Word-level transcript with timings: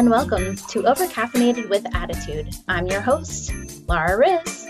and 0.00 0.08
welcome 0.08 0.56
to 0.56 0.80
Overcaffeinated 0.84 1.68
with 1.68 1.84
Attitude. 1.94 2.54
I'm 2.68 2.86
your 2.86 3.02
host, 3.02 3.52
Laura 3.86 4.16
Riz. 4.16 4.66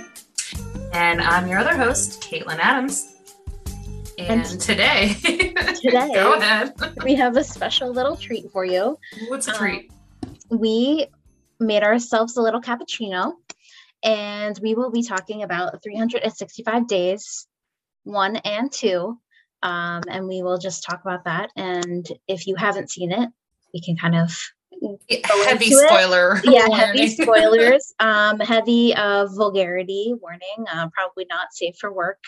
And 0.92 1.20
I'm 1.20 1.46
your 1.46 1.60
other 1.60 1.76
host, 1.76 2.20
Kaitlin 2.20 2.58
Adams. 2.58 3.14
And, 4.18 4.44
and 4.44 4.60
today, 4.60 5.14
today, 5.22 6.10
go 6.12 6.32
ahead. 6.32 6.72
we 7.04 7.14
have 7.14 7.36
a 7.36 7.44
special 7.44 7.92
little 7.92 8.16
treat 8.16 8.50
for 8.50 8.64
you. 8.64 8.98
What's 9.28 9.46
a 9.46 9.52
treat? 9.52 9.92
Um, 10.50 10.58
we 10.58 11.06
made 11.60 11.84
ourselves 11.84 12.36
a 12.36 12.42
little 12.42 12.60
cappuccino, 12.60 13.34
and 14.02 14.58
we 14.60 14.74
will 14.74 14.90
be 14.90 15.04
talking 15.04 15.44
about 15.44 15.80
365 15.80 16.88
days, 16.88 17.46
one 18.02 18.34
and 18.34 18.72
two. 18.72 19.16
Um, 19.62 20.02
and 20.10 20.26
we 20.26 20.42
will 20.42 20.58
just 20.58 20.82
talk 20.82 21.02
about 21.02 21.26
that. 21.26 21.50
And 21.54 22.04
if 22.26 22.48
you 22.48 22.56
haven't 22.56 22.90
seen 22.90 23.12
it, 23.12 23.28
we 23.72 23.80
can 23.80 23.96
kind 23.96 24.16
of 24.16 24.36
heavy 25.44 25.70
spoiler 25.70 26.40
yeah 26.44 26.66
warning. 26.68 26.86
heavy 26.86 27.08
spoilers 27.22 27.92
um 28.00 28.38
heavy 28.40 28.94
uh 28.94 29.26
vulgarity 29.26 30.14
warning 30.20 30.64
uh, 30.72 30.88
probably 30.90 31.26
not 31.28 31.52
safe 31.52 31.76
for 31.76 31.92
work. 31.92 32.22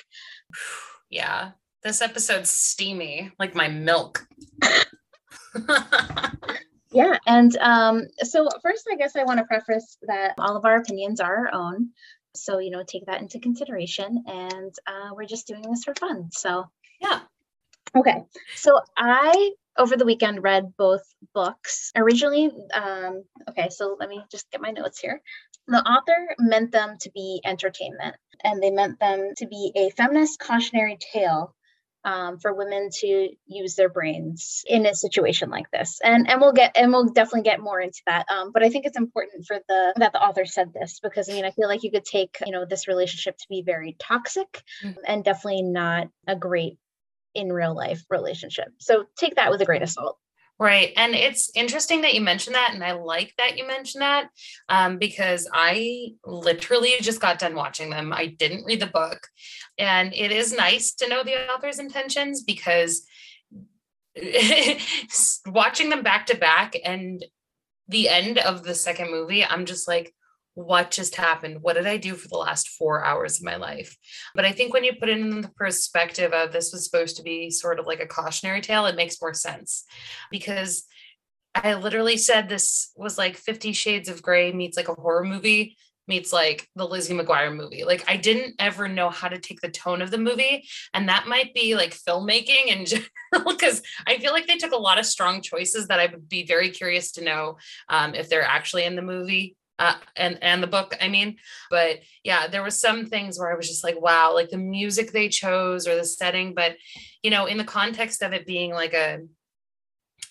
Yeah 1.10 1.50
this 1.82 2.00
episode's 2.00 2.48
steamy 2.48 3.32
like 3.38 3.54
my 3.54 3.68
milk. 3.68 4.26
Yeah 6.92 7.16
and 7.26 7.56
um 7.56 8.02
so 8.18 8.48
first 8.62 8.86
i 8.92 8.96
guess 8.96 9.16
i 9.16 9.24
want 9.24 9.38
to 9.38 9.44
preface 9.44 9.96
that 10.06 10.34
all 10.38 10.56
of 10.56 10.64
our 10.64 10.76
opinions 10.76 11.20
are 11.20 11.48
our 11.48 11.54
own. 11.54 11.90
So 12.34 12.58
you 12.58 12.70
know 12.70 12.82
take 12.86 13.06
that 13.06 13.20
into 13.22 13.40
consideration 13.40 14.24
and 14.26 14.74
uh, 14.86 15.10
we're 15.14 15.26
just 15.26 15.46
doing 15.46 15.62
this 15.62 15.84
for 15.84 15.94
fun 15.94 16.30
so. 16.32 16.64
Yeah. 17.00 17.20
Okay 17.96 18.24
so 18.54 18.78
i 18.96 19.50
over 19.78 19.96
the 19.96 20.04
weekend 20.04 20.42
read 20.42 20.76
both 20.76 21.02
books. 21.34 21.92
Originally, 21.96 22.50
um, 22.74 23.24
okay, 23.48 23.68
so 23.70 23.96
let 23.98 24.08
me 24.08 24.22
just 24.30 24.50
get 24.50 24.60
my 24.60 24.70
notes 24.70 24.98
here. 24.98 25.20
The 25.68 25.78
author 25.78 26.34
meant 26.38 26.72
them 26.72 26.96
to 27.00 27.10
be 27.10 27.40
entertainment, 27.44 28.16
and 28.42 28.62
they 28.62 28.70
meant 28.70 28.98
them 28.98 29.32
to 29.36 29.46
be 29.46 29.72
a 29.76 29.90
feminist 29.90 30.40
cautionary 30.40 30.98
tale 31.12 31.54
um, 32.04 32.38
for 32.38 32.52
women 32.52 32.88
to 33.00 33.28
use 33.46 33.74
their 33.76 33.88
brains 33.88 34.64
in 34.66 34.86
a 34.86 34.94
situation 34.94 35.50
like 35.50 35.70
this. 35.70 36.00
And 36.02 36.28
and 36.28 36.40
we'll 36.40 36.52
get 36.52 36.72
and 36.76 36.92
we'll 36.92 37.08
definitely 37.08 37.42
get 37.42 37.60
more 37.60 37.80
into 37.80 38.02
that. 38.06 38.26
Um, 38.28 38.50
but 38.52 38.62
I 38.62 38.70
think 38.70 38.86
it's 38.86 38.98
important 38.98 39.46
for 39.46 39.58
the 39.68 39.94
that 39.96 40.12
the 40.12 40.20
author 40.20 40.44
said 40.44 40.72
this 40.72 41.00
because 41.00 41.28
I 41.28 41.34
mean 41.34 41.44
I 41.44 41.50
feel 41.50 41.68
like 41.68 41.82
you 41.82 41.90
could 41.90 42.04
take 42.04 42.38
you 42.44 42.52
know 42.52 42.64
this 42.64 42.88
relationship 42.88 43.38
to 43.38 43.46
be 43.48 43.62
very 43.62 43.96
toxic 43.98 44.62
mm-hmm. 44.82 44.98
and 45.06 45.24
definitely 45.24 45.62
not 45.62 46.08
a 46.26 46.36
great 46.36 46.78
in 47.34 47.52
real 47.52 47.74
life 47.74 48.02
relationship. 48.10 48.68
So 48.78 49.04
take 49.16 49.36
that 49.36 49.50
with 49.50 49.60
a 49.62 49.64
grain 49.64 49.82
of 49.82 49.90
salt. 49.90 50.18
Right. 50.58 50.92
And 50.96 51.14
it's 51.14 51.50
interesting 51.56 52.02
that 52.02 52.14
you 52.14 52.20
mentioned 52.20 52.54
that. 52.54 52.72
And 52.72 52.84
I 52.84 52.92
like 52.92 53.34
that 53.36 53.58
you 53.58 53.66
mentioned 53.66 54.02
that 54.02 54.28
um, 54.68 54.98
because 54.98 55.48
I 55.52 56.12
literally 56.24 56.94
just 57.00 57.20
got 57.20 57.40
done 57.40 57.56
watching 57.56 57.90
them. 57.90 58.12
I 58.12 58.26
didn't 58.26 58.64
read 58.64 58.80
the 58.80 58.86
book. 58.86 59.26
And 59.76 60.14
it 60.14 60.30
is 60.30 60.52
nice 60.52 60.92
to 60.94 61.08
know 61.08 61.24
the 61.24 61.52
author's 61.52 61.80
intentions 61.80 62.44
because 62.44 63.04
watching 65.46 65.90
them 65.90 66.02
back 66.02 66.26
to 66.26 66.36
back 66.36 66.76
and 66.84 67.24
the 67.88 68.08
end 68.08 68.38
of 68.38 68.62
the 68.62 68.74
second 68.74 69.10
movie, 69.10 69.44
I'm 69.44 69.66
just 69.66 69.88
like, 69.88 70.14
what 70.54 70.90
just 70.90 71.16
happened? 71.16 71.62
What 71.62 71.74
did 71.74 71.86
I 71.86 71.96
do 71.96 72.14
for 72.14 72.28
the 72.28 72.36
last 72.36 72.68
four 72.68 73.04
hours 73.04 73.38
of 73.38 73.44
my 73.44 73.56
life? 73.56 73.96
But 74.34 74.44
I 74.44 74.52
think 74.52 74.72
when 74.72 74.84
you 74.84 74.92
put 74.94 75.08
it 75.08 75.18
in 75.18 75.40
the 75.40 75.48
perspective 75.56 76.32
of 76.32 76.52
this 76.52 76.72
was 76.72 76.84
supposed 76.84 77.16
to 77.16 77.22
be 77.22 77.50
sort 77.50 77.78
of 77.78 77.86
like 77.86 78.00
a 78.00 78.06
cautionary 78.06 78.60
tale, 78.60 78.86
it 78.86 78.96
makes 78.96 79.20
more 79.20 79.34
sense 79.34 79.84
because 80.30 80.84
I 81.54 81.74
literally 81.74 82.16
said 82.16 82.48
this 82.48 82.92
was 82.96 83.18
like 83.18 83.36
50 83.36 83.72
Shades 83.72 84.08
of 84.08 84.22
Grey 84.22 84.52
meets 84.52 84.76
like 84.76 84.88
a 84.88 84.94
horror 84.94 85.24
movie 85.24 85.76
meets 86.08 86.32
like 86.32 86.68
the 86.74 86.86
Lizzie 86.86 87.14
McGuire 87.14 87.54
movie. 87.54 87.84
Like 87.84 88.04
I 88.08 88.16
didn't 88.16 88.56
ever 88.58 88.88
know 88.88 89.08
how 89.08 89.28
to 89.28 89.38
take 89.38 89.60
the 89.60 89.70
tone 89.70 90.02
of 90.02 90.10
the 90.10 90.18
movie. 90.18 90.66
And 90.92 91.08
that 91.08 91.28
might 91.28 91.54
be 91.54 91.76
like 91.76 91.96
filmmaking 91.96 92.66
in 92.66 92.84
general, 92.86 93.52
because 93.52 93.82
I 94.06 94.18
feel 94.18 94.32
like 94.32 94.46
they 94.46 94.56
took 94.56 94.72
a 94.72 94.76
lot 94.76 94.98
of 94.98 95.06
strong 95.06 95.42
choices 95.42 95.88
that 95.88 96.00
I 96.00 96.06
would 96.06 96.28
be 96.28 96.44
very 96.44 96.70
curious 96.70 97.12
to 97.12 97.24
know 97.24 97.58
um, 97.88 98.14
if 98.14 98.28
they're 98.28 98.42
actually 98.42 98.84
in 98.84 98.96
the 98.96 99.02
movie 99.02 99.56
uh, 99.78 99.94
and 100.16 100.38
and 100.42 100.62
the 100.62 100.66
book 100.66 100.96
i 101.00 101.08
mean 101.08 101.36
but 101.70 101.98
yeah 102.24 102.46
there 102.46 102.62
was 102.62 102.78
some 102.78 103.06
things 103.06 103.38
where 103.38 103.52
i 103.52 103.56
was 103.56 103.68
just 103.68 103.82
like 103.82 104.00
wow 104.00 104.32
like 104.32 104.50
the 104.50 104.58
music 104.58 105.12
they 105.12 105.28
chose 105.28 105.88
or 105.88 105.96
the 105.96 106.04
setting 106.04 106.54
but 106.54 106.76
you 107.22 107.30
know 107.30 107.46
in 107.46 107.58
the 107.58 107.64
context 107.64 108.22
of 108.22 108.32
it 108.32 108.46
being 108.46 108.72
like 108.72 108.92
a 108.92 109.20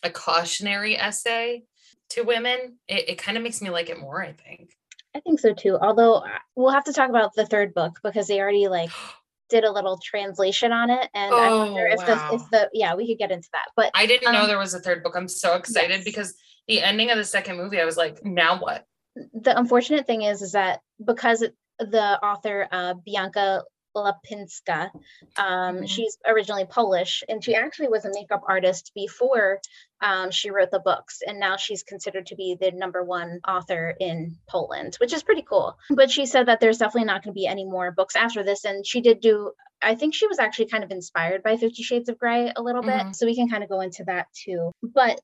a 0.03 0.09
cautionary 0.09 0.97
essay 0.97 1.63
to 2.09 2.23
women 2.23 2.77
it, 2.87 3.09
it 3.09 3.17
kind 3.17 3.37
of 3.37 3.43
makes 3.43 3.61
me 3.61 3.69
like 3.69 3.89
it 3.89 3.99
more 3.99 4.23
i 4.23 4.31
think 4.31 4.71
i 5.15 5.19
think 5.19 5.39
so 5.39 5.53
too 5.53 5.77
although 5.81 6.15
uh, 6.15 6.27
we'll 6.55 6.71
have 6.71 6.85
to 6.85 6.93
talk 6.93 7.09
about 7.09 7.33
the 7.35 7.45
third 7.45 7.73
book 7.73 7.99
because 8.03 8.27
they 8.27 8.39
already 8.39 8.67
like 8.67 8.91
did 9.49 9.65
a 9.65 9.71
little 9.71 9.99
translation 10.01 10.71
on 10.71 10.89
it 10.89 11.09
and 11.13 11.33
oh, 11.33 11.37
i 11.37 11.49
wonder 11.49 11.85
if, 11.85 11.99
wow. 12.07 12.29
the, 12.29 12.35
if 12.35 12.49
the 12.51 12.69
yeah 12.71 12.95
we 12.95 13.05
could 13.05 13.17
get 13.17 13.31
into 13.31 13.49
that 13.51 13.65
but 13.75 13.91
i 13.93 14.05
didn't 14.05 14.29
um, 14.29 14.33
know 14.33 14.47
there 14.47 14.57
was 14.57 14.73
a 14.73 14.79
third 14.79 15.03
book 15.03 15.13
i'm 15.13 15.27
so 15.27 15.55
excited 15.55 15.91
yes. 15.97 16.03
because 16.05 16.35
the 16.69 16.81
ending 16.81 17.11
of 17.11 17.17
the 17.17 17.23
second 17.25 17.57
movie 17.57 17.81
i 17.81 17.83
was 17.83 17.97
like 17.97 18.23
now 18.23 18.57
what 18.57 18.85
the 19.15 19.57
unfortunate 19.57 20.07
thing 20.07 20.21
is 20.23 20.41
is 20.41 20.53
that 20.53 20.81
because 21.03 21.43
the 21.79 22.19
author 22.23 22.67
uh, 22.71 22.93
Blanka 23.07 23.63
Lipinska, 23.95 24.89
um, 25.37 25.75
mm-hmm. 25.75 25.85
she's 25.85 26.17
originally 26.25 26.65
Polish, 26.65 27.23
and 27.27 27.43
she 27.43 27.55
actually 27.55 27.89
was 27.89 28.05
a 28.05 28.11
makeup 28.13 28.43
artist 28.47 28.91
before 28.95 29.59
um, 30.01 30.31
she 30.31 30.49
wrote 30.49 30.71
the 30.71 30.79
books, 30.79 31.19
and 31.25 31.39
now 31.39 31.57
she's 31.57 31.83
considered 31.83 32.27
to 32.27 32.35
be 32.35 32.55
the 32.59 32.71
number 32.71 33.03
one 33.03 33.39
author 33.47 33.93
in 33.99 34.37
Poland, 34.47 34.95
which 34.99 35.13
is 35.13 35.23
pretty 35.23 35.43
cool. 35.47 35.77
But 35.89 36.09
she 36.09 36.25
said 36.25 36.47
that 36.47 36.59
there's 36.59 36.77
definitely 36.77 37.07
not 37.07 37.23
going 37.23 37.33
to 37.33 37.39
be 37.39 37.47
any 37.47 37.65
more 37.65 37.91
books 37.91 38.15
after 38.15 38.43
this, 38.43 38.65
and 38.65 38.85
she 38.85 39.01
did 39.01 39.19
do. 39.19 39.51
I 39.81 39.95
think 39.95 40.13
she 40.13 40.27
was 40.27 40.39
actually 40.39 40.67
kind 40.67 40.83
of 40.83 40.91
inspired 40.91 41.43
by 41.43 41.57
Fifty 41.57 41.83
Shades 41.83 42.07
of 42.07 42.17
Grey 42.17 42.51
a 42.55 42.61
little 42.61 42.83
mm-hmm. 42.83 43.07
bit, 43.09 43.15
so 43.15 43.25
we 43.25 43.35
can 43.35 43.49
kind 43.49 43.63
of 43.63 43.69
go 43.69 43.81
into 43.81 44.03
that 44.05 44.27
too. 44.33 44.71
But 44.81 45.19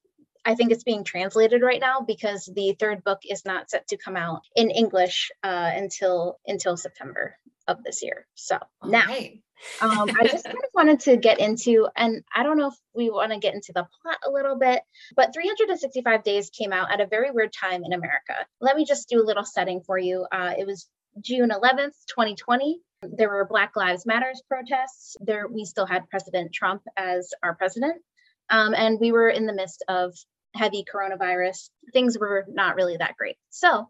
I 0.47 0.55
think 0.55 0.71
it's 0.71 0.85
being 0.85 1.03
translated 1.03 1.61
right 1.61 1.81
now 1.81 1.99
because 1.99 2.45
the 2.45 2.73
third 2.79 3.03
book 3.03 3.19
is 3.29 3.43
not 3.43 3.69
set 3.69 3.85
to 3.89 3.97
come 3.97 4.15
out 4.15 4.43
in 4.55 4.71
English 4.71 5.29
uh, 5.43 5.71
until 5.75 6.39
until 6.47 6.77
September 6.77 7.35
of 7.67 7.83
this 7.83 8.01
year. 8.01 8.25
So 8.35 8.57
All 8.81 8.89
now. 8.89 9.05
Right. 9.07 9.41
um, 9.81 10.09
I 10.17 10.25
just 10.25 10.45
kind 10.45 10.55
of 10.55 10.69
wanted 10.73 11.01
to 11.01 11.17
get 11.17 11.39
into, 11.39 11.89
and 11.97 12.23
I 12.33 12.43
don't 12.43 12.57
know 12.57 12.67
if 12.67 12.75
we 12.95 13.09
want 13.09 13.33
to 13.33 13.39
get 13.39 13.55
into 13.55 13.73
the 13.73 13.85
plot 14.01 14.19
a 14.25 14.31
little 14.31 14.57
bit, 14.57 14.83
but 15.17 15.33
365 15.33 16.23
Days 16.23 16.49
came 16.49 16.71
out 16.71 16.91
at 16.93 17.01
a 17.01 17.07
very 17.07 17.29
weird 17.31 17.51
time 17.51 17.83
in 17.83 17.91
America. 17.91 18.35
Let 18.61 18.77
me 18.77 18.85
just 18.85 19.09
do 19.09 19.21
a 19.21 19.25
little 19.25 19.43
setting 19.43 19.81
for 19.81 19.97
you. 19.97 20.25
Uh, 20.31 20.53
it 20.57 20.65
was 20.65 20.87
June 21.19 21.49
11th, 21.49 21.97
2020. 22.07 22.79
There 23.01 23.29
were 23.29 23.45
Black 23.45 23.75
Lives 23.75 24.05
Matters 24.05 24.41
protests. 24.47 25.17
There, 25.19 25.47
we 25.47 25.65
still 25.65 25.85
had 25.85 26.09
President 26.09 26.53
Trump 26.53 26.83
as 26.95 27.33
our 27.43 27.55
president, 27.55 28.01
um, 28.49 28.73
and 28.73 28.97
we 28.97 29.11
were 29.11 29.29
in 29.29 29.45
the 29.45 29.53
midst 29.53 29.83
of 29.89 30.13
heavy 30.57 30.83
coronavirus, 30.83 31.69
things 31.93 32.17
were 32.17 32.45
not 32.49 32.75
really 32.75 32.97
that 32.97 33.15
great. 33.17 33.37
So, 33.49 33.89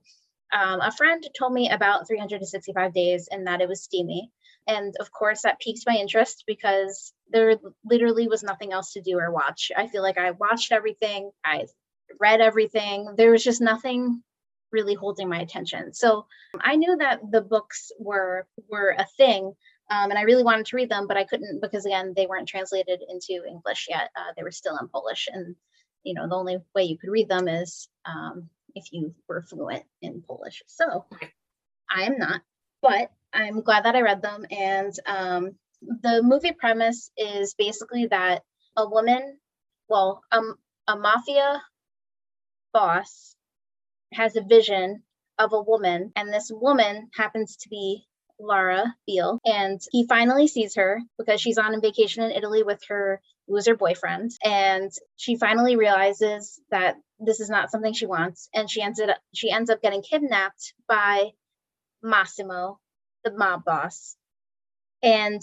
um, 0.54 0.82
a 0.82 0.92
friend 0.92 1.24
told 1.38 1.54
me 1.54 1.70
about 1.70 2.08
365 2.08 2.94
days 2.94 3.28
and 3.30 3.48
that 3.48 3.62
it 3.62 3.68
was 3.68 3.84
steamy. 3.84 4.32
And 4.68 4.94
of 5.00 5.12
course, 5.12 5.42
that 5.42 5.60
piqued 5.60 5.84
my 5.88 5.96
interest 5.96 6.44
because 6.46 7.14
there 7.30 7.58
literally 7.86 8.28
was 8.28 8.44
nothing 8.44 8.74
else 8.74 8.94
to 8.94 9.02
do 9.02 9.18
or 9.18 9.32
watch. 9.32 9.72
I 9.76 9.88
feel 9.88 10.02
like 10.02 10.18
I 10.18 10.32
watched 10.32 10.72
everything, 10.72 11.32
I 11.44 11.68
read 12.20 12.42
everything. 12.42 13.16
There 13.18 13.32
was 13.32 13.44
just 13.44 13.62
nothing 13.62 14.24
really 14.72 14.94
holding 14.94 15.30
my 15.30 15.40
attention. 15.40 15.94
So 15.94 16.26
I 16.60 16.76
knew 16.76 16.98
that 16.98 17.20
the 17.32 17.42
books 17.42 17.92
were 18.00 18.46
were 18.70 18.96
a 18.98 19.06
thing, 19.18 19.54
um, 19.90 20.10
and 20.10 20.18
I 20.20 20.24
really 20.24 20.44
wanted 20.44 20.66
to 20.68 20.76
read 20.76 20.90
them, 20.90 21.08
but 21.08 21.18
I 21.18 21.24
couldn't 21.24 21.62
because 21.62 21.86
again 21.86 22.14
they 22.16 22.28
weren't 22.28 22.48
translated 22.48 23.02
into 23.08 23.46
English 23.48 23.88
yet. 23.90 24.10
Uh, 24.16 24.34
they 24.36 24.44
were 24.44 24.52
still 24.52 24.78
in 24.78 24.88
Polish, 24.90 25.30
and 25.32 25.56
you 26.08 26.14
know, 26.14 26.28
the 26.30 26.36
only 26.36 26.58
way 26.74 26.84
you 26.84 26.98
could 26.98 27.10
read 27.10 27.28
them 27.28 27.50
is 27.50 27.90
um, 28.06 28.50
if 28.76 28.94
you 28.94 29.14
were 29.28 29.42
fluent 29.42 29.84
in 30.02 30.24
Polish. 30.26 30.64
So 30.68 31.06
I 31.92 32.04
am 32.04 32.18
not, 32.18 32.42
but 32.82 33.12
I'm 33.34 33.62
glad 33.62 33.84
that 33.86 33.96
I 33.96 34.02
read 34.02 34.22
them. 34.22 34.46
And 34.50 34.94
um, 35.06 35.56
the 35.82 36.22
movie 36.24 36.54
premise 36.54 37.12
is 37.18 37.56
basically 37.56 38.08
that 38.08 38.44
a 38.78 38.88
woman, 38.90 39.38
well, 39.90 40.22
um, 40.32 40.56
a 40.88 40.96
mafia 40.96 41.62
boss 42.74 43.36
has 44.14 44.38
a 44.38 44.42
vision 44.42 45.04
of 45.38 45.52
a 45.54 45.62
woman, 45.62 46.14
and 46.16 46.34
this 46.34 46.50
woman 46.54 47.10
happens 47.16 47.58
to 47.58 47.70
be 47.70 48.08
Laura 48.40 48.96
Biel, 49.06 49.40
and 49.46 49.80
he 49.92 50.06
finally 50.08 50.48
sees 50.48 50.76
her 50.76 51.02
because 51.18 51.42
she's 51.42 51.58
on 51.58 51.74
a 51.74 51.80
vacation 51.80 52.24
in 52.24 52.32
Italy 52.32 52.64
with 52.64 52.82
her 52.90 53.22
loser 53.48 53.76
boyfriend. 53.76 54.32
And 54.44 54.92
she 55.16 55.38
finally 55.38 55.76
realizes 55.76 56.60
that 56.70 56.96
this 57.20 57.40
is 57.40 57.50
not 57.50 57.72
something 57.72 57.94
she 57.94 58.06
wants, 58.06 58.50
and 58.54 58.70
she 58.70 58.82
ends 58.82 59.00
up 59.00 59.18
she 59.34 59.52
ends 59.52 59.70
up 59.70 59.82
getting 59.82 60.02
kidnapped 60.02 60.74
by 60.88 61.32
Massimo, 62.04 62.80
the 63.24 63.32
mob 63.32 63.64
boss. 63.66 64.16
And 65.02 65.42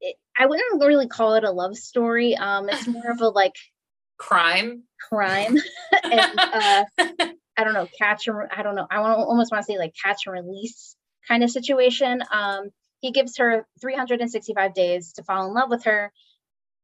it, 0.00 0.16
I 0.38 0.46
wouldn't 0.46 0.84
really 0.84 1.08
call 1.08 1.34
it 1.34 1.44
a 1.44 1.50
love 1.50 1.76
story. 1.76 2.36
Um, 2.36 2.68
it's 2.68 2.86
more 2.88 3.10
of 3.10 3.20
a 3.20 3.28
like 3.28 3.54
crime. 4.18 4.84
crime 5.08 5.56
and 6.02 6.40
uh, 6.40 6.84
I 7.56 7.64
don't 7.64 7.74
know, 7.74 7.88
catch 7.98 8.26
and 8.26 8.36
I 8.54 8.62
don't 8.62 8.74
know. 8.74 8.86
I 8.90 9.00
want 9.00 9.18
almost 9.18 9.52
want 9.52 9.64
to 9.64 9.72
say 9.72 9.78
like 9.78 9.94
catch 10.02 10.26
and 10.26 10.34
release 10.34 10.96
kind 11.26 11.42
of 11.42 11.50
situation. 11.50 12.22
Um, 12.32 12.70
he 13.00 13.12
gives 13.12 13.36
her 13.38 13.66
365 13.80 14.74
days 14.74 15.12
to 15.14 15.22
fall 15.22 15.46
in 15.46 15.54
love 15.54 15.70
with 15.70 15.84
her, 15.84 16.12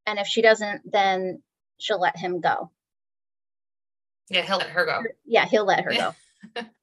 and 0.07 0.19
if 0.19 0.27
she 0.27 0.43
doesn't, 0.43 0.91
then 0.91 1.43
she'll 1.79 2.01
let 2.01 2.17
him 2.17 2.41
go. 2.41 2.71
Yeah, 4.29 4.43
he'll 4.43 4.59
let 4.59 4.71
her 4.71 4.87
go. 4.87 5.03
Yeah, 5.25 5.47
he'll 5.47 5.67
let 5.67 5.85
her 5.85 5.93
go. 5.93 6.15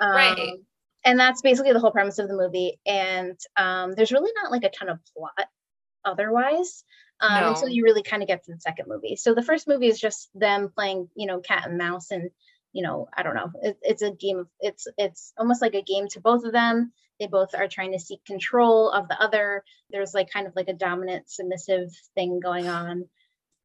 Right. 0.00 0.38
Um, 0.38 0.64
and 1.04 1.18
that's 1.18 1.42
basically 1.42 1.72
the 1.72 1.80
whole 1.80 1.90
premise 1.90 2.18
of 2.18 2.28
the 2.28 2.36
movie. 2.36 2.78
And 2.86 3.38
um, 3.56 3.94
there's 3.94 4.12
really 4.12 4.32
not 4.42 4.50
like 4.50 4.64
a 4.64 4.70
ton 4.70 4.88
of 4.88 4.98
plot 5.16 5.48
otherwise 6.04 6.84
um, 7.20 7.54
until 7.54 7.68
you 7.68 7.84
really 7.84 8.02
kind 8.02 8.22
of 8.22 8.28
get 8.28 8.44
to 8.44 8.52
the 8.52 8.60
second 8.60 8.86
movie. 8.88 9.16
So 9.16 9.34
the 9.34 9.42
first 9.42 9.68
movie 9.68 9.88
is 9.88 10.00
just 10.00 10.28
them 10.34 10.70
playing, 10.74 11.08
you 11.14 11.26
know, 11.26 11.40
cat 11.40 11.66
and 11.66 11.78
mouse, 11.78 12.10
and 12.10 12.30
you 12.72 12.82
know, 12.82 13.08
I 13.16 13.22
don't 13.22 13.34
know. 13.34 13.50
It, 13.62 13.78
it's 13.82 14.02
a 14.02 14.10
game 14.10 14.38
of 14.38 14.48
it's 14.60 14.86
it's 14.96 15.32
almost 15.38 15.62
like 15.62 15.74
a 15.74 15.82
game 15.82 16.08
to 16.08 16.20
both 16.20 16.44
of 16.44 16.52
them. 16.52 16.92
They 17.20 17.26
both 17.26 17.54
are 17.54 17.68
trying 17.68 17.92
to 17.92 18.00
seek 18.00 18.24
control 18.24 18.90
of 18.90 19.08
the 19.08 19.20
other. 19.20 19.62
There's 19.90 20.14
like 20.14 20.30
kind 20.30 20.46
of 20.46 20.54
like 20.56 20.68
a 20.68 20.74
dominant 20.74 21.30
submissive 21.30 21.90
thing 22.14 22.40
going 22.40 22.68
on. 22.68 23.04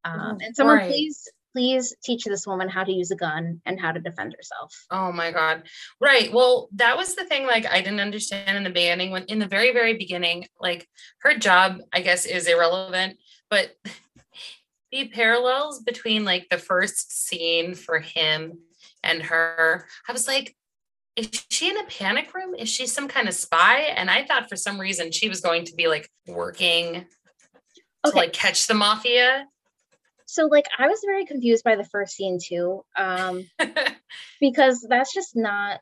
Um, 0.04 0.38
and 0.40 0.54
someone 0.54 0.76
Right. 0.78 0.88
please 0.88 1.28
please 1.54 1.96
teach 2.04 2.24
this 2.24 2.46
woman 2.46 2.68
how 2.68 2.84
to 2.84 2.92
use 2.92 3.10
a 3.10 3.16
gun 3.16 3.60
and 3.64 3.80
how 3.80 3.90
to 3.90 3.98
defend 3.98 4.34
herself. 4.36 4.86
Oh 4.90 5.10
my 5.10 5.32
god. 5.32 5.62
Right. 6.00 6.30
Well, 6.32 6.68
that 6.74 6.96
was 6.96 7.14
the 7.14 7.24
thing 7.24 7.46
like 7.46 7.66
I 7.66 7.80
didn't 7.80 8.00
understand 8.00 8.56
in 8.56 8.64
the 8.64 8.70
beginning 8.70 9.10
when 9.10 9.24
in 9.24 9.38
the 9.38 9.48
very 9.48 9.72
very 9.72 9.96
beginning 9.96 10.46
like 10.60 10.86
her 11.22 11.36
job 11.36 11.78
I 11.92 12.02
guess 12.02 12.26
is 12.26 12.46
irrelevant, 12.46 13.18
but 13.48 13.70
the 14.92 15.08
parallels 15.08 15.82
between 15.82 16.24
like 16.24 16.46
the 16.50 16.58
first 16.58 17.26
scene 17.26 17.74
for 17.74 17.98
him 17.98 18.58
and 19.02 19.22
her, 19.22 19.86
I 20.08 20.12
was 20.12 20.26
like 20.26 20.56
is 21.18 21.44
she 21.50 21.68
in 21.68 21.76
a 21.76 21.84
panic 21.84 22.32
room? 22.32 22.54
Is 22.54 22.68
she 22.68 22.86
some 22.86 23.08
kind 23.08 23.26
of 23.26 23.34
spy? 23.34 23.78
And 23.78 24.08
I 24.08 24.24
thought 24.24 24.48
for 24.48 24.54
some 24.54 24.78
reason 24.78 25.10
she 25.10 25.28
was 25.28 25.40
going 25.40 25.64
to 25.64 25.74
be 25.74 25.88
like 25.88 26.08
working 26.28 27.06
to 28.06 28.12
like 28.12 28.32
catch 28.32 28.68
the 28.68 28.74
mafia. 28.74 29.46
So 30.26 30.46
like 30.46 30.66
I 30.78 30.86
was 30.86 31.02
very 31.04 31.24
confused 31.24 31.64
by 31.64 31.74
the 31.74 31.84
first 31.84 32.14
scene 32.14 32.38
too, 32.40 32.84
um, 32.96 33.48
because 34.40 34.86
that's 34.88 35.12
just 35.12 35.34
not 35.34 35.80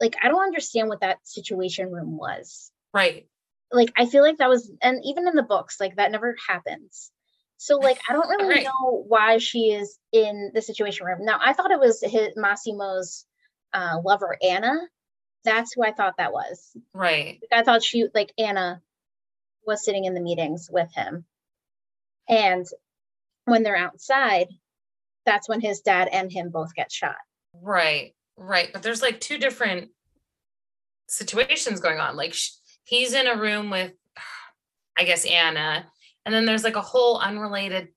like 0.00 0.16
I 0.22 0.28
don't 0.28 0.42
understand 0.42 0.88
what 0.88 1.00
that 1.00 1.18
situation 1.24 1.92
room 1.92 2.16
was. 2.16 2.72
right. 2.94 3.26
Like 3.70 3.92
I 3.98 4.06
feel 4.06 4.22
like 4.22 4.38
that 4.38 4.48
was, 4.48 4.72
and 4.80 4.98
even 5.04 5.28
in 5.28 5.34
the 5.34 5.42
books, 5.42 5.76
like 5.78 5.96
that 5.96 6.10
never 6.10 6.36
happens. 6.48 7.10
So 7.58 7.76
like 7.78 8.00
I 8.08 8.12
don't 8.12 8.28
really 8.28 8.48
Right. 8.48 8.64
know 8.64 9.04
why 9.06 9.38
she 9.38 9.72
is 9.72 9.98
in 10.12 10.52
the 10.54 10.62
situation 10.62 11.04
room. 11.06 11.24
Now 11.24 11.38
I 11.44 11.52
thought 11.52 11.70
it 11.72 11.80
was 11.80 12.00
his 12.00 12.28
Massimo's 12.36 13.26
uh, 13.74 13.98
lover 14.04 14.38
Anna. 14.42 14.74
That's 15.44 15.72
who 15.72 15.82
I 15.84 15.92
thought 15.92 16.16
that 16.18 16.32
was. 16.32 16.76
Right. 16.94 17.40
I 17.52 17.62
thought 17.62 17.82
she 17.82 18.06
like 18.14 18.32
Anna 18.38 18.80
was 19.66 19.84
sitting 19.84 20.04
in 20.04 20.14
the 20.14 20.20
meetings 20.20 20.68
with 20.70 20.92
him. 20.94 21.24
And 22.28 22.66
when 23.44 23.62
they're 23.62 23.76
outside, 23.76 24.48
that's 25.26 25.48
when 25.48 25.60
his 25.60 25.80
dad 25.80 26.08
and 26.12 26.30
him 26.32 26.50
both 26.50 26.74
get 26.74 26.92
shot. 26.92 27.16
Right, 27.54 28.14
right. 28.36 28.70
But 28.72 28.82
there's 28.82 29.02
like 29.02 29.20
two 29.20 29.38
different 29.38 29.90
situations 31.08 31.80
going 31.80 31.98
on. 31.98 32.16
Like 32.16 32.34
sh- 32.34 32.50
he's 32.84 33.14
in 33.14 33.26
a 33.26 33.36
room 33.36 33.70
with, 33.70 33.92
I 34.98 35.04
guess, 35.04 35.24
Anna. 35.26 35.86
And 36.28 36.34
then 36.34 36.44
there's 36.44 36.62
like 36.62 36.76
a 36.76 36.82
whole 36.82 37.16
unrelated, 37.16 37.88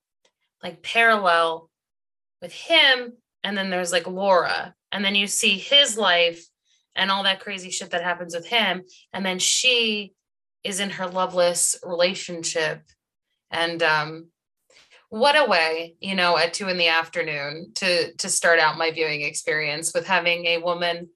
like 0.64 0.82
parallel 0.82 1.70
with 2.42 2.54
him. 2.54 3.12
And 3.44 3.58
then 3.58 3.70
there's 3.70 3.92
like 3.92 4.08
Laura. 4.08 4.74
And 4.90 5.04
then 5.04 5.16
you 5.16 5.28
see 5.28 5.58
his 5.58 5.98
life 5.98 6.42
and 6.96 7.12
all 7.12 7.24
that 7.24 7.42
crazy 7.42 7.72
shit 7.72 7.90
that 7.90 8.06
happens 8.06 8.34
with 8.34 8.48
him. 8.48 8.84
And 9.12 9.26
then 9.26 9.38
she 9.38 10.14
is 10.64 10.80
in 10.80 10.92
her 10.92 11.08
loveless 11.08 11.76
relationship. 11.84 12.84
And 13.50 13.84
um, 13.84 14.28
what 15.10 15.36
a 15.36 15.50
way 15.50 15.96
you 16.00 16.16
know 16.16 16.38
at 16.38 16.54
two 16.54 16.70
in 16.70 16.78
the 16.78 16.88
afternoon 16.88 17.74
to 17.76 18.14
to 18.14 18.30
start 18.30 18.60
out 18.60 18.78
my 18.78 18.92
viewing 18.92 19.24
experience 19.24 19.92
with 19.94 20.08
having 20.08 20.46
a 20.46 20.60
woman 20.60 21.10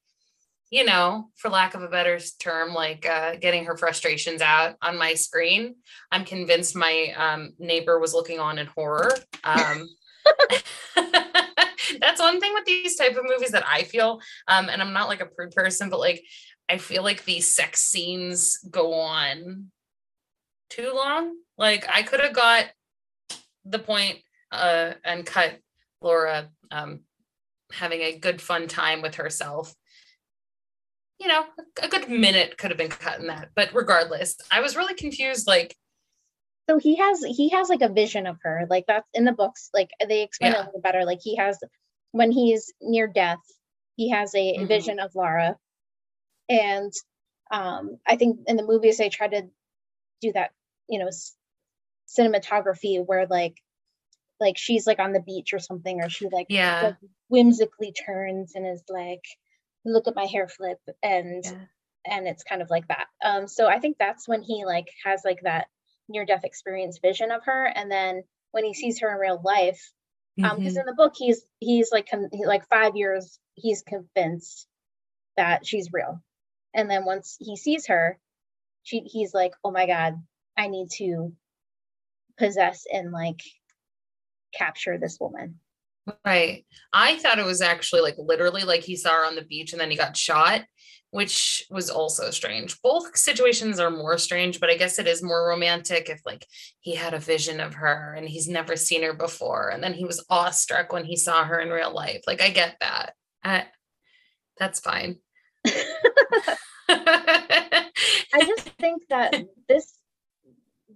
you 0.70 0.84
know 0.84 1.30
for 1.36 1.50
lack 1.50 1.74
of 1.74 1.82
a 1.82 1.88
better 1.88 2.20
term 2.40 2.74
like 2.74 3.08
uh, 3.08 3.36
getting 3.36 3.66
her 3.66 3.78
frustrations 3.78 4.42
out 4.42 4.76
on 4.82 4.98
my 4.98 5.14
screen 5.14 5.76
i'm 6.12 6.26
convinced 6.26 6.76
my 6.76 7.14
um, 7.18 7.54
neighbor 7.60 8.00
was 8.00 8.14
looking 8.14 8.40
on 8.40 8.58
in 8.58 8.68
horror 8.68 9.12
um, 9.44 9.88
that's 12.00 12.20
one 12.20 12.40
thing 12.40 12.54
with 12.54 12.66
these 12.66 12.96
type 12.96 13.16
of 13.16 13.24
movies 13.24 13.52
that 13.52 13.66
i 13.68 13.84
feel 13.84 14.20
um, 14.48 14.70
and 14.70 14.82
i'm 14.82 14.94
not 14.94 15.08
like 15.08 15.22
a 15.22 15.26
prude 15.26 15.52
person 15.52 15.90
but 15.90 16.00
like 16.00 16.24
i 16.70 16.78
feel 16.78 17.04
like 17.04 17.24
these 17.26 17.56
sex 17.56 17.82
scenes 17.82 18.58
go 18.70 18.94
on 18.94 19.68
too 20.70 20.92
long 20.94 21.36
like 21.58 21.86
i 21.94 22.02
could 22.02 22.20
have 22.20 22.34
got 22.34 22.66
the 23.66 23.80
point 23.80 24.20
uh, 24.52 24.94
and 25.04 25.26
cut 25.26 25.60
Laura 26.02 26.50
um, 26.72 27.02
having 27.72 28.02
a 28.02 28.18
good 28.18 28.42
fun 28.42 28.68
time 28.68 29.02
with 29.02 29.16
herself. 29.16 29.74
You 31.20 31.28
know, 31.28 31.46
a 31.82 31.88
good 31.88 32.10
minute 32.10 32.58
could 32.58 32.72
have 32.72 32.78
been 32.78 32.90
cut 32.90 33.20
in 33.20 33.28
that, 33.28 33.50
but 33.56 33.74
regardless, 33.74 34.36
I 34.52 34.60
was 34.60 34.76
really 34.76 34.94
confused. 34.94 35.48
Like, 35.48 35.76
So 36.70 36.78
he 36.78 36.96
has 36.98 37.24
he 37.24 37.50
has 37.50 37.70
like 37.70 37.82
a 37.82 37.90
vision 37.90 38.28
of 38.28 38.38
her. 38.44 38.68
Like 38.70 38.86
that's 38.88 39.08
in 39.14 39.24
the 39.24 39.32
books. 39.32 39.70
Like 39.74 39.92
they 40.08 40.24
explain 40.24 40.52
it 40.54 40.58
a 40.60 40.66
little 40.66 40.82
better. 40.82 41.06
Like 41.06 41.20
he 41.24 41.38
has 41.38 41.58
when 42.12 42.32
he's 42.32 42.74
near 42.82 43.08
death, 43.08 43.40
he 43.96 44.10
has 44.10 44.34
a, 44.36 44.58
Mhm. 44.58 44.68
vision 44.68 45.00
of 45.00 45.16
Laura. 45.16 45.58
And 46.50 46.92
um 47.52 47.98
I 48.06 48.18
think 48.18 48.42
in 48.48 48.58
the 48.58 48.64
movies 48.66 48.98
they 48.98 49.10
try 49.10 49.28
to 49.30 49.44
do 50.22 50.34
that, 50.34 50.52
you 50.90 51.00
know, 51.00 51.08
s- 51.08 51.36
cinematography 52.08 53.04
where 53.06 53.26
like 53.28 53.56
like 54.40 54.58
she's 54.58 54.86
like 54.86 55.00
on 55.00 55.14
the 55.14 55.22
beach 55.22 55.54
or 55.54 55.60
something 55.60 56.02
or 56.02 56.10
she 56.10 56.28
like 56.30 56.48
yeah, 56.50 56.82
like 56.84 56.96
whimsically 57.30 57.94
turns 57.94 58.54
and 58.56 58.68
is 58.68 58.84
like 58.90 59.24
look 59.86 60.08
at 60.08 60.16
my 60.16 60.26
hair 60.26 60.48
flip 60.48 60.80
and 61.04 61.44
Yeah. 61.44 61.66
and 62.06 62.28
it's 62.28 62.44
kind 62.44 62.62
of 62.62 62.70
like 62.70 62.88
that 62.88 63.08
um 63.24 63.48
so 63.48 63.68
i 63.68 63.80
think 63.80 63.98
that's 63.98 64.28
when 64.28 64.42
he 64.42 64.66
like 64.66 64.88
has 65.04 65.22
like 65.26 65.42
that 65.44 65.68
near 66.10 66.26
death 66.26 66.44
experience 66.44 67.00
vision 67.00 67.31
of 67.31 67.44
her 67.45 67.66
and 67.66 67.92
then 67.92 68.24
when 68.52 68.64
he 68.66 68.74
sees 68.74 69.00
her 69.00 69.12
in 69.12 69.18
real 69.19 69.42
life 69.44 69.92
um 70.44 70.57
because 70.57 70.76
Mhm. 70.76 70.81
in 70.81 70.86
the 70.86 70.94
book 70.94 71.14
he's 71.18 71.45
he's 71.59 71.92
like 71.92 72.09
con- 72.09 72.30
he, 72.31 72.45
like 72.45 72.68
five 72.68 72.95
years 72.95 73.40
he's 73.56 73.81
convinced 73.83 74.68
that 75.38 75.66
she's 75.66 75.90
real 75.94 76.21
and 76.74 76.90
then 76.90 77.06
once 77.06 77.38
he 77.40 77.56
sees 77.56 77.88
her 77.88 78.19
she 78.83 79.02
he's 79.02 79.33
like 79.33 79.54
oh 79.64 79.71
my 79.71 79.86
god 79.88 80.16
i 80.57 80.68
need 80.68 80.90
to 80.92 81.33
possess 82.38 82.86
and 82.92 83.12
like 83.12 83.42
capture 84.54 84.98
this 84.98 85.19
woman 85.19 85.59
right. 86.26 86.66
I 86.94 87.18
thought 87.18 87.40
it 87.40 87.45
was 87.45 87.62
actually 87.62 88.02
like 88.02 88.16
literally 88.18 88.64
like 88.64 88.81
he 88.81 88.95
saw 88.95 89.12
her 89.12 89.26
on 89.26 89.35
the 89.35 89.42
beach 89.44 89.71
and 89.71 89.80
then 89.80 89.92
he 89.92 89.97
got 89.97 90.18
shot, 90.18 90.62
which 91.12 91.66
was 91.69 91.90
also 91.90 92.31
strange. 92.31 92.81
Both 92.81 93.18
situations 93.18 93.80
are 93.80 93.92
more 93.92 94.18
strange, 94.18 94.59
but 94.59 94.69
I 94.69 94.78
guess 94.78 95.00
it 95.00 95.07
is 95.07 95.24
more 95.24 95.47
romantic 95.47 96.09
if 96.09 96.21
like 96.26 96.45
he 96.80 96.95
had 96.95 97.14
a 97.14 97.19
vision 97.19 97.59
of 97.59 97.76
her 97.76 98.14
and 98.18 98.28
he's 98.28 98.47
never 98.47 98.76
seen 98.76 99.04
her 99.04 99.14
before, 99.14 99.69
and 99.69 99.83
then 99.83 99.94
he 99.94 100.06
was 100.06 100.26
awestruck 100.30 100.92
when 100.94 101.06
he 101.06 101.16
saw 101.16 101.44
her 101.44 101.59
in 101.59 101.69
real 101.69 101.94
life. 101.94 102.21
Like 102.28 102.42
I 102.42 102.50
get 102.50 102.78
that. 102.81 103.14
I, 103.44 103.66
that's 104.57 104.80
fine. 104.80 105.18
I 106.88 108.42
just 108.42 108.69
think 108.80 109.04
that 109.09 109.33
this 109.68 109.97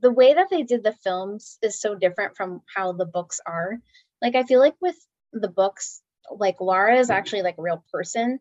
the 0.01 0.11
way 0.11 0.33
that 0.33 0.49
they 0.49 0.63
did 0.63 0.83
the 0.83 0.93
films 1.03 1.57
is 1.61 1.81
so 1.81 1.95
different 1.95 2.35
from 2.37 2.61
how 2.73 2.91
the 2.93 3.05
books 3.05 3.39
are. 3.45 3.77
Like 4.21 4.35
I 4.35 4.43
feel 4.43 4.59
like 4.59 4.75
with 4.81 4.97
the 5.33 5.47
books, 5.49 6.01
like 6.31 6.61
Laura 6.61 6.97
is 6.97 7.09
actually 7.09 7.43
like 7.43 7.57
a 7.57 7.61
real 7.61 7.83
person 7.91 8.39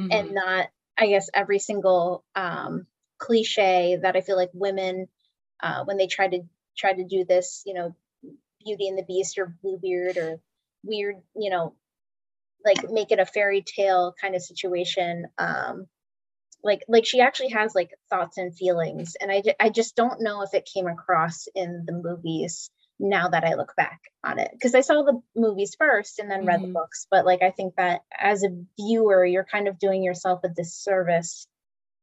Mhm. 0.00 0.12
and 0.12 0.34
not, 0.34 0.68
I 0.96 1.06
guess, 1.08 1.30
every 1.34 1.58
single 1.58 2.24
um 2.34 2.86
cliche 3.18 3.96
that 4.02 4.16
I 4.16 4.20
feel 4.20 4.36
like 4.36 4.50
women 4.52 5.08
uh 5.62 5.84
when 5.84 5.96
they 5.96 6.06
try 6.06 6.28
to 6.28 6.42
try 6.76 6.92
to 6.92 7.04
do 7.04 7.24
this, 7.24 7.62
you 7.66 7.74
know, 7.74 7.94
Beauty 8.64 8.88
and 8.88 8.98
the 8.98 9.04
Beast 9.04 9.38
or 9.38 9.46
Bluebeard 9.62 10.18
or 10.18 10.40
weird, 10.84 11.16
you 11.36 11.50
know, 11.50 11.74
like 12.64 12.90
make 12.90 13.12
it 13.12 13.20
a 13.20 13.26
fairy 13.26 13.62
tale 13.62 14.14
kind 14.20 14.34
of 14.34 14.42
situation. 14.42 15.26
Um 15.38 15.86
like 16.62 16.84
like 16.88 17.06
she 17.06 17.20
actually 17.20 17.50
has 17.50 17.74
like 17.74 17.90
thoughts 18.10 18.38
and 18.38 18.56
feelings 18.56 19.16
and 19.20 19.30
I, 19.30 19.42
I 19.60 19.70
just 19.70 19.96
don't 19.96 20.22
know 20.22 20.42
if 20.42 20.54
it 20.54 20.68
came 20.72 20.86
across 20.88 21.48
in 21.54 21.84
the 21.86 21.92
movies 21.92 22.70
now 22.98 23.28
that 23.28 23.44
i 23.44 23.54
look 23.54 23.74
back 23.76 24.00
on 24.24 24.38
it 24.38 24.50
because 24.52 24.74
i 24.74 24.80
saw 24.80 25.02
the 25.02 25.20
movies 25.34 25.74
first 25.78 26.18
and 26.18 26.30
then 26.30 26.44
read 26.46 26.62
the 26.62 26.66
Mhm. 26.68 26.72
books 26.72 27.06
but 27.10 27.26
like 27.26 27.42
i 27.42 27.50
think 27.50 27.74
that 27.76 28.02
as 28.18 28.42
a 28.42 28.64
viewer 28.76 29.24
you're 29.24 29.44
kind 29.44 29.68
of 29.68 29.78
doing 29.78 30.02
yourself 30.02 30.40
a 30.44 30.48
disservice 30.48 31.46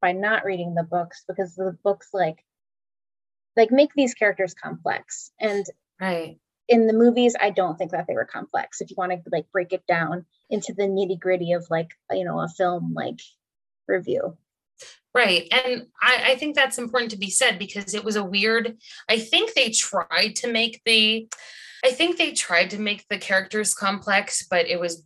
by 0.01 0.11
not 0.11 0.45
reading 0.45 0.75
the 0.75 0.83
books 0.83 1.23
because 1.27 1.55
the 1.55 1.77
books 1.83 2.09
like 2.13 2.43
like 3.55 3.71
make 3.71 3.93
these 3.93 4.13
characters 4.13 4.53
complex 4.53 5.31
and 5.39 5.65
right. 5.99 6.37
in 6.67 6.87
the 6.87 6.93
movies 6.93 7.35
i 7.39 7.49
don't 7.49 7.77
think 7.77 7.91
that 7.91 8.05
they 8.07 8.13
were 8.13 8.25
complex 8.25 8.81
if 8.81 8.89
you 8.89 8.95
want 8.97 9.11
to 9.11 9.21
like 9.31 9.51
break 9.51 9.73
it 9.73 9.85
down 9.87 10.25
into 10.49 10.73
the 10.73 10.83
nitty 10.83 11.19
gritty 11.19 11.53
of 11.53 11.65
like 11.69 11.89
you 12.11 12.23
know 12.23 12.39
a 12.39 12.47
film 12.47 12.93
like 12.93 13.19
review 13.87 14.37
Right. 15.15 15.47
And 15.51 15.87
I, 16.01 16.31
I, 16.31 16.35
think 16.35 16.55
that's 16.55 16.79
important 16.79 17.11
to 17.11 17.17
be 17.17 17.29
said 17.29 17.59
because 17.59 17.93
it 17.93 18.03
was 18.03 18.15
a 18.15 18.23
weird, 18.23 18.77
I 19.07 19.19
think 19.19 19.53
they 19.53 19.69
tried 19.69 20.35
to 20.37 20.51
make 20.51 20.81
the, 20.85 21.29
I 21.85 21.91
think 21.91 22.17
they 22.17 22.31
tried 22.31 22.71
to 22.71 22.79
make 22.79 23.05
the 23.09 23.19
characters 23.19 23.75
complex, 23.75 24.47
but 24.49 24.65
it 24.65 24.79
was 24.79 25.03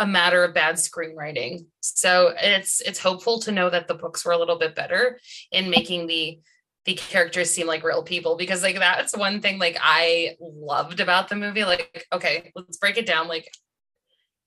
a 0.00 0.06
matter 0.06 0.42
of 0.42 0.54
bad 0.54 0.76
screenwriting. 0.76 1.66
So 1.80 2.34
it's 2.38 2.80
it's 2.80 2.98
hopeful 2.98 3.38
to 3.40 3.52
know 3.52 3.68
that 3.68 3.86
the 3.86 3.94
books 3.94 4.24
were 4.24 4.32
a 4.32 4.38
little 4.38 4.58
bit 4.58 4.74
better 4.74 5.20
in 5.52 5.68
making 5.68 6.06
the 6.06 6.40
the 6.86 6.94
characters 6.94 7.50
seem 7.50 7.66
like 7.66 7.84
real 7.84 8.02
people 8.02 8.36
because 8.36 8.62
like 8.62 8.76
that's 8.76 9.14
one 9.14 9.42
thing 9.42 9.58
like 9.58 9.76
I 9.78 10.36
loved 10.40 11.00
about 11.00 11.28
the 11.28 11.36
movie. 11.36 11.64
Like, 11.64 12.06
okay, 12.12 12.50
let's 12.54 12.78
break 12.78 12.96
it 12.96 13.06
down. 13.06 13.28
Like 13.28 13.52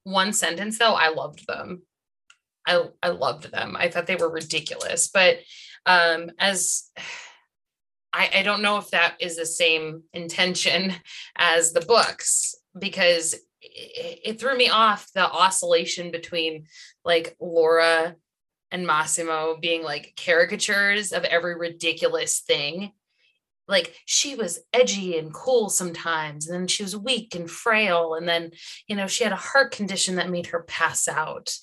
one 0.04 0.34
sentence 0.34 0.80
though, 0.80 0.96
I 0.96 1.10
loved 1.10 1.46
them. 1.48 1.84
I 2.66 2.88
I 3.02 3.10
loved 3.10 3.52
them. 3.52 3.76
I 3.78 3.90
thought 3.90 4.08
they 4.08 4.16
were 4.16 4.30
ridiculous. 4.30 5.10
But 5.10 5.40
um 5.86 6.32
as 6.40 6.90
I, 8.14 8.30
I 8.36 8.44
don't 8.44 8.62
know 8.62 8.78
if 8.78 8.92
that 8.92 9.16
is 9.20 9.38
the 9.38 9.46
same 9.46 10.04
intention 10.14 10.94
as 11.36 11.74
the 11.74 11.82
books 11.82 12.56
because 12.78 13.34
it, 13.62 14.20
it 14.24 14.40
threw 14.40 14.56
me 14.56 14.70
off 14.70 15.10
the 15.14 15.30
oscillation 15.30 16.12
between 16.12 16.68
like 17.04 17.36
Laura 17.40 18.16
and 18.72 18.88
Massimo 18.88 19.58
being 19.60 19.84
like 19.84 20.14
caricatures 20.18 21.12
of 21.12 21.24
every 21.24 21.56
ridiculous 21.56 22.40
thing. 22.40 22.92
Like 23.68 23.96
she 24.06 24.36
was 24.36 24.60
edgy 24.74 25.18
and 25.18 25.34
cool 25.34 25.70
sometimes, 25.70 26.48
and 26.48 26.60
then 26.60 26.68
she 26.68 26.84
was 26.84 26.98
weak 26.98 27.34
and 27.34 27.50
frail, 27.50 28.16
and 28.16 28.28
then 28.28 28.52
you 28.88 28.96
know 28.98 29.08
she 29.08 29.24
had 29.24 29.32
a 29.32 29.38
heart 29.38 29.72
condition 29.72 30.16
that 30.16 30.30
made 30.30 30.48
her 30.48 30.64
pass 30.64 31.08
out, 31.08 31.56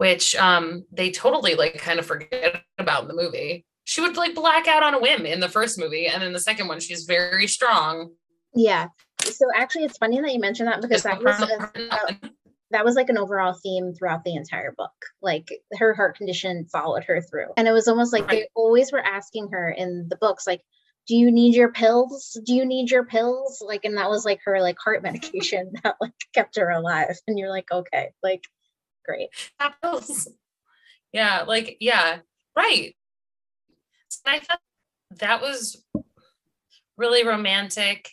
which 0.00 0.34
um 0.36 0.82
they 0.90 1.10
totally 1.10 1.54
like 1.54 1.76
kind 1.76 1.98
of 1.98 2.06
forget 2.06 2.62
about 2.78 3.02
in 3.02 3.08
the 3.08 3.14
movie. 3.14 3.66
She 3.84 4.00
would 4.00 4.16
like 4.16 4.34
black 4.34 4.66
out 4.66 4.82
on 4.82 4.94
a 4.94 4.98
whim 4.98 5.26
in 5.26 5.40
the 5.40 5.48
first 5.48 5.78
movie, 5.78 6.06
and 6.06 6.22
then 6.22 6.32
the 6.32 6.40
second 6.40 6.68
one 6.68 6.80
she's 6.80 7.04
very 7.04 7.46
strong. 7.46 8.10
Yeah, 8.54 8.86
so 9.22 9.44
actually 9.54 9.84
it's 9.84 9.98
funny 9.98 10.18
that 10.22 10.32
you 10.32 10.40
mentioned 10.40 10.68
that 10.68 10.80
because 10.80 11.02
that 11.02 11.22
was 11.22 11.38
a, 11.42 11.70
that 12.70 12.82
was 12.82 12.94
like 12.94 13.10
an 13.10 13.18
overall 13.18 13.52
theme 13.52 13.92
throughout 13.92 14.24
the 14.24 14.34
entire 14.34 14.72
book. 14.72 14.90
Like 15.20 15.48
her 15.74 15.92
heart 15.92 16.16
condition 16.16 16.64
followed 16.72 17.04
her 17.04 17.20
through. 17.20 17.48
And 17.58 17.68
it 17.68 17.72
was 17.72 17.86
almost 17.86 18.14
like 18.14 18.22
right. 18.22 18.30
they 18.30 18.48
always 18.54 18.92
were 18.92 19.04
asking 19.04 19.50
her 19.52 19.70
in 19.70 20.06
the 20.08 20.16
books 20.16 20.46
like 20.46 20.62
do 21.08 21.14
you 21.14 21.30
need 21.30 21.54
your 21.54 21.72
pills? 21.72 22.38
Do 22.46 22.54
you 22.54 22.64
need 22.64 22.90
your 22.90 23.04
pills? 23.04 23.62
Like 23.66 23.84
and 23.84 23.98
that 23.98 24.08
was 24.08 24.24
like 24.24 24.40
her 24.46 24.62
like 24.62 24.76
heart 24.82 25.02
medication 25.02 25.72
that 25.84 25.96
like 26.00 26.14
kept 26.34 26.56
her 26.56 26.70
alive. 26.70 27.16
And 27.26 27.38
you're 27.38 27.50
like 27.50 27.70
okay. 27.70 28.12
Like 28.22 28.44
great 29.04 29.28
yeah 31.12 31.42
like 31.46 31.76
yeah 31.80 32.18
right 32.56 32.94
i 34.26 34.38
thought 34.38 34.60
that 35.18 35.40
was 35.40 35.84
really 36.96 37.26
romantic 37.26 38.10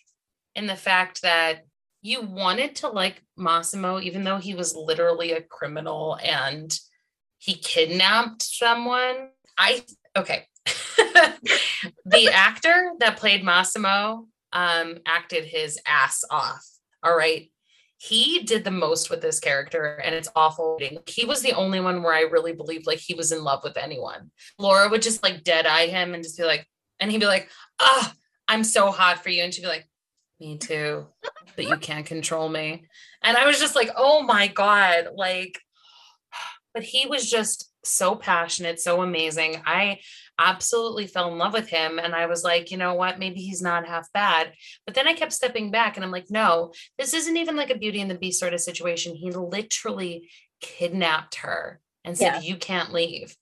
in 0.56 0.66
the 0.66 0.76
fact 0.76 1.22
that 1.22 1.66
you 2.02 2.22
wanted 2.22 2.76
to 2.78 2.88
like 2.88 3.22
Massimo, 3.36 4.00
even 4.00 4.24
though 4.24 4.38
he 4.38 4.56
was 4.56 4.76
literally 4.76 5.34
a 5.34 5.42
criminal 5.42 6.18
and 6.24 6.78
he 7.38 7.56
kidnapped 7.56 8.42
someone. 8.42 9.30
I, 9.58 9.84
okay. 10.16 10.46
the 12.06 12.30
actor 12.34 12.92
that 13.00 13.18
played 13.18 13.44
Massimo 13.44 14.28
um, 14.54 15.00
acted 15.06 15.46
his 15.46 15.80
ass 15.86 16.24
off. 16.30 16.66
All 17.04 17.16
right. 17.16 17.52
He 17.98 18.44
did 18.44 18.64
the 18.64 18.72
most 18.72 19.10
with 19.10 19.22
this 19.22 19.40
character, 19.40 19.96
and 20.04 20.14
it's 20.14 20.30
awful. 20.36 20.80
He 21.08 21.26
was 21.26 21.42
the 21.42 21.54
only 21.54 21.80
one 21.80 22.04
where 22.04 22.14
I 22.14 22.22
really 22.22 22.54
believed 22.54 22.86
like 22.86 23.00
he 23.00 23.16
was 23.16 23.32
in 23.32 23.44
love 23.44 23.64
with 23.64 23.78
anyone. 23.78 24.32
Laura 24.60 24.88
would 24.90 25.02
just 25.02 25.24
like 25.24 25.44
dead 25.44 25.66
eye 25.66 25.88
him 25.88 26.14
and 26.14 26.24
just 26.24 26.38
be 26.38 26.44
like, 26.44 26.68
and 27.00 27.10
he'd 27.10 27.20
be 27.20 27.26
like, 27.26 27.50
ah, 27.80 28.14
I'm 28.48 28.64
so 28.64 28.92
hot 28.92 29.24
for 29.24 29.30
you. 29.30 29.44
And 29.44 29.54
she'd 29.54 29.64
be 29.64 29.68
like, 29.68 29.88
me 30.40 30.58
too 30.58 31.08
but 31.56 31.66
you 31.66 31.78
can't 31.78 32.06
control 32.06 32.48
me 32.48 32.86
and 33.24 33.38
i 33.38 33.46
was 33.46 33.60
just 33.60 33.76
like 33.76 33.90
oh 33.98 34.22
my 34.22 34.48
god 34.48 35.08
like 35.16 35.60
but 36.74 36.84
he 36.84 37.08
was 37.08 37.30
just 37.30 37.72
so 37.84 38.16
passionate 38.16 38.80
so 38.80 39.02
amazing 39.02 39.62
i 39.66 40.00
absolutely 40.40 41.08
fell 41.08 41.32
in 41.32 41.38
love 41.38 41.54
with 41.54 41.68
him 41.68 42.00
and 42.00 42.14
i 42.14 42.26
was 42.26 42.44
like 42.44 42.70
you 42.72 42.78
know 42.78 42.94
what 42.94 43.20
maybe 43.20 43.40
he's 43.40 43.62
not 43.62 43.88
half 43.88 44.12
bad 44.14 44.54
but 44.86 44.94
then 44.96 45.08
i 45.08 45.14
kept 45.14 45.34
stepping 45.34 45.72
back 45.72 45.96
and 45.96 46.06
i'm 46.06 46.12
like 46.12 46.30
no 46.30 46.72
this 46.98 47.14
isn't 47.14 47.38
even 47.38 47.56
like 47.56 47.70
a 47.70 47.78
beauty 47.78 48.02
and 48.02 48.12
the 48.12 48.16
beast 48.16 48.40
sort 48.40 48.54
of 48.54 48.60
situation 48.60 49.16
he 49.16 49.32
literally 49.32 50.30
kidnapped 50.62 51.36
her 51.36 51.80
and 52.04 52.18
said 52.18 52.36
yeah. 52.36 52.40
you 52.42 52.56
can't 52.56 52.94
leave 52.94 53.36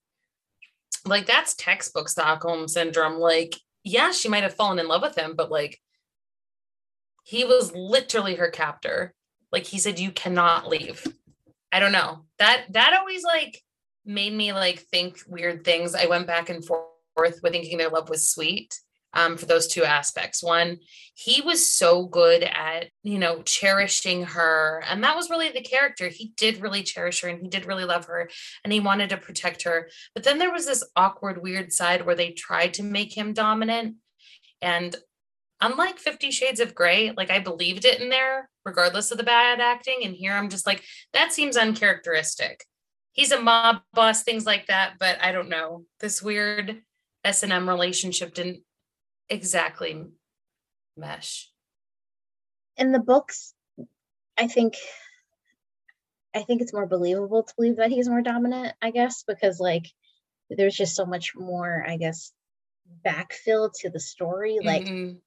like 1.05 1.25
that's 1.25 1.53
textbook 1.55 2.07
stockholm 2.07 2.67
syndrome 2.67 3.19
like 3.19 3.55
yeah 3.83 4.11
she 4.11 4.29
might 4.29 4.43
have 4.43 4.55
fallen 4.55 4.79
in 4.79 4.87
love 4.87 5.01
with 5.01 5.17
him 5.17 5.35
but 5.35 5.51
like 5.51 5.79
he 7.25 7.43
was 7.43 7.73
literally 7.75 8.35
her 8.35 8.49
captor. 8.49 9.13
Like 9.51 9.65
he 9.65 9.79
said, 9.79 9.99
you 9.99 10.11
cannot 10.11 10.69
leave. 10.69 11.05
I 11.71 11.79
don't 11.79 11.91
know. 11.91 12.25
That 12.39 12.65
that 12.69 12.93
always 12.97 13.23
like 13.23 13.61
made 14.05 14.33
me 14.33 14.53
like 14.53 14.79
think 14.79 15.19
weird 15.27 15.63
things. 15.63 15.95
I 15.95 16.05
went 16.07 16.27
back 16.27 16.49
and 16.49 16.65
forth 16.65 16.85
with 17.17 17.51
thinking 17.51 17.77
their 17.77 17.89
love 17.89 18.09
was 18.09 18.29
sweet. 18.29 18.79
Um, 19.17 19.37
for 19.37 19.45
those 19.45 19.67
two 19.67 19.85
aspects. 19.85 20.43
One, 20.43 20.79
he 21.13 21.41
was 21.41 21.71
so 21.71 22.05
good 22.05 22.43
at, 22.43 22.87
you 23.01 23.17
know, 23.17 23.43
cherishing 23.43 24.25
her. 24.25 24.83
And 24.89 25.01
that 25.05 25.15
was 25.15 25.29
really 25.29 25.49
the 25.51 25.61
character. 25.61 26.09
He 26.09 26.33
did 26.35 26.59
really 26.59 26.83
cherish 26.83 27.21
her 27.21 27.29
and 27.29 27.41
he 27.41 27.47
did 27.47 27.65
really 27.65 27.85
love 27.85 28.07
her 28.07 28.29
and 28.65 28.73
he 28.73 28.81
wanted 28.81 29.11
to 29.11 29.17
protect 29.17 29.63
her. 29.63 29.87
But 30.13 30.25
then 30.25 30.37
there 30.37 30.51
was 30.51 30.65
this 30.65 30.83
awkward, 30.97 31.41
weird 31.41 31.71
side 31.71 32.05
where 32.05 32.15
they 32.15 32.31
tried 32.31 32.73
to 32.73 32.83
make 32.83 33.15
him 33.15 33.31
dominant. 33.31 33.95
And 34.61 34.93
unlike 35.61 35.97
50 35.97 36.31
shades 36.31 36.59
of 36.59 36.75
gray 36.75 37.11
like 37.15 37.31
i 37.31 37.39
believed 37.39 37.85
it 37.85 38.01
in 38.01 38.09
there 38.09 38.49
regardless 38.65 39.11
of 39.11 39.17
the 39.17 39.23
bad 39.23 39.59
acting 39.59 40.01
and 40.03 40.15
here 40.15 40.33
i'm 40.33 40.49
just 40.49 40.67
like 40.67 40.83
that 41.13 41.31
seems 41.31 41.57
uncharacteristic 41.57 42.65
he's 43.15 43.31
a 43.31 43.41
mob 43.41 43.77
boss 43.93 44.23
things 44.23 44.45
like 44.45 44.67
that 44.67 44.93
but 44.99 45.17
i 45.21 45.31
don't 45.31 45.49
know. 45.49 45.85
This 45.99 46.21
weird 46.21 46.81
s&m 47.23 47.67
relationship 47.67 48.33
didn't 48.33 48.61
exactly 49.29 50.05
mesh. 50.95 51.49
In 52.77 52.91
the 52.91 52.99
books 52.99 53.53
i 54.37 54.47
think 54.47 54.75
i 56.35 56.43
think 56.43 56.61
it's 56.61 56.73
more 56.73 56.85
believable 56.85 57.43
to 57.43 57.53
believe 57.55 57.77
that 57.77 57.91
he's 57.91 58.09
more 58.09 58.21
dominant 58.21 58.73
i 58.81 58.91
guess 58.91 59.23
because 59.25 59.59
like 59.59 59.85
there's 60.49 60.75
just 60.75 60.95
so 60.95 61.05
much 61.05 61.33
more 61.35 61.85
i 61.87 61.97
guess 61.97 62.33
backfill 63.05 63.71
to 63.81 63.89
the 63.89 63.99
story. 63.99 64.59
Like 64.63 64.85
mm-hmm. 64.85 65.17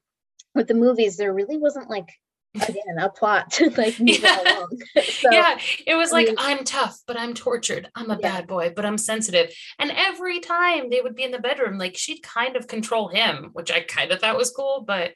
with 0.54 0.68
the 0.68 0.74
movies, 0.74 1.16
there 1.16 1.32
really 1.32 1.58
wasn't 1.58 1.90
like 1.90 2.08
again 2.54 2.98
a 2.98 3.08
plot 3.08 3.50
to 3.52 3.70
like 3.70 3.98
move 4.00 4.20
yeah. 4.20 4.40
it 4.40 4.56
along. 4.56 4.78
so, 5.04 5.30
yeah, 5.30 5.58
it 5.86 5.94
was 5.94 6.12
I 6.12 6.14
like 6.14 6.26
mean, 6.28 6.36
I'm 6.38 6.64
tough, 6.64 6.98
but 7.06 7.18
I'm 7.18 7.34
tortured. 7.34 7.88
I'm 7.94 8.10
a 8.10 8.14
yeah. 8.14 8.20
bad 8.20 8.46
boy, 8.46 8.72
but 8.74 8.84
I'm 8.84 8.98
sensitive. 8.98 9.52
And 9.78 9.92
every 9.94 10.40
time 10.40 10.90
they 10.90 11.00
would 11.00 11.14
be 11.14 11.24
in 11.24 11.30
the 11.30 11.38
bedroom, 11.38 11.78
like 11.78 11.96
she'd 11.96 12.22
kind 12.22 12.56
of 12.56 12.66
control 12.66 13.08
him, 13.08 13.50
which 13.52 13.70
I 13.70 13.80
kind 13.80 14.12
of 14.12 14.20
thought 14.20 14.36
was 14.36 14.50
cool. 14.50 14.84
But, 14.86 15.14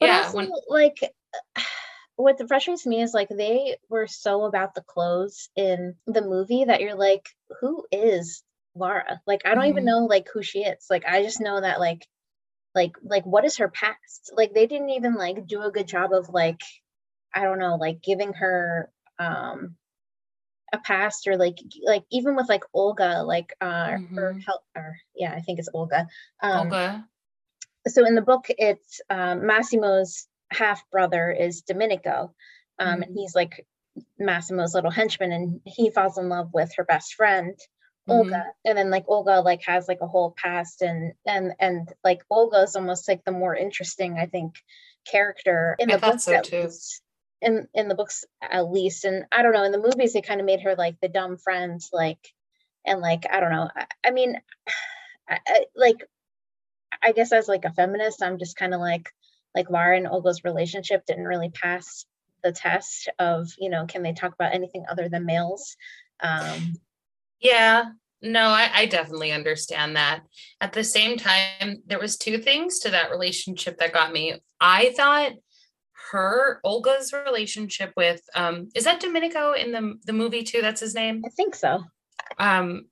but 0.00 0.06
yeah, 0.06 0.22
also, 0.24 0.36
when- 0.36 0.50
like 0.68 0.98
what 2.16 2.40
frustrates 2.48 2.86
me 2.86 3.02
is 3.02 3.14
like 3.14 3.28
they 3.28 3.76
were 3.88 4.06
so 4.06 4.44
about 4.44 4.74
the 4.74 4.82
clothes 4.82 5.48
in 5.56 5.94
the 6.06 6.22
movie 6.22 6.64
that 6.64 6.80
you're 6.80 6.94
like, 6.94 7.28
who 7.60 7.84
is 7.90 8.42
Laura? 8.74 9.20
Like 9.26 9.42
I 9.44 9.54
don't 9.54 9.64
mm-hmm. 9.64 9.70
even 9.70 9.84
know 9.84 10.06
like 10.06 10.28
who 10.32 10.42
she 10.42 10.60
is. 10.60 10.86
Like 10.90 11.04
I 11.06 11.22
just 11.22 11.40
know 11.40 11.60
that 11.60 11.80
like 11.80 12.06
like 12.74 12.92
like 13.02 13.24
what 13.24 13.44
is 13.44 13.58
her 13.58 13.68
past 13.68 14.32
like 14.36 14.52
they 14.52 14.66
didn't 14.66 14.90
even 14.90 15.14
like 15.14 15.46
do 15.46 15.62
a 15.62 15.70
good 15.70 15.86
job 15.86 16.12
of 16.12 16.28
like 16.28 16.60
i 17.34 17.42
don't 17.42 17.58
know 17.58 17.76
like 17.76 18.02
giving 18.02 18.32
her 18.32 18.90
um 19.18 19.76
a 20.72 20.78
past 20.78 21.26
or 21.28 21.36
like 21.36 21.58
like 21.84 22.04
even 22.10 22.34
with 22.34 22.48
like 22.48 22.64
olga 22.74 23.22
like 23.22 23.54
uh 23.60 23.90
mm-hmm. 23.90 24.16
her 24.16 24.36
help 24.44 24.62
or 24.76 24.96
yeah 25.14 25.32
i 25.32 25.40
think 25.40 25.58
it's 25.58 25.68
olga 25.72 26.08
um 26.42 26.66
olga 26.66 27.04
so 27.86 28.04
in 28.04 28.14
the 28.14 28.22
book 28.22 28.46
it's 28.48 29.00
um 29.08 29.46
massimo's 29.46 30.26
half 30.50 30.88
brother 30.90 31.30
is 31.30 31.62
domenico 31.62 32.34
um 32.78 32.88
mm-hmm. 32.88 33.02
and 33.02 33.16
he's 33.16 33.34
like 33.34 33.64
massimo's 34.18 34.74
little 34.74 34.90
henchman 34.90 35.30
and 35.30 35.60
he 35.64 35.90
falls 35.90 36.18
in 36.18 36.28
love 36.28 36.50
with 36.52 36.72
her 36.76 36.84
best 36.84 37.14
friend 37.14 37.56
Olga 38.08 38.30
mm-hmm. 38.30 38.48
and 38.64 38.78
then 38.78 38.90
like 38.90 39.04
Olga 39.08 39.40
like 39.40 39.62
has 39.64 39.88
like 39.88 40.00
a 40.00 40.06
whole 40.06 40.34
past 40.36 40.82
and 40.82 41.14
and 41.26 41.52
and 41.58 41.92
like 42.02 42.22
Olga 42.30 42.62
is 42.62 42.76
almost 42.76 43.08
like 43.08 43.24
the 43.24 43.32
more 43.32 43.54
interesting 43.54 44.18
I 44.18 44.26
think 44.26 44.56
character 45.06 45.76
in 45.78 45.88
the 45.88 45.98
books 45.98 46.24
so 46.24 46.40
too. 46.42 46.64
Least, 46.64 47.02
in 47.40 47.68
in 47.74 47.88
the 47.88 47.94
books 47.94 48.24
at 48.42 48.70
least 48.70 49.04
and 49.04 49.24
I 49.32 49.42
don't 49.42 49.52
know 49.52 49.64
in 49.64 49.72
the 49.72 49.78
movies 49.78 50.12
they 50.12 50.22
kind 50.22 50.40
of 50.40 50.46
made 50.46 50.62
her 50.62 50.74
like 50.76 51.00
the 51.00 51.08
dumb 51.08 51.38
friend 51.38 51.80
like 51.92 52.32
and 52.84 53.00
like 53.00 53.26
I 53.30 53.40
don't 53.40 53.52
know 53.52 53.70
I, 53.74 53.86
I 54.06 54.10
mean 54.10 54.40
I, 55.28 55.38
I, 55.46 55.64
like 55.74 56.04
I 57.02 57.12
guess 57.12 57.32
as 57.32 57.48
like 57.48 57.64
a 57.64 57.72
feminist 57.72 58.22
I'm 58.22 58.38
just 58.38 58.56
kind 58.56 58.74
of 58.74 58.80
like 58.80 59.10
like 59.54 59.70
Laura 59.70 59.96
and 59.96 60.08
Olga's 60.08 60.44
relationship 60.44 61.06
didn't 61.06 61.26
really 61.26 61.50
pass 61.50 62.04
the 62.42 62.52
test 62.52 63.08
of, 63.18 63.48
you 63.58 63.70
know, 63.70 63.86
can 63.86 64.02
they 64.02 64.12
talk 64.12 64.34
about 64.34 64.54
anything 64.54 64.84
other 64.88 65.08
than 65.08 65.26
males? 65.26 65.76
Um, 66.20 66.76
yeah, 67.40 67.84
no, 68.22 68.48
I, 68.48 68.70
I 68.72 68.86
definitely 68.86 69.32
understand 69.32 69.96
that. 69.96 70.20
At 70.60 70.72
the 70.72 70.82
same 70.82 71.18
time, 71.18 71.82
there 71.86 71.98
was 71.98 72.16
two 72.16 72.38
things 72.38 72.78
to 72.80 72.90
that 72.90 73.10
relationship 73.10 73.78
that 73.78 73.92
got 73.92 74.12
me. 74.12 74.40
I 74.60 74.94
thought 74.96 75.32
her 76.10 76.60
Olga's 76.64 77.12
relationship 77.12 77.92
with 77.96 78.20
um 78.34 78.68
is 78.74 78.84
that 78.84 79.00
Domenico 79.00 79.52
in 79.52 79.72
the 79.72 79.94
the 80.04 80.12
movie 80.12 80.42
too? 80.42 80.62
That's 80.62 80.80
his 80.80 80.94
name. 80.94 81.22
I 81.24 81.28
think 81.30 81.54
so. 81.54 81.84
Um, 82.38 82.86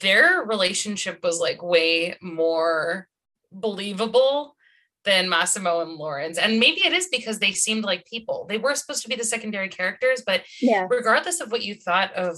their 0.00 0.42
relationship 0.42 1.20
was 1.22 1.40
like 1.40 1.62
way 1.62 2.16
more 2.20 3.08
believable 3.52 4.56
than 5.04 5.28
Massimo 5.28 5.80
and 5.80 5.92
Lauren's. 5.92 6.36
And 6.36 6.58
maybe 6.58 6.84
it 6.84 6.92
is 6.92 7.08
because 7.08 7.38
they 7.38 7.52
seemed 7.52 7.84
like 7.84 8.04
people. 8.06 8.46
They 8.48 8.58
were 8.58 8.74
supposed 8.74 9.02
to 9.04 9.08
be 9.08 9.14
the 9.14 9.24
secondary 9.24 9.68
characters, 9.68 10.22
but 10.26 10.42
yeah. 10.60 10.86
regardless 10.90 11.40
of 11.40 11.52
what 11.52 11.62
you 11.62 11.76
thought 11.76 12.12
of 12.14 12.36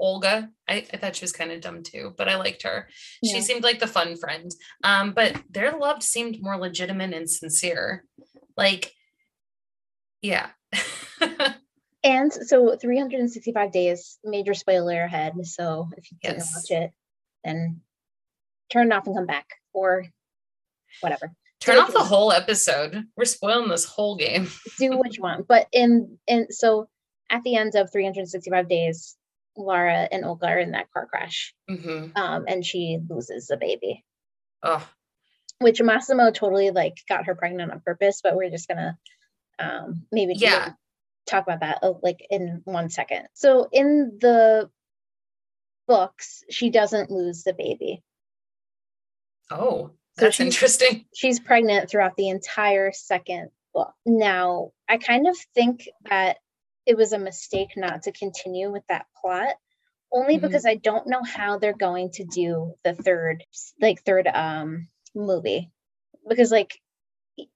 Olga, 0.00 0.48
I, 0.66 0.86
I 0.92 0.96
thought 0.96 1.14
she 1.14 1.24
was 1.24 1.32
kind 1.32 1.52
of 1.52 1.60
dumb 1.60 1.82
too, 1.82 2.14
but 2.16 2.28
I 2.28 2.36
liked 2.36 2.62
her. 2.62 2.88
Yeah. 3.22 3.34
She 3.34 3.42
seemed 3.42 3.62
like 3.62 3.78
the 3.78 3.86
fun 3.86 4.16
friend. 4.16 4.50
Um, 4.82 5.12
but 5.12 5.40
their 5.50 5.72
love 5.72 6.02
seemed 6.02 6.38
more 6.40 6.56
legitimate 6.56 7.12
and 7.12 7.28
sincere. 7.30 8.04
Like, 8.56 8.92
yeah. 10.22 10.48
and 12.02 12.32
so 12.32 12.76
365 12.76 13.72
days, 13.72 14.18
major 14.24 14.54
spoiler 14.54 15.02
ahead. 15.02 15.34
So 15.44 15.88
if 15.96 16.10
you 16.10 16.18
didn't 16.22 16.38
yes. 16.38 16.54
watch 16.56 16.82
it, 16.82 16.90
then 17.44 17.82
turn 18.72 18.90
it 18.90 18.94
off 18.94 19.06
and 19.06 19.14
come 19.14 19.26
back 19.26 19.46
or 19.74 20.06
whatever. 21.00 21.30
Turn 21.60 21.78
off 21.78 21.92
the 21.92 22.00
whole 22.00 22.32
episode. 22.32 23.04
We're 23.18 23.26
spoiling 23.26 23.68
this 23.68 23.84
whole 23.84 24.16
game. 24.16 24.48
do 24.78 24.96
what 24.96 25.14
you 25.14 25.22
want. 25.22 25.46
But 25.46 25.66
in 25.72 26.16
in 26.26 26.50
so 26.50 26.88
at 27.28 27.42
the 27.42 27.54
end 27.54 27.74
of 27.74 27.92
365 27.92 28.68
days, 28.68 29.16
Laura 29.56 30.08
and 30.10 30.24
Olga 30.24 30.46
are 30.46 30.58
in 30.58 30.72
that 30.72 30.90
car 30.92 31.06
crash. 31.06 31.54
Mm-hmm. 31.68 32.16
Um, 32.16 32.44
and 32.46 32.64
she 32.64 32.98
loses 33.08 33.46
the 33.46 33.56
baby. 33.56 34.04
Oh. 34.62 34.86
Which 35.58 35.82
Massimo 35.82 36.30
totally 36.30 36.70
like 36.70 36.98
got 37.08 37.26
her 37.26 37.34
pregnant 37.34 37.70
on 37.72 37.80
purpose, 37.80 38.20
but 38.22 38.36
we're 38.36 38.50
just 38.50 38.68
gonna 38.68 38.96
um 39.58 40.06
maybe 40.10 40.34
yeah 40.36 40.72
talk 41.26 41.44
about 41.44 41.60
that 41.60 41.80
uh, 41.82 41.92
like 42.02 42.26
in 42.30 42.62
one 42.64 42.88
second. 42.88 43.26
So 43.34 43.68
in 43.70 44.18
the 44.20 44.70
books, 45.86 46.44
she 46.48 46.70
doesn't 46.70 47.10
lose 47.10 47.42
the 47.42 47.52
baby. 47.52 48.02
Oh. 49.50 49.90
That's 50.16 50.36
so 50.36 50.44
interesting. 50.44 51.06
She's 51.14 51.40
pregnant 51.40 51.88
throughout 51.88 52.16
the 52.16 52.28
entire 52.28 52.92
second 52.92 53.50
book. 53.72 53.92
Now, 54.04 54.72
I 54.88 54.98
kind 54.98 55.26
of 55.26 55.36
think 55.54 55.88
that 56.08 56.38
it 56.86 56.96
was 56.96 57.12
a 57.12 57.18
mistake 57.18 57.70
not 57.76 58.04
to 58.04 58.12
continue 58.12 58.70
with 58.70 58.82
that 58.88 59.06
plot 59.20 59.54
only 60.12 60.36
mm-hmm. 60.36 60.46
because 60.46 60.66
I 60.66 60.74
don't 60.74 61.06
know 61.06 61.22
how 61.22 61.58
they're 61.58 61.72
going 61.76 62.10
to 62.12 62.24
do 62.24 62.74
the 62.84 62.94
third 62.94 63.44
like 63.80 64.02
third 64.02 64.26
um 64.26 64.88
movie 65.14 65.70
because 66.28 66.50
like 66.50 66.78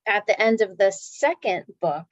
at 0.07 0.27
the 0.27 0.41
end 0.41 0.61
of 0.61 0.77
the 0.79 0.93
second 0.93 1.65
book 1.81 2.07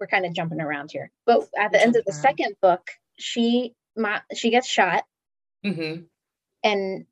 we're 0.00 0.06
kind 0.06 0.26
of 0.26 0.34
jumping 0.34 0.60
around 0.60 0.90
here 0.90 1.10
but 1.24 1.48
at 1.58 1.72
the 1.72 1.80
end 1.80 1.96
of 1.96 2.04
the 2.04 2.12
around. 2.12 2.22
second 2.22 2.56
book 2.60 2.90
she 3.18 3.74
my, 3.96 4.20
she 4.34 4.50
gets 4.50 4.68
shot 4.68 5.04
mm-hmm. 5.64 6.02
and 6.62 7.06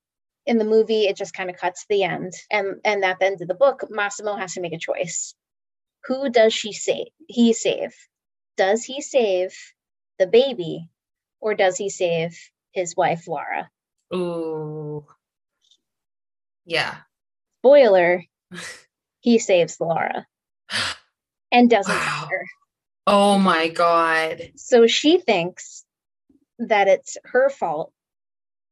in 0.47 0.59
the 0.59 0.65
movie 0.65 1.07
it 1.07 1.17
just 1.17 1.35
kind 1.35 1.49
of 1.49 1.57
cuts 1.57 1.83
to 1.83 1.87
the 1.89 2.03
end 2.03 2.33
and 2.51 2.81
and 2.85 3.05
at 3.05 3.19
the 3.19 3.27
end 3.27 3.41
of 3.41 3.49
the 3.49 3.55
book 3.55 3.85
massimo 3.91 4.37
has 4.37 4.55
to 4.55 4.61
make 4.61 4.75
a 4.75 4.79
choice 4.79 5.35
who 6.07 6.29
does 6.29 6.53
she 6.53 6.73
save 6.73 7.07
he 7.27 7.53
save 7.55 7.95
does 8.57 8.85
he 8.85 9.01
save 9.01 9.57
the 10.19 10.27
baby 10.27 10.89
or 11.41 11.55
does 11.55 11.77
he 11.77 11.89
save 11.89 12.39
his 12.73 12.97
wife 12.97 13.27
laura 13.27 13.71
ooh 14.15 15.05
yeah 16.65 16.97
spoiler 17.61 18.23
he 19.21 19.39
saves 19.39 19.81
laura 19.81 20.27
and 21.53 21.71
doesn't 21.71 21.95
wow. 21.95 22.29
her 22.31 22.47
oh 23.07 23.39
my 23.39 23.69
god 23.69 24.53
so 24.57 24.87
she 24.87 25.19
thinks 25.19 25.85
that 26.59 26.89
it's 26.89 27.17
her 27.25 27.51
fault 27.51 27.93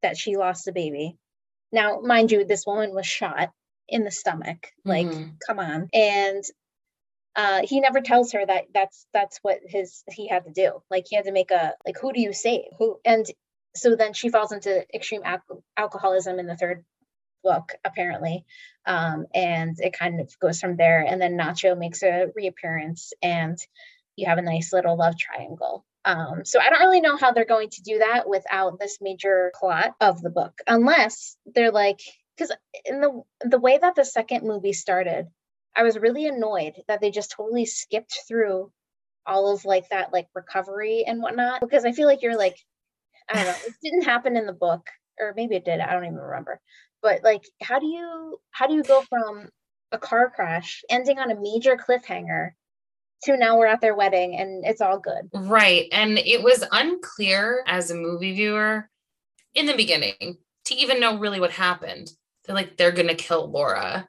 that 0.03 0.17
she 0.17 0.37
lost 0.37 0.65
the 0.65 0.73
baby 0.73 1.17
now, 1.73 2.01
mind 2.01 2.31
you, 2.31 2.45
this 2.45 2.67
woman 2.67 2.95
was 2.95 3.07
shot 3.07 3.51
in 3.89 4.05
the 4.05 4.11
stomach. 4.11 4.69
Like, 4.85 5.07
mm-hmm. 5.07 5.31
come 5.47 5.59
on. 5.59 5.89
And 5.93 6.45
uh, 7.37 7.63
he 7.65 7.81
never 7.81 8.01
tells 8.01 8.33
her 8.33 8.45
that 8.45 8.65
that's 8.75 9.07
that's 9.13 9.39
what 9.43 9.61
his 9.65 10.03
he 10.11 10.29
had 10.29 10.45
to 10.45 10.53
do. 10.53 10.83
Like 10.91 11.07
he 11.09 11.17
had 11.17 11.27
to 11.27 11.33
make 11.33 11.51
a 11.51 11.75
like 11.87 11.97
who 12.01 12.13
do 12.13 12.21
you 12.21 12.33
save? 12.33 12.65
Who 12.79 12.99
and 13.05 13.27
so 13.75 13.97
then 13.97 14.13
she 14.13 14.29
falls 14.29 14.53
into 14.53 14.85
extreme 14.95 15.23
al- 15.25 15.65
alcoholism 15.77 16.39
in 16.39 16.47
the 16.47 16.57
third 16.57 16.85
book 17.43 17.73
apparently 17.85 18.45
um, 18.87 19.27
and 19.35 19.77
it 19.81 19.93
kind 19.93 20.21
of 20.21 20.39
goes 20.39 20.61
from 20.61 20.77
there 20.77 21.01
and 21.01 21.21
then 21.21 21.37
nacho 21.37 21.77
makes 21.77 22.03
a 22.05 22.27
reappearance 22.37 23.13
and 23.21 23.59
you 24.15 24.29
have 24.29 24.39
a 24.39 24.43
nice 24.43 24.73
little 24.73 24.97
love 24.97 25.19
triangle 25.19 25.85
um, 26.05 26.45
so 26.45 26.59
I 26.61 26.69
don't 26.69 26.81
really 26.81 27.01
know 27.01 27.17
how 27.17 27.33
they're 27.33 27.45
going 27.45 27.71
to 27.71 27.83
do 27.83 27.99
that 27.99 28.29
without 28.29 28.79
this 28.79 28.99
major 29.01 29.53
plot 29.59 29.95
of 30.01 30.21
the 30.21 30.31
book, 30.31 30.61
unless 30.67 31.37
they're 31.47 31.71
like, 31.71 32.01
because 32.37 32.53
in 32.85 33.01
the 33.01 33.23
the 33.41 33.61
way 33.61 33.79
that 33.79 33.95
the 33.95 34.05
second 34.05 34.43
movie 34.43 34.73
started, 34.73 35.29
I 35.77 35.83
was 35.83 35.99
really 35.99 36.27
annoyed 36.27 36.75
that 36.89 37.01
they 37.01 37.11
just 37.11 37.31
totally 37.31 37.65
skipped 37.65 38.19
through 38.29 38.71
all 39.27 39.53
of 39.53 39.65
like 39.65 39.89
that 39.91 40.13
like 40.13 40.27
recovery 40.35 41.05
and 41.07 41.23
whatnot 41.23 41.61
because 41.61 41.85
I 41.85 41.93
feel 41.93 42.07
like 42.07 42.23
you're 42.23 42.37
like, 42.37 42.57
I 43.29 43.35
don't 43.35 43.47
know, 43.47 43.55
it 43.67 43.75
didn't 43.83 44.05
happen 44.05 44.37
in 44.37 44.47
the 44.47 44.53
book, 44.53 44.87
or 45.19 45.33
maybe 45.37 45.57
it 45.57 45.65
did. 45.65 45.81
I 45.81 45.93
don't 45.93 46.05
even 46.05 46.17
remember. 46.17 46.61
But 47.03 47.23
like, 47.23 47.43
how 47.63 47.79
do 47.79 47.87
you 47.87 48.39
how 48.51 48.67
do 48.67 48.75
you 48.75 48.83
go 48.83 49.03
from 49.09 49.49
a 49.93 49.99
car 49.99 50.31
crash 50.31 50.83
ending 50.91 51.19
on 51.19 51.31
a 51.31 51.41
major 51.41 51.77
cliffhanger 51.77 52.51
to 53.25 53.37
now 53.37 53.57
we're 53.57 53.67
at 53.67 53.81
their 53.81 53.95
wedding 53.95 54.37
and 54.37 54.65
it's 54.65 54.81
all 54.81 54.99
good. 54.99 55.31
Right. 55.33 55.87
And 55.93 56.19
it 56.19 56.43
was 56.43 56.65
unclear 56.73 57.63
as 57.67 57.91
a 57.91 57.95
movie 57.95 58.33
viewer 58.35 58.89
in 59.55 59.67
the 59.67 59.77
beginning 59.77 60.39
to 60.65 60.75
even 60.75 60.99
know 60.99 61.19
really 61.19 61.41
what 61.41 61.53
happened. 61.53 62.11
They're 62.45 62.57
like, 62.57 62.77
they're 62.77 62.91
to 62.91 63.15
kill 63.15 63.51
Laura. 63.51 64.09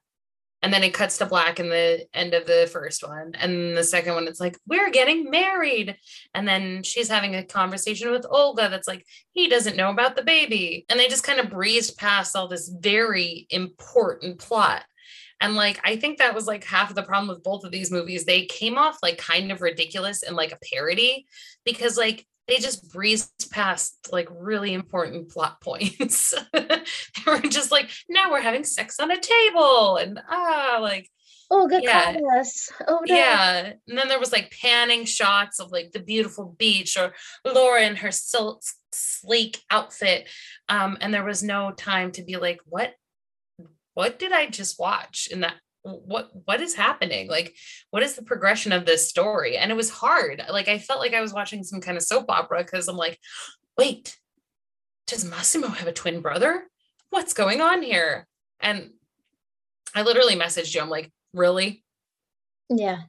And 0.64 0.74
then 0.74 0.84
it 0.84 0.94
cuts 0.94 1.20
to 1.20 1.26
black 1.26 1.60
in 1.60 1.70
the 1.70 2.08
end 2.14 2.34
of 2.34 2.48
the 2.48 2.68
first 2.72 3.08
one. 3.08 3.34
And 3.36 3.78
the 3.78 3.84
second 3.84 4.16
one, 4.16 4.28
it's 4.28 4.40
like, 4.40 4.58
we're 4.66 4.90
getting 4.90 5.30
married. 5.30 5.98
And 6.34 6.48
then 6.48 6.82
she's 6.82 7.10
having 7.10 7.36
a 7.36 7.44
conversation 7.44 8.10
with 8.10 8.26
Olga 8.28 8.70
that's 8.70 8.88
like, 8.88 9.06
he 9.34 9.48
doesn't 9.48 9.78
know 9.78 9.92
about 9.92 10.16
the 10.16 10.24
baby. 10.24 10.86
And 10.90 11.00
they 11.00 11.08
just 11.08 11.24
kind 11.24 11.40
of 11.40 11.52
breezed 11.52 11.98
past 11.98 12.36
all 12.36 12.48
this 12.48 12.70
very 12.70 13.46
important 13.52 14.40
plot 14.40 14.84
and 15.44 15.56
like, 15.56 15.82
I 15.84 15.98
think 15.98 16.20
that 16.20 16.34
was 16.34 16.48
like 16.48 16.64
half 16.64 16.90
of 16.90 16.96
the 16.96 17.04
problem 17.04 17.28
with 17.28 17.44
both 17.44 17.66
of 17.66 17.72
these 17.72 17.92
movies. 17.92 18.24
They 18.24 18.46
came 18.46 18.78
off 18.78 18.98
like 19.04 19.18
kind 19.18 19.52
of 19.52 19.62
ridiculous 19.62 20.24
and 20.24 20.38
like 20.38 20.54
a 20.54 20.60
parody 20.74 21.26
because 21.66 21.98
like 21.98 22.26
they 22.48 22.58
just 22.58 22.92
breezed 22.92 23.50
past 23.52 23.98
like 24.12 24.28
really 24.32 24.74
important 24.74 25.30
plot 25.30 25.62
points. 25.62 26.34
they 26.54 26.84
were 27.26 27.40
just 27.40 27.72
like, 27.72 27.90
now 28.10 28.32
we're 28.32 28.42
having 28.42 28.64
sex 28.64 29.00
on 29.00 29.12
a 29.12 29.20
table 29.20 29.98
and 29.98 30.20
ah, 30.30 30.80
like, 30.82 31.10
oh, 31.50 31.68
good 31.68 31.84
yeah. 31.84 32.18
Oh, 32.88 33.02
no. 33.06 33.16
yeah. 33.16 33.74
And 33.88 33.98
then 33.98 34.08
there 34.08 34.20
was 34.20 34.32
like 34.32 34.56
panning 34.62 35.06
shots 35.06 35.60
of 35.60 35.72
like 35.72 35.92
the 35.92 36.00
beautiful 36.00 36.56
beach 36.58 36.98
or 36.98 37.14
Laura 37.46 37.84
in 37.84 37.96
her 37.98 38.12
silk 38.12 38.62
sleek 38.92 39.62
outfit. 39.70 40.28
Um, 40.68 40.98
and 41.00 41.14
there 41.14 41.24
was 41.24 41.44
no 41.44 41.72
time 41.72 42.12
to 42.14 42.24
be 42.24 42.38
like, 42.38 42.60
what 42.66 42.94
what 43.94 44.18
did 44.18 44.32
I 44.32 44.48
just 44.48 44.80
watch 44.80 45.28
in 45.32 45.42
that 45.42 45.56
what 45.84 46.32
what 46.46 46.62
is 46.62 46.76
happening? 46.76 47.28
Like 47.28 47.56
what 47.92 48.04
is 48.04 48.16
the 48.16 48.24
progression 48.24 48.72
of 48.72 48.86
this 48.86 49.08
story? 49.08 49.58
And 49.58 49.72
it 49.72 49.76
was 49.76 49.90
hard. 49.90 50.44
Like 50.50 50.68
i 50.68 50.78
felt 50.80 51.00
like 51.00 51.14
i 51.14 51.22
was 51.22 51.34
watching 51.34 51.64
some 51.64 51.82
kind 51.82 51.98
of 51.98 52.04
soap 52.04 52.26
opera 52.30 52.64
because 52.64 52.88
i'm 52.88 52.98
like 52.98 53.20
wait 53.78 54.18
does 55.08 55.26
massimo 55.26 55.68
have 55.68 55.88
a 55.88 55.94
twin 55.94 56.22
brother? 56.22 56.64
What's 57.10 57.34
going 57.34 57.62
on 57.62 57.84
here? 57.84 58.26
And 58.60 58.92
i 59.94 60.02
literally 60.02 60.36
messaged 60.36 60.74
you. 60.74 60.82
I'm 60.82 60.90
like 60.90 61.12
really? 61.34 61.84
Yeah. 62.70 63.02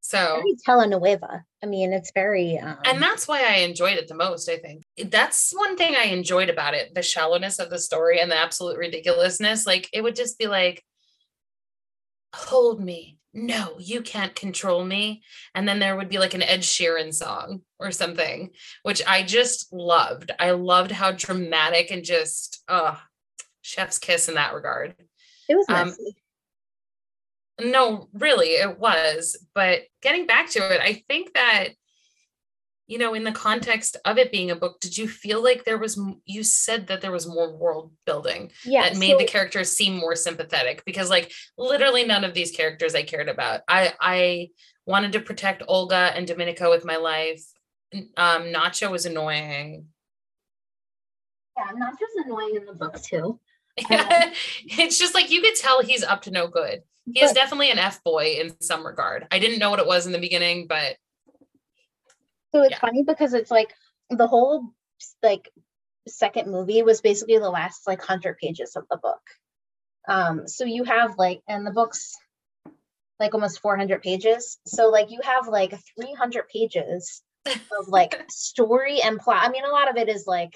So 0.00 0.40
very 0.40 0.54
telenovela. 0.66 1.42
I 1.62 1.66
mean, 1.66 1.92
it's 1.92 2.12
very 2.14 2.58
um... 2.58 2.78
and 2.84 3.02
that's 3.02 3.26
why 3.26 3.42
I 3.42 3.56
enjoyed 3.58 3.96
it 3.98 4.06
the 4.06 4.14
most. 4.14 4.48
I 4.48 4.56
think. 4.58 4.84
That's 5.10 5.52
one 5.52 5.76
thing 5.76 5.96
I 5.96 6.04
enjoyed 6.04 6.48
about 6.48 6.74
it: 6.74 6.94
the 6.94 7.02
shallowness 7.02 7.58
of 7.58 7.70
the 7.70 7.78
story 7.78 8.20
and 8.20 8.30
the 8.30 8.36
absolute 8.36 8.78
ridiculousness. 8.78 9.66
Like 9.66 9.88
it 9.92 10.02
would 10.02 10.14
just 10.14 10.38
be 10.38 10.46
like, 10.46 10.84
"Hold 12.36 12.82
me, 12.82 13.18
no, 13.32 13.76
you 13.78 14.02
can't 14.02 14.34
control 14.34 14.84
me," 14.84 15.22
and 15.54 15.68
then 15.68 15.78
there 15.78 15.96
would 15.96 16.08
be 16.08 16.18
like 16.18 16.34
an 16.34 16.42
Ed 16.42 16.60
Sheeran 16.60 17.12
song 17.12 17.62
or 17.78 17.90
something, 17.90 18.50
which 18.82 19.02
I 19.06 19.22
just 19.22 19.72
loved. 19.72 20.30
I 20.38 20.50
loved 20.52 20.90
how 20.90 21.12
dramatic 21.12 21.90
and 21.90 22.04
just, 22.04 22.62
uh, 22.68 22.96
chef's 23.62 23.98
kiss 23.98 24.28
in 24.28 24.34
that 24.36 24.54
regard. 24.54 24.94
It 25.48 25.56
was 25.56 25.66
um, 25.68 25.88
messy. 25.88 26.16
Um, 27.58 27.70
No, 27.70 28.08
really, 28.12 28.50
it 28.50 28.78
was. 28.78 29.36
But 29.54 29.82
getting 30.02 30.26
back 30.26 30.50
to 30.50 30.74
it, 30.74 30.80
I 30.80 31.02
think 31.08 31.32
that 31.34 31.70
you 32.86 32.98
know, 32.98 33.14
in 33.14 33.24
the 33.24 33.32
context 33.32 33.96
of 34.04 34.16
it 34.16 34.30
being 34.30 34.50
a 34.50 34.56
book, 34.56 34.78
did 34.80 34.96
you 34.96 35.08
feel 35.08 35.42
like 35.42 35.64
there 35.64 35.78
was, 35.78 36.00
you 36.24 36.42
said 36.44 36.86
that 36.86 37.00
there 37.00 37.10
was 37.10 37.26
more 37.26 37.52
world 37.56 37.92
building 38.04 38.52
Yeah. 38.64 38.82
that 38.82 38.96
made 38.96 39.12
so- 39.12 39.18
the 39.18 39.24
characters 39.24 39.70
seem 39.72 39.96
more 39.96 40.14
sympathetic? 40.14 40.84
Because, 40.84 41.10
like, 41.10 41.32
literally 41.58 42.04
none 42.04 42.22
of 42.24 42.32
these 42.34 42.52
characters 42.52 42.94
I 42.94 43.02
cared 43.02 43.28
about. 43.28 43.62
I, 43.66 43.92
I 44.00 44.48
wanted 44.86 45.12
to 45.12 45.20
protect 45.20 45.64
Olga 45.66 46.12
and 46.14 46.26
Domenico 46.26 46.70
with 46.70 46.84
my 46.84 46.96
life. 46.96 47.42
Um, 48.16 48.44
Nacho 48.44 48.90
was 48.90 49.04
annoying. 49.06 49.86
Yeah, 51.56 51.72
Nacho's 51.72 52.24
annoying 52.24 52.56
in 52.56 52.66
the 52.66 52.74
book 52.74 53.00
too. 53.02 53.40
it's 53.78 54.98
just 54.98 55.14
like 55.14 55.30
you 55.30 55.42
could 55.42 55.54
tell 55.56 55.82
he's 55.82 56.04
up 56.04 56.22
to 56.22 56.30
no 56.30 56.46
good. 56.46 56.82
He 57.12 57.22
is 57.22 57.32
definitely 57.32 57.70
an 57.70 57.78
F 57.78 58.02
boy 58.02 58.36
in 58.40 58.60
some 58.60 58.84
regard. 58.86 59.26
I 59.30 59.38
didn't 59.38 59.58
know 59.60 59.70
what 59.70 59.78
it 59.78 59.86
was 59.86 60.06
in 60.06 60.12
the 60.12 60.18
beginning, 60.18 60.66
but 60.66 60.96
So 62.56 62.62
it's 62.62 62.70
Yeah. 62.72 62.78
funny 62.78 63.02
because 63.02 63.34
it's 63.34 63.50
like 63.50 63.74
the 64.08 64.26
whole 64.26 64.70
like 65.22 65.50
second 66.08 66.50
movie 66.50 66.82
was 66.82 67.02
basically 67.02 67.36
the 67.38 67.50
last 67.50 67.86
like 67.86 68.00
hundred 68.02 68.38
pages 68.38 68.76
of 68.76 68.84
the 68.90 68.96
book. 68.96 69.20
Um, 70.08 70.48
so 70.48 70.64
you 70.64 70.84
have 70.84 71.18
like 71.18 71.42
and 71.46 71.66
the 71.66 71.70
book's 71.70 72.14
like 73.20 73.34
almost 73.34 73.60
400 73.60 74.00
pages. 74.02 74.58
So 74.66 74.88
like 74.88 75.10
you 75.10 75.20
have 75.22 75.48
like 75.48 75.74
300 76.00 76.48
pages 76.48 77.22
of 77.46 77.88
like 77.88 78.24
story 78.30 79.00
and 79.02 79.18
plot. 79.20 79.42
I 79.46 79.50
mean, 79.50 79.64
a 79.66 79.70
lot 79.70 79.90
of 79.90 79.96
it 79.96 80.08
is 80.08 80.26
like 80.26 80.54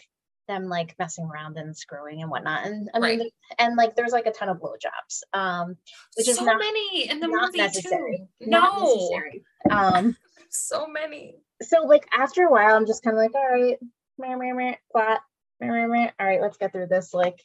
them 0.48 0.64
like 0.68 0.94
messing 0.98 1.26
around 1.26 1.58
and 1.58 1.76
screwing 1.76 2.22
and 2.22 2.30
whatnot. 2.30 2.64
And 2.64 2.88
I 2.94 2.98
mean, 2.98 3.18
Right. 3.20 3.32
and 3.58 3.76
like 3.76 3.94
there's 3.94 4.12
like 4.12 4.24
a 4.26 4.32
ton 4.32 4.48
of 4.48 4.56
blowjobs. 4.56 5.20
Um, 5.34 5.76
Which 6.16 6.28
is 6.28 6.36
so 6.38 6.44
not- 6.46 6.58
many 6.60 7.10
in 7.10 7.20
the 7.20 7.26
not 7.28 7.46
movie 7.48 7.58
necessary. 7.58 8.26
too. 8.40 8.46
No, 8.48 8.84
necessary. 8.84 9.44
Um, 9.70 10.16
so 10.48 10.86
many. 10.86 11.36
So 11.62 11.85
like 11.85 12.07
after 12.16 12.44
a 12.44 12.51
while, 12.51 12.75
I'm 12.77 12.87
just 12.87 13.03
kind 13.03 13.16
of 13.16 13.23
like, 13.23 13.35
all 13.35 13.49
right, 13.51 13.79
meh, 14.18 14.37
meh, 14.37 14.53
meh, 14.53 14.75
plot, 14.92 15.20
meh, 15.61 15.68
meh, 15.68 15.87
meh. 15.87 16.11
all 16.18 16.27
right, 16.27 16.40
let's 16.40 16.57
get 16.57 16.73
through 16.73 16.87
this. 16.87 17.12
Like, 17.14 17.40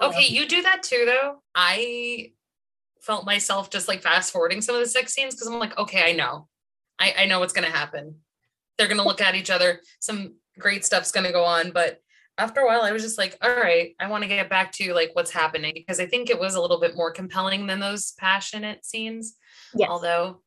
Okay, 0.00 0.26
um, 0.26 0.34
you 0.34 0.48
do 0.48 0.62
that 0.62 0.82
too, 0.82 1.04
though. 1.06 1.42
I 1.54 2.32
felt 3.00 3.24
myself 3.24 3.70
just 3.70 3.88
like 3.88 4.02
fast 4.02 4.32
forwarding 4.32 4.60
some 4.60 4.74
of 4.74 4.80
the 4.80 4.88
sex 4.88 5.12
scenes 5.12 5.34
because 5.34 5.46
I'm 5.46 5.58
like, 5.58 5.78
okay, 5.78 6.10
I 6.10 6.12
know, 6.12 6.48
I, 6.98 7.14
I 7.18 7.26
know 7.26 7.40
what's 7.40 7.52
gonna 7.52 7.70
happen. 7.70 8.16
They're 8.76 8.88
gonna 8.88 9.04
look 9.04 9.20
at 9.20 9.34
each 9.34 9.50
other. 9.50 9.80
Some 10.00 10.34
great 10.58 10.84
stuff's 10.84 11.12
gonna 11.12 11.32
go 11.32 11.44
on, 11.44 11.70
but 11.70 12.00
after 12.38 12.60
a 12.60 12.66
while, 12.66 12.82
I 12.82 12.92
was 12.92 13.02
just 13.02 13.18
like, 13.18 13.36
all 13.42 13.54
right, 13.54 13.94
I 14.00 14.08
want 14.08 14.22
to 14.22 14.28
get 14.28 14.48
back 14.48 14.72
to 14.72 14.94
like 14.94 15.10
what's 15.12 15.30
happening 15.30 15.74
because 15.74 16.00
I 16.00 16.06
think 16.06 16.30
it 16.30 16.40
was 16.40 16.54
a 16.54 16.60
little 16.60 16.80
bit 16.80 16.96
more 16.96 17.12
compelling 17.12 17.66
than 17.66 17.80
those 17.80 18.12
passionate 18.12 18.84
scenes. 18.84 19.36
yes. 19.74 19.88
Although 19.90 20.40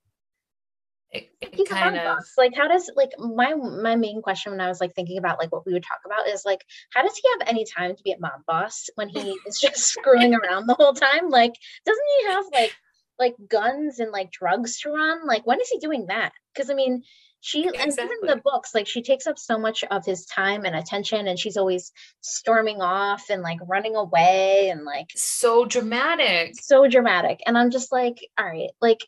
it, 1.14 1.30
it 1.42 1.70
kind 1.70 1.98
of. 1.98 2.18
Like, 2.38 2.56
how 2.56 2.68
does 2.68 2.90
like 2.96 3.12
my 3.20 3.54
my 3.54 3.96
main 3.96 4.22
question 4.22 4.52
when 4.52 4.62
I 4.62 4.68
was 4.68 4.82
like 4.82 4.96
thinking 4.96 5.18
about 5.18 5.40
like 5.40 5.52
what 5.52 5.66
we 5.66 5.74
would 5.74 5.84
talk 5.84 6.00
about 6.06 6.28
is 6.28 6.44
like, 6.46 6.66
how 6.92 7.04
does 7.04 7.16
he 7.16 7.24
have 7.32 7.48
any 7.48 7.66
time 7.66 7.96
to 7.96 8.04
be 8.04 8.12
a 8.12 8.20
mob 8.20 8.46
boss 8.48 8.90
when 8.96 9.10
he 9.10 9.38
is 9.48 9.60
just 9.60 9.78
screwing 9.94 10.34
around 10.34 10.68
the 10.68 10.76
whole 10.76 10.94
time? 10.94 11.30
Like, 11.30 11.54
doesn't 11.86 12.06
he 12.20 12.28
have 12.28 12.46
like 12.54 12.76
like 13.20 13.36
guns 13.50 14.00
and 14.00 14.12
like 14.12 14.32
drugs 14.32 14.80
to 14.82 14.90
run? 14.92 15.26
Like, 15.26 15.46
when 15.46 15.62
is 15.62 15.70
he 15.70 15.80
doing 15.80 16.08
that? 16.08 16.32
Because 16.54 16.70
I 16.70 16.74
mean, 16.74 17.04
she 17.42 17.66
and 17.68 17.76
even 17.76 18.08
the 18.22 18.42
books, 18.44 18.74
like 18.74 18.88
she 18.88 19.02
takes 19.02 19.28
up 19.28 19.38
so 19.38 19.58
much 19.60 19.84
of 19.92 20.06
his 20.06 20.26
time 20.26 20.64
and 20.66 20.76
attention, 20.76 21.28
and 21.28 21.38
she's 21.38 21.58
always 21.58 21.92
storming 22.22 22.82
off 22.82 23.30
and 23.30 23.42
like 23.42 23.60
running 23.68 23.96
away 23.98 24.70
and 24.70 24.86
like 24.86 25.08
so 25.16 25.66
dramatic. 25.66 26.54
so 26.62 26.88
dramatic 26.88 27.42
and 27.46 27.58
i'm 27.58 27.70
just 27.70 27.92
like 27.92 28.18
all 28.40 28.46
right 28.46 28.70
like 28.82 29.00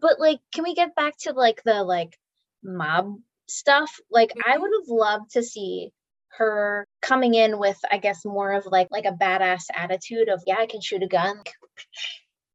but 0.00 0.18
like 0.18 0.38
can 0.54 0.64
we 0.64 0.74
get 0.74 0.94
back 0.94 1.14
to 1.18 1.32
like 1.32 1.62
the 1.64 1.82
like 1.84 2.16
mob 2.64 3.16
stuff 3.46 3.90
like 4.10 4.32
i 4.46 4.56
Mhm. 4.56 4.60
would 4.62 4.70
have 4.80 4.88
loved 4.88 5.30
to 5.32 5.42
see 5.42 5.90
her 6.38 6.86
coming 7.02 7.34
in 7.34 7.58
with 7.58 7.78
i 7.90 7.98
guess 7.98 8.24
more 8.24 8.52
of 8.52 8.64
like 8.64 8.88
like 8.90 9.04
a 9.04 9.12
badass 9.12 9.64
attitude 9.74 10.30
of 10.30 10.42
yeah 10.46 10.56
i 10.58 10.66
can 10.66 10.80
shoot 10.80 11.02
a 11.02 11.06
gun 11.08 11.36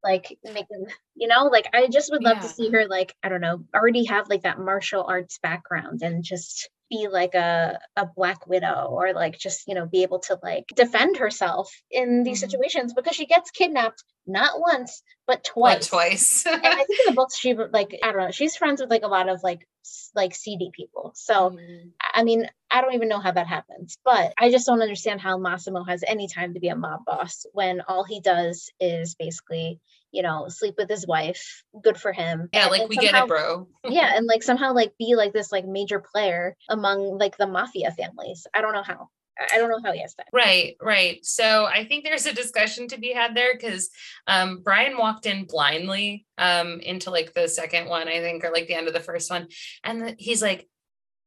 like 0.08 0.38
making 0.43 0.88
you 1.17 1.27
know 1.27 1.45
like 1.45 1.67
i 1.73 1.88
just 1.88 2.12
would 2.12 2.23
love 2.23 2.39
to 2.39 2.47
see 2.47 2.69
her 2.69 2.88
like 2.88 3.15
i 3.23 3.30
don't 3.30 3.41
know 3.41 3.63
already 3.75 4.06
have 4.06 4.30
like 4.30 4.43
that 4.43 4.60
martial 4.60 5.03
arts 5.08 5.39
background 5.41 6.01
and 6.01 6.23
just 6.23 6.69
be 6.89 7.08
like 7.12 7.34
a 7.36 7.77
a 7.97 8.06
black 8.15 8.47
widow 8.47 8.88
or 8.91 9.13
like 9.13 9.38
just 9.38 9.67
you 9.67 9.75
know 9.75 9.86
be 9.86 10.03
able 10.03 10.19
to 10.19 10.38
like 10.41 10.63
defend 10.75 11.17
herself 11.17 11.69
in 11.91 12.23
these 12.23 12.38
Mhm. 12.41 12.49
situations 12.49 12.93
because 12.93 13.15
she 13.15 13.25
gets 13.25 13.51
kidnapped 13.51 14.03
not 14.25 14.60
once 14.60 15.01
but 15.25 15.43
twice 15.43 15.88
twice? 15.88 16.45
and 16.45 16.65
i 16.65 16.75
think 16.75 16.99
in 16.99 17.06
the 17.08 17.12
books 17.13 17.38
she 17.38 17.53
like 17.56 17.97
i 18.03 18.12
don't 18.12 18.21
know 18.21 18.32
she's 18.32 18.56
friends 18.56 18.80
with 18.80 18.89
like 18.89 19.03
a 19.03 19.08
lot 19.08 19.27
of 19.27 19.41
like 19.43 19.67
like 20.15 20.34
seedy 20.36 20.69
people 20.73 21.12
so 21.15 21.49
Mhm. 21.51 21.91
I 22.13 22.23
mean, 22.23 22.49
I 22.71 22.82
don't 22.82 22.95
even 22.95 23.10
know 23.10 23.19
how 23.19 23.32
that 23.32 23.45
happens, 23.47 23.97
but 24.03 24.34
I 24.39 24.49
just 24.49 24.65
don't 24.65 24.82
understand 24.82 25.21
how 25.21 25.38
Massimo 25.38 25.84
has 25.84 26.03
any 26.08 26.27
time 26.27 26.53
to 26.56 26.60
be 26.60 26.69
a 26.69 26.75
mob 26.75 27.01
boss 27.06 27.45
when 27.53 27.82
all 27.88 28.03
he 28.03 28.21
does 28.21 28.71
is 28.80 29.13
basically, 29.15 29.80
you 30.12 30.22
know, 30.24 30.46
sleep 30.50 30.76
with 30.78 30.89
his 30.89 31.06
wife. 31.08 31.63
Good 31.82 31.98
for 31.98 32.12
him. 32.13 32.50
yeah, 32.54 32.63
and- 32.63 32.72
like 32.72 32.82
and 32.82 32.89
we 32.89 32.96
get 32.98 33.15
it, 33.15 33.28
bro. 33.28 33.67
yeah, 33.88 34.13
and 34.15 34.26
like 34.26 34.43
somehow 34.43 34.74
like 34.74 34.93
be 34.98 35.15
like 35.15 35.34
this 35.34 35.52
like 35.52 35.65
major 35.65 36.00
player 36.00 36.56
among 36.70 37.17
like 37.17 37.38
the 37.38 37.48
mafia 37.48 37.91
families. 37.91 38.48
I 38.54 38.62
don't 38.62 38.74
know 38.74 38.84
how. 38.84 39.10
I 39.39 39.56
I 39.56 39.58
don't 39.60 39.70
know 39.70 39.80
how 39.84 39.91
he 39.93 40.02
has 40.02 40.15
that. 40.15 40.28
Right, 40.34 40.76
right. 40.82 41.24
So 41.24 41.65
I 41.65 41.86
think 41.86 42.04
there's 42.04 42.26
a 42.26 42.34
discussion 42.34 42.88
to 42.88 43.00
be 43.00 43.13
had 43.13 43.36
there 43.36 43.54
because 43.54 43.89
um, 44.26 44.62
Brian 44.63 44.98
walked 44.98 45.26
in 45.28 45.46
blindly 45.46 46.26
um, 46.39 46.80
into 46.80 47.12
like 47.12 47.34
the 47.34 47.48
second 47.48 47.88
one, 47.88 48.08
I 48.08 48.20
think, 48.20 48.43
or 48.43 48.50
like 48.52 48.67
the 48.67 48.74
end 48.74 48.88
of 48.88 48.93
the 48.96 49.00
first 49.00 49.30
one. 49.30 49.48
And 49.84 50.02
the- 50.02 50.15
he's 50.17 50.41
like, 50.41 50.67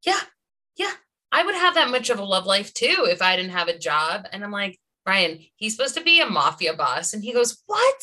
Yeah, 0.04 0.18
yeah, 0.76 0.90
I 1.30 1.44
would 1.44 1.54
have 1.54 1.74
that 1.74 1.90
much 1.90 2.10
of 2.10 2.18
a 2.18 2.24
love 2.24 2.46
life 2.46 2.74
too 2.74 3.06
if 3.08 3.22
I 3.22 3.36
didn't 3.36 3.52
have 3.52 3.68
a 3.68 3.78
job. 3.78 4.26
And 4.32 4.42
I'm 4.42 4.50
like, 4.50 4.80
Brian, 5.04 5.38
he's 5.56 5.76
supposed 5.76 5.94
to 5.96 6.02
be 6.02 6.20
a 6.20 6.26
mafia 6.28 6.74
boss. 6.74 7.14
And 7.14 7.22
he 7.22 7.32
goes, 7.32 7.62
What? 7.66 8.02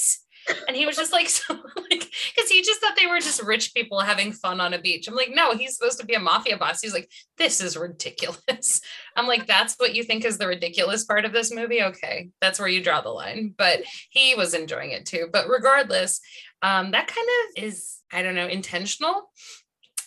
And 0.68 0.76
he 0.76 0.86
was 0.86 0.96
just 0.96 1.12
like, 1.12 1.30
so 1.30 1.54
like, 1.54 2.10
because 2.36 2.50
he 2.50 2.62
just 2.62 2.82
thought 2.82 2.96
they 2.96 3.08
were 3.08 3.20
just 3.20 3.42
rich 3.44 3.74
people 3.74 4.00
having 4.00 4.32
fun 4.32 4.60
on 4.60 4.74
a 4.74 4.80
beach. 4.80 5.08
I'm 5.08 5.16
like, 5.16 5.32
no, 5.34 5.54
he's 5.54 5.76
supposed 5.76 6.00
to 6.00 6.06
be 6.06 6.14
a 6.14 6.20
mafia 6.20 6.58
boss. 6.58 6.82
He's 6.82 6.94
like, 6.94 7.10
this 7.38 7.62
is 7.62 7.78
ridiculous. 7.78 8.82
I'm 9.16 9.28
like, 9.28 9.48
that's 9.48 9.76
what 9.76 9.96
you 9.96 10.04
think 10.04 10.26
is 10.26 10.38
the 10.38 10.48
ridiculous 10.48 11.06
part 11.06 11.26
of 11.26 11.34
this 11.34 11.54
movie? 11.54 11.84
Okay, 11.84 12.30
that's 12.42 12.60
where 12.60 12.68
you 12.68 12.84
draw 12.84 13.02
the 13.02 13.10
line. 13.10 13.54
But 13.58 13.84
he 14.10 14.36
was 14.36 14.54
enjoying 14.54 14.92
it 14.92 15.06
too. 15.06 15.30
But 15.32 15.50
regardless, 15.50 16.20
um, 16.62 16.92
that 16.92 17.08
kind 17.08 17.28
of 17.28 17.64
is, 17.64 17.98
I 18.12 18.24
don't 18.24 18.36
know, 18.36 18.48
intentional. 18.48 19.30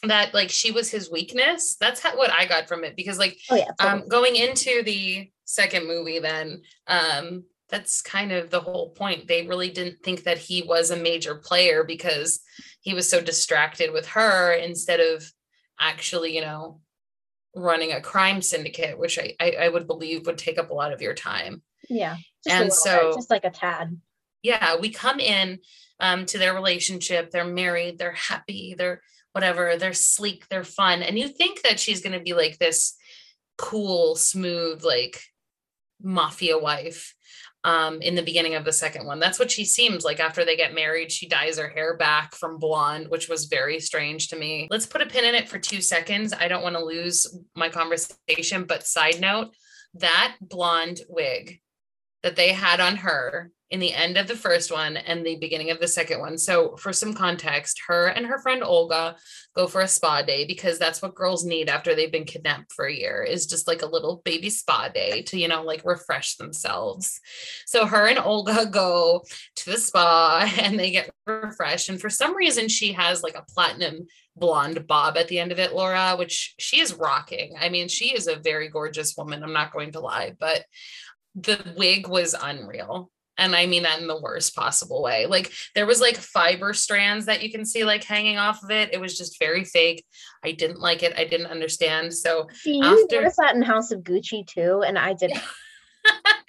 That 0.05 0.33
like 0.33 0.49
she 0.49 0.71
was 0.71 0.91
his 0.91 1.11
weakness. 1.11 1.77
That's 1.79 2.01
how, 2.01 2.17
what 2.17 2.31
I 2.31 2.47
got 2.47 2.69
from 2.69 2.85
it 2.85 2.97
because 2.97 3.19
like 3.19 3.37
Oh 3.51 3.57
yeah. 3.57 3.69
um 3.81 4.09
going 4.09 4.35
into 4.35 4.83
the 4.83 5.31
second 5.45 5.87
movie 5.87 6.21
then 6.21 6.63
um 6.87 7.45
that's 7.71 8.03
kind 8.03 8.33
of 8.33 8.51
the 8.51 8.61
whole 8.61 8.91
point 8.91 9.27
they 9.27 9.47
really 9.47 9.71
didn't 9.71 10.03
think 10.03 10.25
that 10.25 10.39
he 10.39 10.63
was 10.63 10.91
a 10.91 10.97
major 10.97 11.35
player 11.35 11.85
because 11.85 12.41
he 12.81 12.95
was 12.95 13.09
so 13.09 13.21
distracted 13.21 13.93
with 13.93 14.07
her 14.09 14.53
instead 14.53 15.01
of 15.01 15.31
actually 15.79 16.35
you 16.35 16.41
know 16.41 16.81
running 17.55 17.93
a 17.93 18.01
crime 18.01 18.43
syndicate 18.43 18.99
which 18.99 19.19
i 19.19 19.35
i, 19.41 19.51
I 19.63 19.69
would 19.69 19.87
believe 19.87 20.27
would 20.27 20.39
take 20.39 20.59
up 20.59 20.71
a 20.71 20.75
lot 20.75 20.93
of 20.93 21.03
your 21.03 21.15
time 21.15 21.63
yeah. 21.89 22.17
And 22.47 22.65
little 22.65 22.67
bit, 22.69 22.73
so- 22.75 23.13
just 23.15 23.31
like 23.31 23.45
a 23.45 23.51
tad. 23.51 23.99
yeah 24.43 24.77
we 24.77 24.91
come 24.91 25.21
in 25.21 25.59
um, 25.99 26.25
to 26.27 26.39
their 26.39 26.55
relationship 26.55 27.31
they're 27.31 27.45
married 27.45 27.99
they're 27.99 28.13
happy 28.13 28.75
they're 28.77 29.03
whatever 29.33 29.77
they're 29.77 29.93
sleek 29.93 30.49
they're 30.49 30.65
fun 30.65 31.03
and 31.03 31.19
you 31.19 31.29
think 31.29 31.63
that 31.63 31.79
she's 31.79 32.01
going 32.01 32.19
to 32.19 32.25
be 32.25 32.33
like 32.33 32.59
this 32.59 32.97
cool 33.59 34.17
smooth 34.17 34.83
like 34.83 35.23
mafia 36.03 36.59
wife 36.59 37.15
um, 37.65 38.01
in 38.01 38.15
the 38.15 38.23
beginning 38.23 38.55
of 38.55 38.65
the 38.65 38.73
second 38.73 39.07
one. 39.07 39.19
That's 39.19 39.39
what 39.39 39.51
she 39.51 39.65
seems 39.65 40.05
like 40.05 40.21
after 40.21 40.45
they 40.45 40.57
get 40.57 40.75
married 40.75 41.13
she 41.13 41.29
dyes 41.29 41.59
her 41.59 41.69
hair 41.69 41.97
back 41.97 42.35
from 42.35 42.59
blonde 42.59 43.09
which 43.09 43.29
was 43.29 43.47
very 43.47 43.81
strange 43.81 44.29
to 44.29 44.37
me. 44.37 44.69
Let's 44.71 44.87
put 44.87 45.03
a 45.03 45.07
pin 45.07 45.25
in 45.25 45.35
it 45.35 45.49
for 45.49 45.59
two 45.59 45.81
seconds. 45.81 46.33
I 46.33 46.49
don't 46.49 46.63
want 46.63 46.77
to 46.77 46.85
lose 46.85 47.37
my 47.55 47.69
conversation 47.69 48.65
but 48.65 48.87
side 48.87 49.21
note 49.21 49.55
that 49.95 50.37
blonde 50.41 51.01
wig 51.09 51.61
that 52.23 52.37
they 52.37 52.53
had 52.53 52.81
on 52.81 52.97
her 52.97 53.51
in 53.71 53.79
the 53.79 53.93
end 53.93 54.17
of 54.17 54.27
the 54.27 54.37
first 54.37 54.73
one 54.73 54.97
and 54.97 55.25
the 55.25 55.37
beginning 55.37 55.71
of 55.71 55.79
the 55.79 55.87
second 55.87 56.19
one. 56.19 56.37
So, 56.37 56.77
for 56.77 56.93
some 56.93 57.15
context, 57.15 57.81
her 57.87 58.09
and 58.09 58.27
her 58.27 58.41
friend 58.41 58.65
Olga 58.65 59.17
go 59.55 59.69
for 59.69 59.81
a 59.81 59.89
spa 59.89 60.23
day 60.23 60.45
because 60.45 60.79
that's 60.79 61.01
what 61.01 61.15
girls 61.15 61.45
need 61.45 61.69
after 61.69 61.95
they've 61.95 62.11
been 62.11 62.25
kidnapped 62.25 62.73
for 62.73 62.87
a 62.87 62.95
year 62.95 63.23
is 63.23 63.47
just 63.47 63.69
like 63.69 63.83
a 63.83 63.87
little 63.87 64.23
baby 64.25 64.51
spa 64.51 64.89
day 64.89 65.23
to, 65.23 65.39
you 65.39 65.47
know, 65.47 65.63
like 65.63 65.83
refresh 65.85 66.37
themselves. 66.37 67.21
So, 67.67 67.87
her 67.87 68.09
and 68.09 68.19
Olga 68.19 68.67
go 68.71 69.23
to 69.57 69.71
the 69.71 69.79
spa 69.79 70.51
and 70.61 70.79
they 70.79 70.91
get 70.91 71.11
refreshed. 71.27 71.89
And 71.89 72.01
for 72.01 72.11
some 72.11 72.37
reason, 72.37 72.69
she 72.69 72.93
has 72.93 73.23
like 73.23 73.37
a 73.37 73.45
platinum 73.55 74.07
blonde 74.37 74.87
bob 74.87 75.17
at 75.17 75.29
the 75.29 75.39
end 75.39 75.53
of 75.53 75.59
it, 75.59 75.75
Laura, 75.75 76.17
which 76.17 76.55
she 76.59 76.81
is 76.81 76.95
rocking. 76.95 77.55
I 77.61 77.69
mean, 77.69 77.89
she 77.89 78.15
is 78.15 78.27
a 78.27 78.37
very 78.37 78.69
gorgeous 78.69 79.17
woman. 79.17 79.45
I'm 79.45 79.53
not 79.53 79.73
going 79.73 79.93
to 79.93 80.01
lie, 80.01 80.35
but 80.39 80.65
the 81.35 81.75
wig 81.77 82.09
was 82.09 82.35
unreal. 82.41 83.11
and 83.39 83.57
I 83.57 83.67
mean 83.67 83.85
that 83.85 84.01
in 84.01 84.07
the 84.07 84.21
worst 84.21 84.55
possible 84.55 85.03
way. 85.03 85.27
Like 85.27 85.51
there 85.75 85.87
was 85.87 86.01
like 86.01 86.17
fiber 86.17 86.75
strands 86.75 87.27
that 87.27 87.43
you 87.43 87.51
can 87.51 87.65
see 87.65 87.85
like 87.85 88.05
hanging 88.05 88.37
off 88.37 88.63
of 88.63 88.71
it. 88.71 88.93
It 88.93 89.01
was 89.01 89.17
just 89.17 89.39
very 89.39 89.65
fake. 89.65 90.05
I 90.45 90.53
didn't 90.53 90.81
like 90.81 91.03
it. 91.03 91.15
I 91.17 91.25
didn't 91.25 91.47
understand. 91.47 92.13
So 92.13 92.49
see, 92.53 92.77
you 92.77 92.85
after- 92.85 93.17
noticed 93.17 93.39
that 93.39 93.55
in 93.55 93.63
House 93.63 93.93
of 93.93 94.01
Gucci 94.01 94.47
too, 94.47 94.83
and 94.87 94.99
I 94.99 95.15
did. 95.15 95.33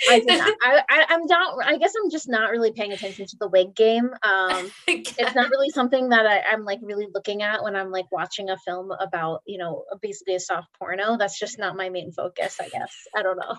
I, 0.09 0.19
did 0.19 0.41
I, 0.63 0.81
I 0.89 1.05
I'm 1.09 1.25
not. 1.25 1.63
I 1.63 1.77
guess 1.77 1.93
I'm 2.01 2.09
just 2.09 2.27
not 2.27 2.51
really 2.51 2.71
paying 2.71 2.91
attention 2.91 3.25
to 3.27 3.37
the 3.37 3.47
wig 3.47 3.75
game. 3.75 4.09
Um, 4.23 4.71
it's 4.87 5.35
not 5.35 5.49
really 5.49 5.69
something 5.69 6.09
that 6.09 6.25
I, 6.25 6.41
I'm 6.51 6.65
like 6.65 6.79
really 6.81 7.07
looking 7.13 7.41
at 7.43 7.63
when 7.63 7.75
I'm 7.75 7.91
like 7.91 8.11
watching 8.11 8.49
a 8.49 8.57
film 8.57 8.91
about 8.91 9.41
you 9.45 9.57
know 9.57 9.85
basically 10.01 10.35
a 10.35 10.39
soft 10.39 10.67
porno. 10.79 11.17
That's 11.17 11.37
just 11.39 11.59
not 11.59 11.77
my 11.77 11.89
main 11.89 12.11
focus. 12.11 12.57
I 12.59 12.69
guess 12.69 12.93
I 13.15 13.23
don't 13.23 13.37
know. 13.37 13.57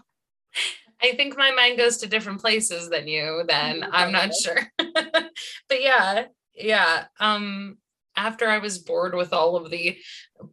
I 1.02 1.12
think 1.16 1.36
my 1.36 1.50
mind 1.50 1.78
goes 1.78 1.98
to 1.98 2.08
different 2.08 2.40
places 2.40 2.88
than 2.88 3.08
you. 3.08 3.44
Then 3.46 3.84
I'm 3.90 4.12
not 4.12 4.30
sure. 4.34 4.60
but 4.78 5.82
yeah, 5.82 6.26
yeah. 6.54 7.04
Um, 7.18 7.78
after 8.16 8.48
I 8.48 8.58
was 8.58 8.78
bored 8.78 9.14
with 9.14 9.32
all 9.32 9.56
of 9.56 9.70
the 9.70 9.96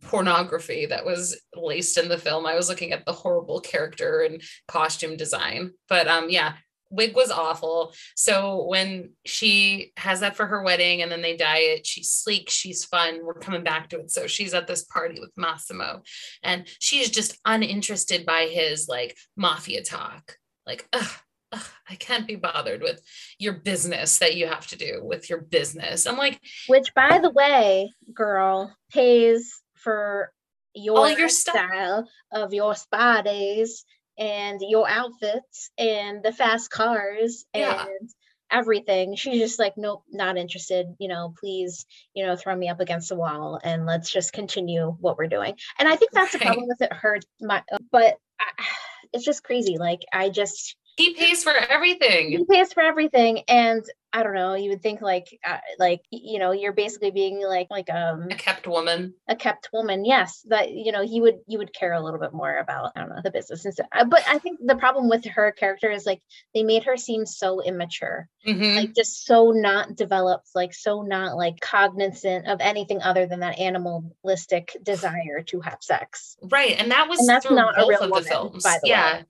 pornography 0.02 0.86
that 0.86 1.06
was 1.06 1.40
laced 1.56 1.98
in 1.98 2.10
the 2.10 2.18
film, 2.18 2.46
I 2.46 2.56
was 2.56 2.70
looking 2.70 2.94
at 2.94 3.06
the 3.06 3.12
horrible 3.12 3.60
character 3.60 4.22
and 4.22 4.42
costume 4.68 5.18
design. 5.18 5.72
But 5.88 6.08
um, 6.08 6.30
yeah, 6.30 6.54
wig 6.89 7.15
was 7.15 7.32
awful. 7.32 7.93
So 8.15 8.65
when 8.65 9.12
she 9.25 9.91
has 9.97 10.21
that 10.21 10.36
for 10.36 10.45
her 10.45 10.63
wedding 10.63 11.02
and 11.02 11.12
then 11.12 11.21
they 11.21 11.38
dye 11.38 11.60
it, 11.60 11.86
she's 11.86 12.12
sleek, 12.12 12.49
she's 12.49 12.86
fun. 12.86 13.21
We're 13.23 13.36
coming 13.36 13.63
back 13.63 13.89
to 13.89 13.99
it. 13.99 14.12
So 14.12 14.28
she's 14.28 14.54
at 14.54 14.67
this 14.67 14.86
party 14.86 15.19
with 15.19 15.32
Massimo 15.38 16.02
and 16.43 16.65
she's 16.80 17.10
just 17.10 17.38
uninterested 17.45 18.25
by 18.25 18.47
his 18.47 18.88
like 18.88 19.17
mafia 19.36 19.84
talk. 19.84 20.38
Like, 20.65 20.88
ugh, 20.93 21.12
ugh, 21.52 21.67
I 21.89 21.95
can't 21.95 22.28
be 22.28 22.36
bothered 22.36 22.82
with 22.82 23.02
your 23.38 23.54
business 23.54 24.19
that 24.19 24.36
you 24.36 24.47
have 24.47 24.67
to 24.67 24.78
do 24.78 25.02
with 25.04 25.30
your 25.30 25.41
business. 25.41 26.06
I'm 26.06 26.17
like, 26.17 26.39
which 26.67 26.93
by 26.93 27.19
the 27.19 27.32
way, 27.32 27.91
girl, 28.13 28.75
pays 28.91 29.62
for 29.75 30.32
your, 30.75 30.97
all 30.97 31.10
your 31.10 31.30
style 31.30 32.08
of 32.32 32.54
your 32.54 32.75
spa 32.75 33.21
days 33.21 33.86
and 34.19 34.60
your 34.62 34.88
outfits 34.88 35.71
and 35.77 36.21
the 36.21 36.34
fast 36.34 36.69
cars 36.69 37.45
yeah. 37.55 37.86
and 37.86 38.10
everything. 38.51 39.15
She's 39.15 39.39
just 39.39 39.60
like, 39.60 39.77
nope, 39.77 40.03
not 40.12 40.38
interested. 40.38 40.88
You 40.99 41.08
know, 41.08 41.34
please, 41.39 41.86
you 42.13 42.25
know, 42.25 42.36
throw 42.36 42.55
me 42.55 42.69
up 42.69 42.82
against 42.82 43.10
the 43.10 43.15
wall 43.15 43.60
and 43.63 43.86
let's 43.86 44.12
just 44.12 44.34
continue 44.34 44.95
what 44.99 45.17
we're 45.17 45.27
doing. 45.27 45.55
And 45.79 45.88
I 45.88 45.95
think 45.95 46.12
that's 46.12 46.34
right. 46.34 46.39
the 46.39 46.45
problem 46.45 46.67
with 46.67 46.82
it. 46.82 46.93
Her, 46.93 47.19
my, 47.41 47.63
but 47.91 48.15
I, 48.39 48.65
it's 49.13 49.25
just 49.25 49.43
crazy. 49.43 49.77
Like 49.77 50.01
I 50.13 50.29
just 50.29 50.75
he 50.97 51.13
pays 51.13 51.43
for 51.43 51.53
everything. 51.53 52.32
He 52.32 52.45
pays 52.45 52.73
for 52.73 52.84
everything, 52.84 53.43
and 53.47 53.86
I 54.12 54.24
don't 54.24 54.34
know. 54.34 54.56
You 54.56 54.72
would 54.72 54.82
think 54.82 55.02
like, 55.02 55.28
uh, 55.45 55.58
like 55.78 56.02
you 56.10 56.39
know, 56.39 56.52
you're 56.52 56.74
basically 56.74 57.12
being 57.12 57.45
like, 57.45 57.67
like 57.69 57.89
um, 57.89 58.28
a 58.32 58.36
kept 58.36 58.67
woman. 58.67 59.13
A 59.28 59.36
kept 59.36 59.69
woman, 59.72 60.06
yes. 60.06 60.45
That 60.50 60.72
you 60.72 60.91
know, 60.91 61.04
he 61.04 61.22
would, 61.22 61.39
you 61.48 61.58
would 61.58 61.74
care 61.74 61.93
a 61.93 62.02
little 62.02 62.19
bit 62.19 62.34
more 62.34 62.58
about, 62.58 62.93
I 62.95 63.02
don't 63.02 63.10
know, 63.10 63.22
the 63.24 63.32
business 63.32 63.65
and 63.65 63.74
stuff. 63.74 63.88
Uh, 63.91 64.06
but 64.06 64.24
I 64.28 64.39
think 64.39 64.60
the 64.63 64.76
problem 64.76 65.10
with 65.10 65.26
her 65.26 65.52
character 65.52 65.91
is 65.91 66.06
like 66.06 66.22
they 66.54 66.63
made 66.63 66.84
her 66.86 66.98
seem 66.98 67.26
so 67.26 67.62
immature, 67.62 68.28
mm-hmm. 68.48 68.78
like 68.78 68.95
just 68.95 69.26
so 69.26 69.52
not 69.52 69.95
developed, 69.95 70.50
like 70.56 70.74
so 70.74 71.02
not 71.02 71.36
like 71.36 71.60
cognizant 71.60 72.48
of 72.48 72.62
anything 72.62 73.02
other 73.02 73.26
than 73.26 73.41
that 73.41 73.60
animalistic 73.60 74.76
desire 74.82 75.43
to 75.48 75.62
have 75.62 75.80
sex. 75.82 76.36
Right, 76.41 76.76
and 76.80 76.91
that 76.91 77.08
was 77.10 77.19
and 77.19 77.30
that's 77.30 77.50
not 77.50 77.80
a 77.80 77.88
real 77.88 78.02
of 78.02 78.10
woman, 78.10 78.24
films. 78.24 78.63
By 78.63 78.80
the 78.82 78.89
yeah. 78.89 79.17
way 79.17 79.26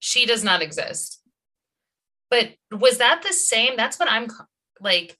she 0.00 0.26
does 0.26 0.42
not 0.42 0.62
exist. 0.62 1.19
But 2.30 2.50
was 2.70 2.98
that 2.98 3.22
the 3.22 3.32
same? 3.32 3.76
That's 3.76 3.98
what 3.98 4.10
I'm 4.10 4.28
like 4.80 5.16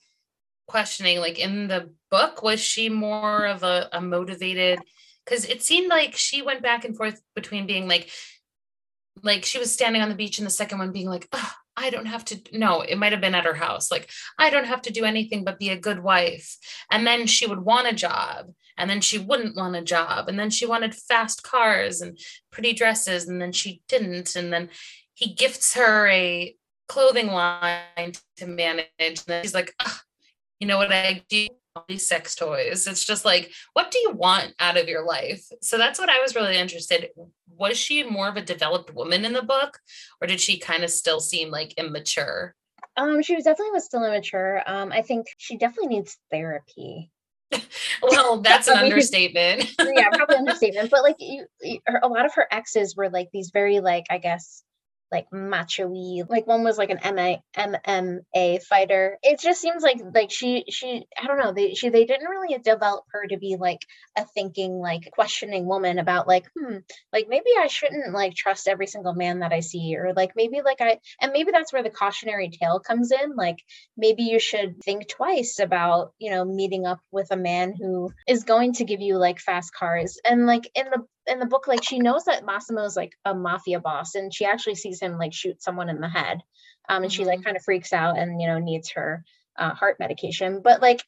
questioning. 0.66 1.18
Like 1.18 1.38
in 1.38 1.68
the 1.68 1.92
book, 2.10 2.42
was 2.42 2.60
she 2.60 2.88
more 2.88 3.46
of 3.46 3.62
a, 3.62 3.88
a 3.92 4.00
motivated? 4.00 4.78
Because 5.24 5.44
it 5.44 5.62
seemed 5.62 5.88
like 5.88 6.16
she 6.16 6.42
went 6.42 6.62
back 6.62 6.84
and 6.84 6.96
forth 6.96 7.20
between 7.34 7.66
being 7.66 7.88
like, 7.88 8.10
like 9.22 9.44
she 9.44 9.58
was 9.58 9.72
standing 9.72 10.00
on 10.00 10.08
the 10.08 10.14
beach, 10.14 10.38
and 10.38 10.46
the 10.46 10.50
second 10.50 10.78
one 10.78 10.92
being 10.92 11.08
like, 11.08 11.28
oh, 11.32 11.52
I 11.76 11.90
don't 11.90 12.06
have 12.06 12.24
to. 12.26 12.40
No, 12.52 12.80
it 12.80 12.96
might 12.96 13.12
have 13.12 13.20
been 13.20 13.34
at 13.34 13.44
her 13.44 13.54
house. 13.54 13.90
Like, 13.90 14.08
I 14.38 14.50
don't 14.50 14.66
have 14.66 14.82
to 14.82 14.92
do 14.92 15.04
anything 15.04 15.44
but 15.44 15.58
be 15.58 15.70
a 15.70 15.78
good 15.78 16.02
wife. 16.02 16.56
And 16.90 17.06
then 17.06 17.26
she 17.26 17.46
would 17.46 17.60
want 17.60 17.88
a 17.88 17.94
job 17.94 18.52
and 18.80 18.88
then 18.88 19.00
she 19.02 19.18
wouldn't 19.18 19.56
want 19.56 19.76
a 19.76 19.82
job 19.82 20.28
and 20.28 20.38
then 20.38 20.48
she 20.50 20.66
wanted 20.66 20.94
fast 20.94 21.42
cars 21.42 22.00
and 22.00 22.18
pretty 22.50 22.72
dresses 22.72 23.28
and 23.28 23.40
then 23.40 23.52
she 23.52 23.82
didn't 23.88 24.34
and 24.34 24.52
then 24.52 24.70
he 25.12 25.34
gifts 25.34 25.74
her 25.74 26.08
a 26.08 26.56
clothing 26.90 27.28
line 27.28 28.12
to 28.36 28.46
manage. 28.46 28.86
And 28.98 29.16
then 29.26 29.44
she's 29.44 29.54
like 29.54 29.72
you 30.58 30.66
know 30.66 30.76
what 30.76 30.92
i 30.92 31.22
do? 31.28 31.46
All 31.76 31.84
these 31.88 32.08
sex 32.08 32.34
toys. 32.34 32.88
It's 32.88 33.04
just 33.04 33.24
like 33.24 33.52
what 33.74 33.92
do 33.92 33.98
you 34.00 34.10
want 34.10 34.54
out 34.58 34.76
of 34.76 34.88
your 34.88 35.06
life? 35.06 35.46
So 35.62 35.78
that's 35.78 36.00
what 36.00 36.10
i 36.10 36.20
was 36.20 36.34
really 36.34 36.56
interested 36.56 37.10
was 37.46 37.76
she 37.78 38.02
more 38.02 38.28
of 38.28 38.36
a 38.36 38.42
developed 38.42 38.92
woman 38.92 39.24
in 39.24 39.32
the 39.32 39.42
book 39.42 39.78
or 40.20 40.26
did 40.26 40.40
she 40.40 40.58
kind 40.58 40.82
of 40.82 40.90
still 40.90 41.20
seem 41.20 41.50
like 41.50 41.74
immature? 41.74 42.56
Um 42.96 43.22
she 43.22 43.36
was 43.36 43.44
definitely 43.44 43.70
was 43.70 43.84
still 43.84 44.04
immature. 44.04 44.60
Um 44.66 44.90
i 44.90 45.02
think 45.02 45.28
she 45.38 45.56
definitely 45.56 45.94
needs 45.94 46.18
therapy. 46.32 47.10
Well, 48.02 48.40
that's 48.40 48.66
an 48.66 48.78
understatement. 48.84 49.74
yeah, 49.78 50.08
probably 50.14 50.36
understatement. 50.36 50.90
But 50.90 51.02
like, 51.02 51.16
you, 51.18 51.44
you, 51.60 51.78
a 52.02 52.08
lot 52.08 52.24
of 52.24 52.32
her 52.34 52.46
exes 52.50 52.96
were 52.96 53.10
like 53.10 53.28
these 53.30 53.50
very 53.50 53.80
like 53.80 54.06
I 54.08 54.16
guess 54.16 54.64
like 55.12 55.26
macho-y. 55.32 56.22
Like 56.28 56.46
one 56.46 56.64
was 56.64 56.78
like 56.78 56.90
an 56.90 57.00
MA, 57.14 57.36
MMA 57.56 58.62
fighter. 58.62 59.18
It 59.22 59.40
just 59.40 59.60
seems 59.60 59.82
like 59.82 60.00
like 60.14 60.30
she 60.30 60.64
she 60.68 61.04
I 61.20 61.26
don't 61.26 61.38
know 61.38 61.52
they 61.52 61.74
she 61.74 61.88
they 61.88 62.04
didn't 62.04 62.28
really 62.28 62.56
develop 62.58 63.04
her 63.12 63.26
to 63.26 63.36
be 63.36 63.56
like 63.58 63.80
a 64.16 64.24
thinking 64.24 64.78
like 64.78 65.10
questioning 65.12 65.66
woman 65.66 65.98
about 65.98 66.28
like 66.28 66.46
hmm 66.58 66.78
like 67.12 67.26
maybe 67.28 67.50
I 67.58 67.66
shouldn't 67.66 68.12
like 68.12 68.34
trust 68.34 68.68
every 68.68 68.86
single 68.86 69.14
man 69.14 69.40
that 69.40 69.52
I 69.52 69.60
see 69.60 69.96
or 69.96 70.12
like 70.14 70.32
maybe 70.36 70.60
like 70.64 70.80
I 70.80 70.98
and 71.20 71.32
maybe 71.32 71.50
that's 71.50 71.72
where 71.72 71.82
the 71.82 71.90
cautionary 71.90 72.50
tale 72.50 72.80
comes 72.80 73.12
in 73.12 73.36
like 73.36 73.58
maybe 73.96 74.24
you 74.24 74.38
should 74.38 74.82
think 74.82 75.08
twice 75.08 75.58
about 75.58 76.12
you 76.18 76.30
know 76.30 76.44
meeting 76.44 76.86
up 76.86 77.00
with 77.10 77.30
a 77.30 77.36
man 77.36 77.74
who 77.78 78.10
is 78.26 78.44
going 78.44 78.74
to 78.74 78.84
give 78.84 79.00
you 79.00 79.16
like 79.16 79.38
fast 79.40 79.74
cars 79.74 80.18
and 80.24 80.46
like 80.46 80.70
in 80.74 80.86
the 80.90 81.04
in 81.30 81.38
the 81.38 81.46
book 81.46 81.66
like 81.66 81.84
she 81.84 81.98
knows 81.98 82.24
that 82.24 82.44
Massimo 82.44 82.84
is 82.84 82.96
like 82.96 83.12
a 83.24 83.34
mafia 83.34 83.80
boss 83.80 84.14
and 84.14 84.34
she 84.34 84.44
actually 84.44 84.74
sees 84.74 85.00
him 85.00 85.18
like 85.18 85.32
shoot 85.32 85.62
someone 85.62 85.88
in 85.88 86.00
the 86.00 86.08
head 86.08 86.42
um 86.88 87.02
and 87.02 87.04
mm-hmm. 87.04 87.10
she 87.10 87.24
like 87.24 87.38
mm-hmm. 87.38 87.44
kind 87.44 87.56
of 87.56 87.62
freaks 87.62 87.92
out 87.92 88.18
and 88.18 88.40
you 88.40 88.48
know 88.48 88.58
needs 88.58 88.90
her 88.90 89.24
uh, 89.58 89.74
heart 89.74 89.96
medication 89.98 90.60
but 90.62 90.80
like 90.80 91.02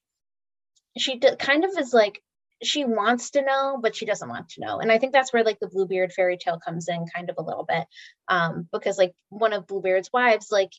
she 0.98 1.18
d- 1.18 1.36
kind 1.38 1.64
of 1.64 1.70
is 1.78 1.92
like 1.92 2.22
she 2.62 2.84
wants 2.84 3.30
to 3.30 3.42
know 3.42 3.78
but 3.82 3.96
she 3.96 4.06
doesn't 4.06 4.28
want 4.28 4.48
to 4.50 4.60
know 4.60 4.78
and 4.78 4.92
i 4.92 4.98
think 4.98 5.12
that's 5.12 5.32
where 5.32 5.44
like 5.44 5.58
the 5.60 5.68
bluebeard 5.68 6.12
fairy 6.12 6.36
tale 6.36 6.60
comes 6.64 6.88
in 6.88 7.06
kind 7.14 7.30
of 7.30 7.36
a 7.38 7.42
little 7.42 7.64
bit 7.64 7.84
um 8.28 8.68
because 8.72 8.98
like 8.98 9.12
one 9.30 9.52
of 9.52 9.66
bluebeard's 9.66 10.10
wives 10.12 10.48
like 10.50 10.70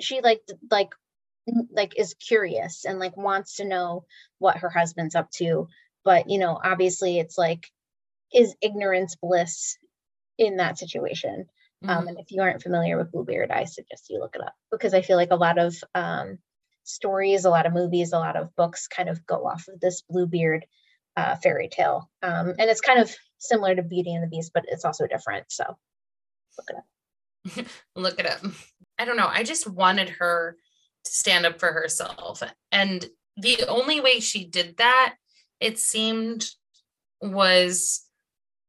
she 0.00 0.20
like 0.20 0.40
like 0.70 0.90
like 1.70 1.98
is 1.98 2.14
curious 2.14 2.84
and 2.84 2.98
like 2.98 3.16
wants 3.16 3.56
to 3.56 3.64
know 3.64 4.04
what 4.38 4.58
her 4.58 4.70
husband's 4.70 5.14
up 5.14 5.30
to 5.30 5.68
but 6.04 6.28
you 6.28 6.38
know 6.38 6.58
obviously 6.62 7.18
it's 7.18 7.38
like 7.38 7.70
is 8.34 8.54
ignorance 8.60 9.16
bliss 9.20 9.78
in 10.38 10.56
that 10.56 10.78
situation. 10.78 11.46
Um, 11.82 11.88
mm-hmm. 11.88 11.98
Um, 11.98 12.08
and 12.08 12.18
if 12.18 12.30
you 12.30 12.42
aren't 12.42 12.62
familiar 12.62 12.96
with 12.96 13.12
Bluebeard, 13.12 13.50
I 13.50 13.64
suggest 13.64 14.10
you 14.10 14.18
look 14.18 14.34
it 14.34 14.42
up 14.42 14.54
because 14.70 14.94
I 14.94 15.02
feel 15.02 15.16
like 15.16 15.30
a 15.30 15.36
lot 15.36 15.58
of 15.58 15.74
um, 15.94 16.38
stories, 16.84 17.44
a 17.44 17.50
lot 17.50 17.66
of 17.66 17.72
movies, 17.72 18.12
a 18.12 18.18
lot 18.18 18.36
of 18.36 18.54
books 18.56 18.88
kind 18.88 19.08
of 19.08 19.26
go 19.26 19.46
off 19.46 19.66
of 19.68 19.80
this 19.80 20.02
Bluebeard 20.02 20.66
uh, 21.16 21.36
fairy 21.36 21.68
tale. 21.68 22.10
Um, 22.22 22.54
and 22.58 22.70
it's 22.70 22.80
kind 22.80 23.00
of 23.00 23.14
similar 23.38 23.74
to 23.74 23.82
Beauty 23.82 24.14
and 24.14 24.22
the 24.22 24.28
Beast, 24.28 24.52
but 24.54 24.64
it's 24.68 24.84
also 24.84 25.06
different. 25.06 25.46
So 25.48 25.64
look 26.58 26.68
it 26.70 26.76
up. 26.76 27.66
look 27.96 28.18
it 28.18 28.26
up. 28.26 28.40
I 28.98 29.04
don't 29.04 29.16
know. 29.16 29.28
I 29.28 29.42
just 29.42 29.68
wanted 29.68 30.08
her 30.10 30.56
to 31.04 31.10
stand 31.10 31.46
up 31.46 31.58
for 31.58 31.72
herself. 31.72 32.42
And 32.72 33.06
the 33.36 33.64
only 33.68 34.00
way 34.00 34.20
she 34.20 34.44
did 34.44 34.76
that, 34.78 35.16
it 35.60 35.78
seemed, 35.78 36.46
was 37.20 38.03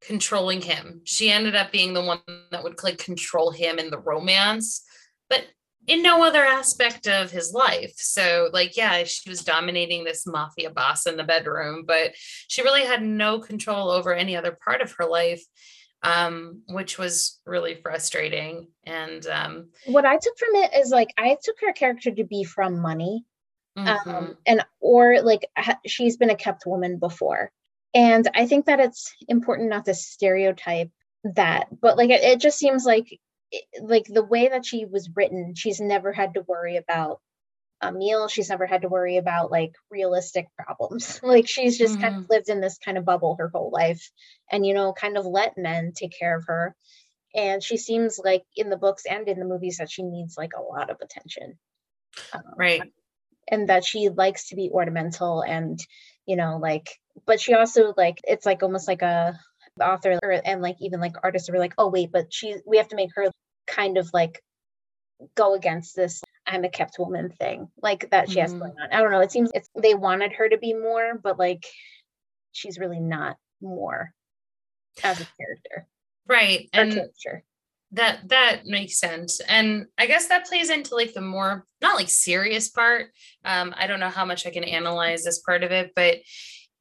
controlling 0.05 0.61
him. 0.61 1.01
She 1.03 1.31
ended 1.31 1.55
up 1.55 1.71
being 1.71 1.93
the 1.93 2.03
one 2.03 2.21
that 2.51 2.63
would 2.63 2.81
like 2.83 2.97
control 2.97 3.51
him 3.51 3.79
in 3.79 3.89
the 3.89 3.99
romance, 3.99 4.83
but 5.29 5.45
in 5.87 6.01
no 6.01 6.23
other 6.23 6.43
aspect 6.43 7.07
of 7.07 7.31
his 7.31 7.53
life. 7.53 7.93
So, 7.97 8.49
like, 8.51 8.75
yeah, 8.75 9.03
she 9.03 9.29
was 9.29 9.43
dominating 9.43 10.03
this 10.03 10.25
mafia 10.25 10.69
boss 10.69 11.05
in 11.05 11.17
the 11.17 11.23
bedroom, 11.23 11.83
but 11.85 12.13
she 12.47 12.63
really 12.63 12.83
had 12.83 13.03
no 13.03 13.39
control 13.39 13.89
over 13.89 14.13
any 14.13 14.35
other 14.35 14.57
part 14.63 14.81
of 14.81 14.93
her 14.93 15.05
life, 15.05 15.43
um, 16.01 16.61
which 16.67 16.97
was 16.97 17.39
really 17.45 17.75
frustrating. 17.75 18.69
And 18.85 19.25
um, 19.27 19.69
what 19.85 20.05
I 20.05 20.17
took 20.17 20.37
from 20.37 20.55
it 20.55 20.71
is 20.75 20.89
like, 20.89 21.13
I 21.17 21.37
took 21.43 21.57
her 21.61 21.73
character 21.73 22.11
to 22.11 22.23
be 22.23 22.43
from 22.43 22.79
money. 22.79 23.25
Mm-hmm. 23.77 24.09
Um, 24.09 24.37
and 24.45 24.65
or 24.79 25.21
like 25.21 25.45
she's 25.85 26.15
been 26.15 26.29
a 26.29 26.35
kept 26.35 26.65
woman 26.65 26.97
before 26.97 27.51
and 27.95 28.29
i 28.35 28.45
think 28.45 28.65
that 28.65 28.79
it's 28.79 29.11
important 29.27 29.69
not 29.69 29.85
to 29.85 29.93
stereotype 29.95 30.91
that 31.23 31.67
but 31.81 31.97
like 31.97 32.11
it, 32.11 32.21
it 32.21 32.39
just 32.39 32.59
seems 32.59 32.85
like 32.85 33.19
like 33.81 34.05
the 34.05 34.23
way 34.23 34.47
that 34.47 34.65
she 34.65 34.85
was 34.85 35.09
written, 35.15 35.53
she's 35.55 35.79
never 35.79 36.11
had 36.11 36.33
to 36.33 36.45
worry 36.47 36.77
about 36.77 37.19
a 37.81 37.91
meal. 37.91 38.27
She's 38.27 38.49
never 38.49 38.65
had 38.65 38.81
to 38.81 38.89
worry 38.89 39.17
about 39.17 39.51
like 39.51 39.73
realistic 39.91 40.47
problems. 40.57 41.19
like 41.23 41.47
she's 41.47 41.77
just 41.77 41.93
mm-hmm. 41.93 42.01
kind 42.03 42.15
of 42.15 42.21
mm-hmm. 42.23 42.31
lived 42.31 42.49
in 42.49 42.61
this 42.61 42.77
kind 42.77 42.97
of 42.97 43.05
bubble 43.05 43.35
her 43.39 43.49
whole 43.53 43.71
life 43.71 44.11
and, 44.51 44.65
you 44.65 44.73
know, 44.73 44.93
kind 44.93 45.17
of 45.17 45.25
let 45.25 45.57
men 45.57 45.93
take 45.95 46.17
care 46.17 46.37
of 46.37 46.45
her. 46.47 46.75
And 47.35 47.61
she 47.61 47.77
seems 47.77 48.19
like 48.23 48.43
in 48.55 48.69
the 48.69 48.77
books 48.77 49.03
and 49.09 49.27
in 49.27 49.39
the 49.39 49.45
movies 49.45 49.77
that 49.77 49.91
she 49.91 50.03
needs 50.03 50.37
like 50.37 50.53
a 50.57 50.61
lot 50.61 50.89
of 50.89 50.97
attention. 51.01 51.59
Um, 52.33 52.43
right. 52.57 52.81
And 53.51 53.69
that 53.69 53.83
she 53.83 54.09
likes 54.09 54.49
to 54.49 54.55
be 54.55 54.71
ornamental 54.71 55.41
and, 55.41 55.79
you 56.25 56.35
know, 56.35 56.57
like, 56.61 56.89
but 57.25 57.39
she 57.39 57.53
also 57.53 57.93
like, 57.97 58.19
it's 58.23 58.45
like 58.45 58.63
almost 58.63 58.87
like 58.87 59.01
a, 59.01 59.39
author 59.81 60.17
or 60.23 60.31
and 60.31 60.61
like 60.61 60.77
even 60.79 61.01
like 61.01 61.15
artists 61.21 61.49
are 61.49 61.59
like 61.59 61.73
oh 61.77 61.89
wait 61.89 62.09
but 62.09 62.33
she 62.33 62.55
we 62.65 62.77
have 62.77 62.87
to 62.87 62.95
make 62.95 63.09
her 63.13 63.29
kind 63.67 63.97
of 63.97 64.09
like 64.13 64.41
go 65.35 65.53
against 65.53 65.97
this 65.97 66.21
I'm 66.47 66.63
a 66.63 66.69
kept 66.69 66.97
woman 66.99 67.31
thing 67.39 67.67
like 67.81 68.09
that 68.11 68.29
she 68.29 68.39
has 68.39 68.51
mm-hmm. 68.51 68.59
going 68.59 68.75
on. 68.81 68.89
I 68.91 69.01
don't 69.01 69.11
know. 69.11 69.21
It 69.21 69.31
seems 69.31 69.51
it's 69.53 69.69
they 69.75 69.95
wanted 69.95 70.33
her 70.33 70.47
to 70.47 70.57
be 70.57 70.73
more, 70.73 71.19
but 71.21 71.39
like 71.39 71.65
she's 72.51 72.77
really 72.77 72.99
not 72.99 73.37
more 73.61 74.13
as 75.03 75.19
a 75.19 75.27
character. 75.37 75.87
Right. 76.27 76.69
and 76.73 76.93
character. 76.93 77.43
That 77.91 78.27
that 78.29 78.65
makes 78.65 78.99
sense. 78.99 79.39
And 79.41 79.85
I 79.97 80.07
guess 80.07 80.27
that 80.27 80.47
plays 80.47 80.69
into 80.69 80.95
like 80.95 81.13
the 81.13 81.21
more 81.21 81.65
not 81.81 81.95
like 81.95 82.09
serious 82.09 82.69
part. 82.69 83.07
Um, 83.43 83.73
I 83.77 83.87
don't 83.87 83.99
know 83.99 84.09
how 84.09 84.25
much 84.25 84.45
I 84.45 84.51
can 84.51 84.63
analyze 84.63 85.23
this 85.23 85.39
part 85.39 85.63
of 85.63 85.71
it, 85.71 85.91
but 85.95 86.17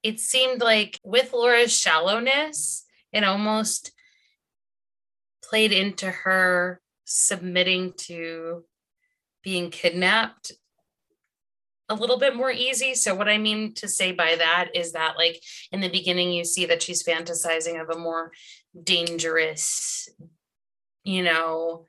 it 0.02 0.20
seemed 0.20 0.60
like 0.60 0.98
with 1.04 1.32
Laura's 1.32 1.76
shallowness, 1.76 2.84
it 3.12 3.24
almost 3.24 3.92
played 5.42 5.72
into 5.72 6.10
her 6.10 6.80
submitting 7.04 7.92
to 7.96 8.64
being 9.42 9.70
kidnapped 9.70 10.52
a 11.88 11.94
little 11.94 12.18
bit 12.18 12.34
more 12.34 12.50
easy. 12.50 12.94
So, 12.94 13.14
what 13.14 13.28
I 13.28 13.38
mean 13.38 13.74
to 13.74 13.88
say 13.88 14.12
by 14.12 14.36
that 14.36 14.70
is 14.74 14.92
that, 14.92 15.16
like, 15.16 15.42
in 15.70 15.80
the 15.80 15.90
beginning, 15.90 16.32
you 16.32 16.44
see 16.44 16.66
that 16.66 16.82
she's 16.82 17.02
fantasizing 17.02 17.80
of 17.80 17.94
a 17.94 17.98
more 17.98 18.32
dangerous, 18.82 20.08
you 21.04 21.22
know, 21.22 21.86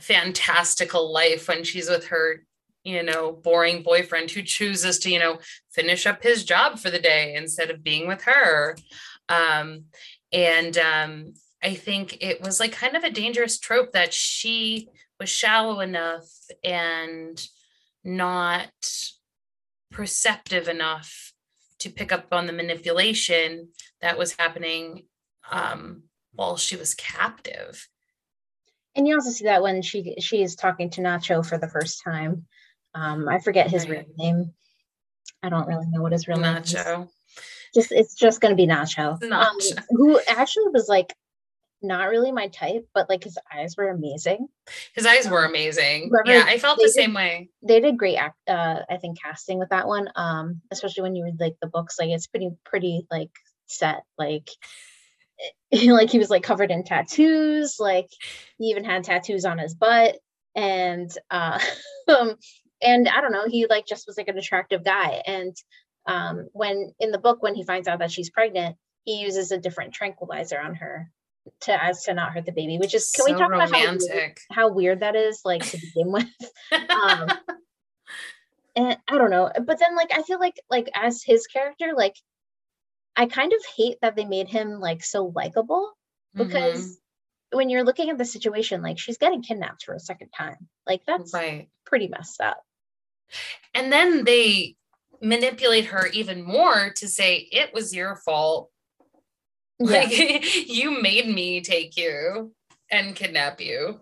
fantastical 0.00 1.12
life 1.12 1.48
when 1.48 1.64
she's 1.64 1.88
with 1.88 2.08
her, 2.08 2.44
you 2.84 3.02
know, 3.02 3.32
boring 3.32 3.82
boyfriend 3.82 4.30
who 4.30 4.42
chooses 4.42 4.98
to, 5.00 5.10
you 5.10 5.18
know, 5.18 5.38
finish 5.70 6.06
up 6.06 6.22
his 6.22 6.44
job 6.44 6.78
for 6.78 6.90
the 6.90 6.98
day 6.98 7.34
instead 7.34 7.70
of 7.70 7.84
being 7.84 8.06
with 8.06 8.22
her. 8.22 8.76
Um, 9.28 9.84
and 10.32 10.76
um, 10.78 11.34
I 11.62 11.74
think 11.74 12.18
it 12.20 12.42
was 12.42 12.58
like 12.58 12.72
kind 12.72 12.96
of 12.96 13.04
a 13.04 13.10
dangerous 13.10 13.58
trope 13.58 13.92
that 13.92 14.12
she 14.12 14.88
was 15.20 15.28
shallow 15.28 15.80
enough 15.80 16.28
and 16.64 17.40
not 18.02 18.70
perceptive 19.90 20.68
enough 20.68 21.32
to 21.78 21.90
pick 21.90 22.10
up 22.12 22.26
on 22.32 22.46
the 22.46 22.52
manipulation 22.52 23.68
that 24.00 24.18
was 24.18 24.36
happening 24.38 25.04
um, 25.50 26.04
while 26.32 26.56
she 26.56 26.76
was 26.76 26.94
captive. 26.94 27.88
And 28.94 29.08
you 29.08 29.14
also 29.14 29.30
see 29.30 29.44
that 29.44 29.62
when 29.62 29.82
she 29.82 30.14
she 30.18 30.42
is 30.42 30.54
talking 30.54 30.90
to 30.90 31.00
Nacho 31.00 31.46
for 31.46 31.58
the 31.58 31.68
first 31.68 32.02
time. 32.04 32.46
Um, 32.94 33.28
I 33.28 33.38
forget 33.38 33.70
his 33.70 33.88
real 33.88 34.04
name. 34.18 34.52
I 35.42 35.48
don't 35.48 35.66
really 35.66 35.86
know 35.88 36.02
what 36.02 36.12
his 36.12 36.28
real 36.28 36.38
Nacho. 36.38 36.42
name 36.42 36.56
is. 36.62 36.74
Nacho. 36.74 37.08
Just 37.74 37.92
it's 37.92 38.14
just 38.14 38.40
gonna 38.40 38.54
be 38.54 38.66
Nacho. 38.66 39.18
Nacho. 39.20 39.78
Um, 39.78 39.84
who 39.90 40.20
actually 40.28 40.68
was 40.72 40.88
like 40.88 41.14
not 41.82 42.10
really 42.10 42.30
my 42.30 42.48
type, 42.48 42.86
but 42.94 43.08
like 43.08 43.24
his 43.24 43.38
eyes 43.52 43.76
were 43.76 43.88
amazing. 43.88 44.46
His 44.94 45.06
eyes 45.06 45.28
were 45.28 45.44
um, 45.44 45.50
amazing. 45.50 46.10
yeah, 46.26 46.44
I 46.46 46.58
felt 46.58 46.78
the 46.78 46.84
did, 46.84 46.92
same 46.92 47.14
way. 47.14 47.48
They 47.66 47.80
did 47.80 47.96
great 47.96 48.16
act 48.16 48.36
uh 48.48 48.80
I 48.88 48.98
think 48.98 49.20
casting 49.20 49.58
with 49.58 49.70
that 49.70 49.88
one. 49.88 50.10
Um, 50.14 50.60
especially 50.70 51.02
when 51.02 51.16
you 51.16 51.24
read 51.24 51.40
like 51.40 51.56
the 51.60 51.68
books, 51.68 51.96
like 51.98 52.10
it's 52.10 52.26
pretty 52.26 52.50
pretty 52.64 53.06
like 53.10 53.30
set, 53.66 54.02
like 54.18 54.48
like 55.72 56.10
he 56.10 56.18
was 56.18 56.30
like 56.30 56.42
covered 56.42 56.70
in 56.70 56.84
tattoos, 56.84 57.76
like 57.78 58.08
he 58.58 58.66
even 58.66 58.84
had 58.84 59.04
tattoos 59.04 59.44
on 59.44 59.58
his 59.58 59.74
butt. 59.74 60.16
And 60.54 61.10
uh 61.30 61.58
um 62.08 62.36
and 62.82 63.08
I 63.08 63.20
don't 63.20 63.32
know, 63.32 63.46
he 63.46 63.66
like 63.68 63.86
just 63.86 64.06
was 64.06 64.16
like 64.16 64.28
an 64.28 64.38
attractive 64.38 64.84
guy. 64.84 65.22
And 65.26 65.56
um 66.06 66.48
when 66.52 66.92
in 66.98 67.10
the 67.10 67.18
book 67.18 67.42
when 67.42 67.54
he 67.54 67.64
finds 67.64 67.88
out 67.88 68.00
that 68.00 68.10
she's 68.10 68.30
pregnant, 68.30 68.76
he 69.04 69.20
uses 69.20 69.50
a 69.50 69.58
different 69.58 69.94
tranquilizer 69.94 70.60
on 70.60 70.74
her 70.76 71.10
to 71.62 71.84
as 71.84 72.04
to 72.04 72.14
not 72.14 72.32
hurt 72.32 72.46
the 72.46 72.52
baby, 72.52 72.78
which 72.78 72.94
is 72.94 73.10
can 73.10 73.24
so 73.24 73.32
we 73.32 73.38
talk 73.38 73.50
romantic. 73.50 73.72
about 73.72 73.80
how 73.80 74.14
weird, 74.14 74.38
how 74.50 74.72
weird 74.72 75.00
that 75.00 75.16
is, 75.16 75.40
like 75.44 75.64
to 75.64 75.78
begin 75.78 76.12
with? 76.12 76.26
um, 76.90 77.28
and 78.76 78.96
I 79.08 79.18
don't 79.18 79.30
know, 79.30 79.50
but 79.66 79.78
then 79.78 79.96
like 79.96 80.10
I 80.12 80.22
feel 80.22 80.38
like 80.38 80.60
like 80.70 80.88
as 80.94 81.22
his 81.22 81.46
character, 81.46 81.92
like 81.96 82.14
I 83.16 83.26
kind 83.26 83.52
of 83.52 83.60
hate 83.76 83.98
that 84.02 84.16
they 84.16 84.24
made 84.24 84.48
him 84.48 84.80
like 84.80 85.04
so 85.04 85.32
likable 85.34 85.92
because 86.34 86.82
mm-hmm. 86.82 87.58
when 87.58 87.68
you're 87.68 87.84
looking 87.84 88.10
at 88.10 88.18
the 88.18 88.24
situation, 88.24 88.82
like 88.82 88.98
she's 88.98 89.18
getting 89.18 89.42
kidnapped 89.42 89.84
for 89.84 89.94
a 89.94 90.00
second 90.00 90.30
time, 90.30 90.68
like 90.86 91.02
that's 91.06 91.34
right. 91.34 91.68
pretty 91.84 92.08
messed 92.08 92.40
up. 92.40 92.62
And 93.74 93.92
then 93.92 94.24
they 94.24 94.76
manipulate 95.20 95.86
her 95.86 96.06
even 96.08 96.42
more 96.42 96.92
to 96.96 97.08
say 97.08 97.36
it 97.36 97.72
was 97.72 97.94
your 97.94 98.16
fault 98.16 98.70
like 99.78 100.10
you 100.68 101.02
made 101.02 101.28
me 101.28 101.60
take 101.60 101.96
you 101.96 102.52
and 102.90 103.16
kidnap 103.16 103.60
you. 103.60 104.00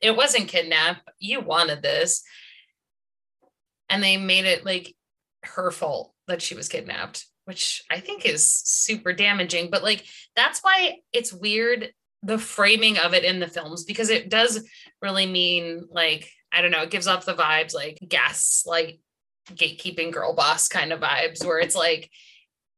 It 0.00 0.16
wasn't 0.16 0.48
kidnap. 0.48 1.02
You 1.18 1.40
wanted 1.40 1.82
this. 1.82 2.22
And 3.88 4.02
they 4.02 4.16
made 4.16 4.44
it 4.44 4.64
like 4.64 4.94
her 5.44 5.70
fault 5.70 6.12
that 6.26 6.42
she 6.42 6.54
was 6.54 6.68
kidnapped, 6.68 7.26
which 7.44 7.82
I 7.90 8.00
think 8.00 8.26
is 8.26 8.46
super 8.46 9.12
damaging. 9.12 9.70
But 9.70 9.82
like 9.82 10.04
that's 10.36 10.60
why 10.60 10.98
it's 11.12 11.32
weird 11.32 11.92
the 12.22 12.38
framing 12.38 12.98
of 12.98 13.12
it 13.12 13.24
in 13.24 13.38
the 13.38 13.48
films 13.48 13.84
because 13.84 14.08
it 14.08 14.30
does 14.30 14.66
really 15.02 15.26
mean 15.26 15.84
like 15.90 16.30
I 16.52 16.62
don't 16.62 16.70
know, 16.70 16.82
it 16.82 16.90
gives 16.90 17.06
off 17.06 17.26
the 17.26 17.34
vibes 17.34 17.74
like 17.74 17.98
gas 18.06 18.64
like 18.66 19.00
gatekeeping 19.50 20.12
girl 20.12 20.34
boss 20.34 20.68
kind 20.68 20.92
of 20.92 21.00
vibes 21.00 21.44
where 21.44 21.58
it's 21.58 21.76
like 21.76 22.10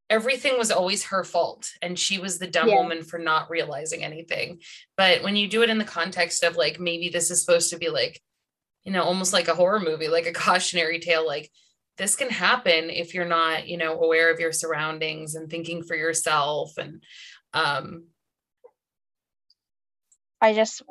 everything 0.09 0.57
was 0.59 0.71
always 0.71 1.05
her 1.05 1.25
fault 1.25 1.71
and 1.83 1.99
she 1.99 2.19
was 2.19 2.39
the 2.39 2.47
dumb 2.47 2.69
yeah. 2.69 2.77
woman 2.77 3.03
for 3.03 3.19
not 3.19 3.51
realizing 3.51 4.05
anything 4.05 4.61
but 4.97 5.23
when 5.23 5.37
you 5.37 5.49
do 5.49 5.63
it 5.63 5.71
in 5.71 5.79
the 5.79 5.85
context 5.85 6.43
of 6.43 6.57
like 6.57 6.81
maybe 6.81 7.09
this 7.09 7.31
is 7.31 7.41
supposed 7.45 7.71
to 7.71 7.79
be 7.79 7.89
like 7.89 8.21
you 8.85 8.93
know 8.93 9.03
almost 9.03 9.33
like 9.33 9.49
a 9.49 9.55
horror 9.55 9.81
movie 9.81 10.09
like 10.09 10.27
a 10.27 10.33
cautionary 10.45 10.99
tale 10.99 11.27
like 11.27 11.51
this 11.99 12.17
can 12.17 12.31
happen 12.31 12.91
if 12.91 13.15
you're 13.15 13.25
not 13.25 13.67
you 13.69 13.77
know 13.77 13.99
aware 14.01 14.33
of 14.33 14.41
your 14.41 14.53
surroundings 14.53 15.35
and 15.35 15.51
thinking 15.51 15.83
for 15.83 15.97
yourself 15.97 16.73
and 16.79 17.03
um 17.55 18.05
i 20.41 20.53
just 20.53 20.83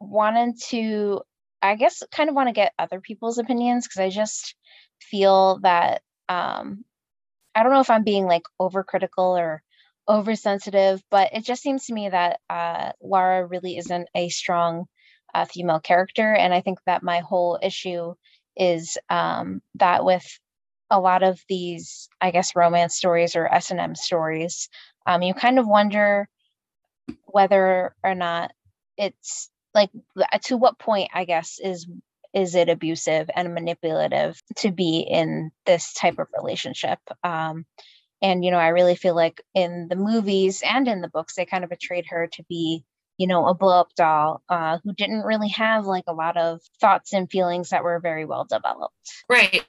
wanted 0.00 0.54
to 0.60 1.20
i 1.62 1.74
guess 1.74 2.02
kind 2.12 2.28
of 2.28 2.36
want 2.36 2.48
to 2.48 2.52
get 2.52 2.72
other 2.78 3.00
people's 3.00 3.38
opinions 3.38 3.86
because 3.86 4.00
i 4.00 4.10
just 4.10 4.54
feel 5.00 5.58
that 5.62 6.02
um 6.28 6.84
I 7.56 7.62
don't 7.62 7.72
know 7.72 7.80
if 7.80 7.88
I'm 7.88 8.04
being 8.04 8.26
like 8.26 8.42
overcritical 8.60 9.38
or 9.38 9.62
oversensitive, 10.08 11.02
but 11.10 11.30
it 11.32 11.42
just 11.42 11.62
seems 11.62 11.86
to 11.86 11.94
me 11.94 12.10
that 12.10 12.38
uh, 12.50 12.92
Laura 13.02 13.46
really 13.46 13.78
isn't 13.78 14.08
a 14.14 14.28
strong 14.28 14.84
uh, 15.34 15.46
female 15.46 15.80
character. 15.80 16.34
And 16.34 16.52
I 16.52 16.60
think 16.60 16.78
that 16.84 17.02
my 17.02 17.20
whole 17.20 17.58
issue 17.62 18.14
is 18.56 18.96
um, 19.10 19.62
that 19.76 20.04
with 20.04 20.26
a 20.90 21.00
lot 21.00 21.22
of 21.22 21.40
these, 21.48 22.08
I 22.20 22.30
guess, 22.30 22.56
romance 22.56 22.96
stories 22.96 23.36
or 23.36 23.52
S&M 23.52 23.94
stories, 23.94 24.68
um, 25.06 25.22
you 25.22 25.34
kind 25.34 25.58
of 25.58 25.66
wonder 25.66 26.28
whether 27.24 27.94
or 28.02 28.14
not 28.14 28.52
it's 28.96 29.50
like 29.74 29.90
to 30.44 30.56
what 30.56 30.78
point, 30.78 31.10
I 31.12 31.24
guess, 31.24 31.58
is 31.62 31.86
is 32.32 32.54
it 32.54 32.68
abusive 32.68 33.30
and 33.34 33.54
manipulative 33.54 34.40
to 34.56 34.70
be 34.70 35.00
in 35.00 35.50
this 35.64 35.94
type 35.94 36.18
of 36.18 36.28
relationship? 36.36 36.98
Um, 37.24 37.64
and 38.22 38.44
you 38.44 38.50
know 38.50 38.58
i 38.58 38.68
really 38.68 38.94
feel 38.94 39.14
like 39.14 39.42
in 39.54 39.88
the 39.88 39.96
movies 39.96 40.62
and 40.64 40.88
in 40.88 41.00
the 41.00 41.08
books 41.08 41.34
they 41.34 41.44
kind 41.44 41.64
of 41.64 41.70
betrayed 41.70 42.06
her 42.08 42.28
to 42.32 42.42
be 42.48 42.84
you 43.18 43.26
know 43.26 43.46
a 43.46 43.54
blow 43.54 43.80
up 43.80 43.94
doll 43.96 44.42
uh, 44.48 44.78
who 44.84 44.92
didn't 44.92 45.22
really 45.22 45.48
have 45.48 45.86
like 45.86 46.04
a 46.06 46.12
lot 46.12 46.36
of 46.36 46.60
thoughts 46.80 47.12
and 47.12 47.30
feelings 47.30 47.70
that 47.70 47.84
were 47.84 48.00
very 48.00 48.24
well 48.24 48.44
developed. 48.44 48.94
Right. 49.28 49.64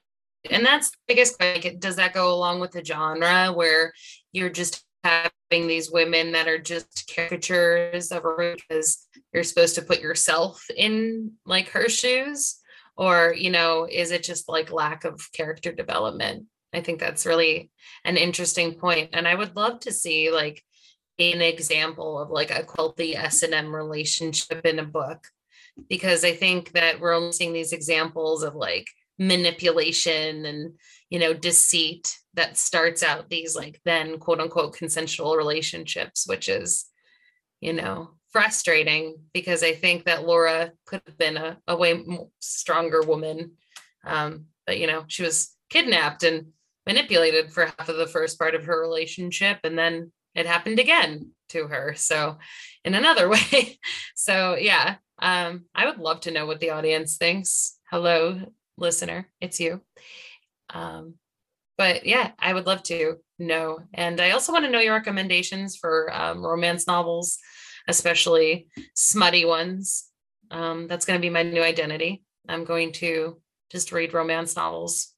And 0.50 0.66
that's 0.66 0.92
i 1.10 1.14
guess 1.14 1.36
like 1.40 1.80
does 1.80 1.98
that 1.98 2.14
go 2.14 2.34
along 2.34 2.60
with 2.60 2.72
the 2.72 2.84
genre 2.84 3.52
where 3.52 3.94
you're 4.32 4.50
just 4.50 4.84
having 5.04 5.68
these 5.68 5.92
women 5.92 6.32
that 6.34 6.48
are 6.48 6.58
just 6.58 7.12
caricatures 7.14 8.12
of 8.12 8.24
her 8.24 8.56
because 8.56 9.08
you're 9.34 9.44
supposed 9.44 9.76
to 9.76 9.82
put 9.82 10.02
yourself 10.02 10.66
in 10.76 11.34
like 11.46 11.70
her 11.70 11.90
shoes? 11.90 12.60
Or 12.96 13.34
you 13.38 13.52
know 13.52 13.88
is 13.90 14.12
it 14.12 14.24
just 14.24 14.50
like 14.50 14.72
lack 14.72 15.06
of 15.06 15.32
character 15.34 15.72
development? 15.72 16.46
I 16.74 16.82
think 16.82 17.00
that's 17.00 17.26
really 17.26 17.72
an 18.04 18.18
interesting 18.18 18.76
point 18.76 19.10
and 19.14 19.28
i 19.28 19.34
would 19.34 19.56
love 19.56 19.80
to 19.80 19.92
see 19.92 20.32
like 20.32 20.64
an 21.20 21.42
example 21.42 22.20
of 22.20 22.30
like 22.30 22.52
a 22.52 22.64
quality 22.64 23.16
S&M 23.16 23.74
relationship 23.74 24.66
in 24.66 24.80
a 24.80 24.86
book. 24.86 25.28
Because 25.90 26.24
I 26.24 26.34
think 26.34 26.72
that 26.72 27.00
we're 27.00 27.14
only 27.14 27.32
seeing 27.32 27.54
these 27.54 27.74
examples 27.74 28.44
of 28.44 28.56
like 28.56 28.88
manipulation 29.20 30.46
and 30.46 30.74
you 31.10 31.18
know 31.18 31.34
deceit 31.34 32.16
that 32.36 32.56
starts 32.56 33.02
out 33.02 33.30
these 33.30 33.56
like 33.56 33.82
then 33.84 34.20
quote 34.20 34.40
unquote 34.40 34.76
consensual 34.76 35.36
relationships 35.36 36.28
which 36.28 36.50
is 36.50 36.86
you 37.62 37.74
know 37.74 38.12
frustrating. 38.32 39.18
Because 39.34 39.64
I 39.64 39.74
think 39.74 40.06
that 40.06 40.26
Laura 40.26 40.72
could 40.86 41.02
have 41.06 41.18
been 41.18 41.38
a, 41.38 41.58
a 41.68 41.76
way 41.76 42.04
stronger 42.40 43.02
woman. 43.02 43.52
Um, 44.04 44.46
but 44.66 44.80
you 44.80 44.88
know 44.88 45.06
she 45.08 45.24
was 45.24 45.56
kidnapped 45.70 46.24
and 46.24 46.48
manipulated 46.86 47.52
for 47.52 47.66
half 47.66 47.90
of 47.90 47.98
the 47.98 48.08
first 48.08 48.40
part 48.40 48.56
of 48.56 48.66
her 48.66 48.80
relationship 48.80 49.60
and 49.64 49.78
then 49.78 50.12
it 50.38 50.46
happened 50.46 50.80
again 50.80 51.32
to 51.50 51.68
her 51.68 51.94
so 51.96 52.38
in 52.86 52.94
another 52.94 53.28
way. 53.36 53.80
So 54.16 54.56
yeah 54.56 54.96
um 55.20 55.66
i 55.74 55.86
would 55.86 55.98
love 55.98 56.22
to 56.22 56.32
know 56.32 56.46
what 56.46 56.60
the 56.60 56.70
audience 56.72 57.18
thinks. 57.18 57.78
Hello 57.92 58.40
listener 58.78 59.28
it's 59.42 59.60
you. 59.60 59.82
Um 60.70 61.16
but 61.78 62.06
yeah 62.06 62.32
i 62.40 62.54
would 62.54 62.68
love 62.68 62.84
to 62.84 63.18
know. 63.40 63.80
And 63.94 64.22
i 64.22 64.32
also 64.32 64.54
want 64.54 64.66
to 64.66 64.72
know 64.72 64.80
your 64.80 64.94
recommendations 64.94 65.76
for 65.76 66.14
um, 66.14 66.46
romance 66.46 66.88
novels 66.88 67.40
especially 67.88 68.68
smutty 68.94 69.46
ones. 69.46 70.10
Um, 70.52 70.88
that's 70.88 71.06
going 71.06 71.20
to 71.20 71.26
be 71.26 71.30
my 71.30 71.44
new 71.44 71.64
identity. 71.64 72.24
I'm 72.48 72.66
going 72.66 72.92
to 72.94 73.42
just 73.72 73.92
read 73.92 74.14
romance 74.14 74.56
novels. 74.56 75.14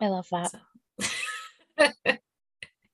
I 0.00 0.08
love 0.08 0.28
that. 0.30 0.52
So. 1.00 2.16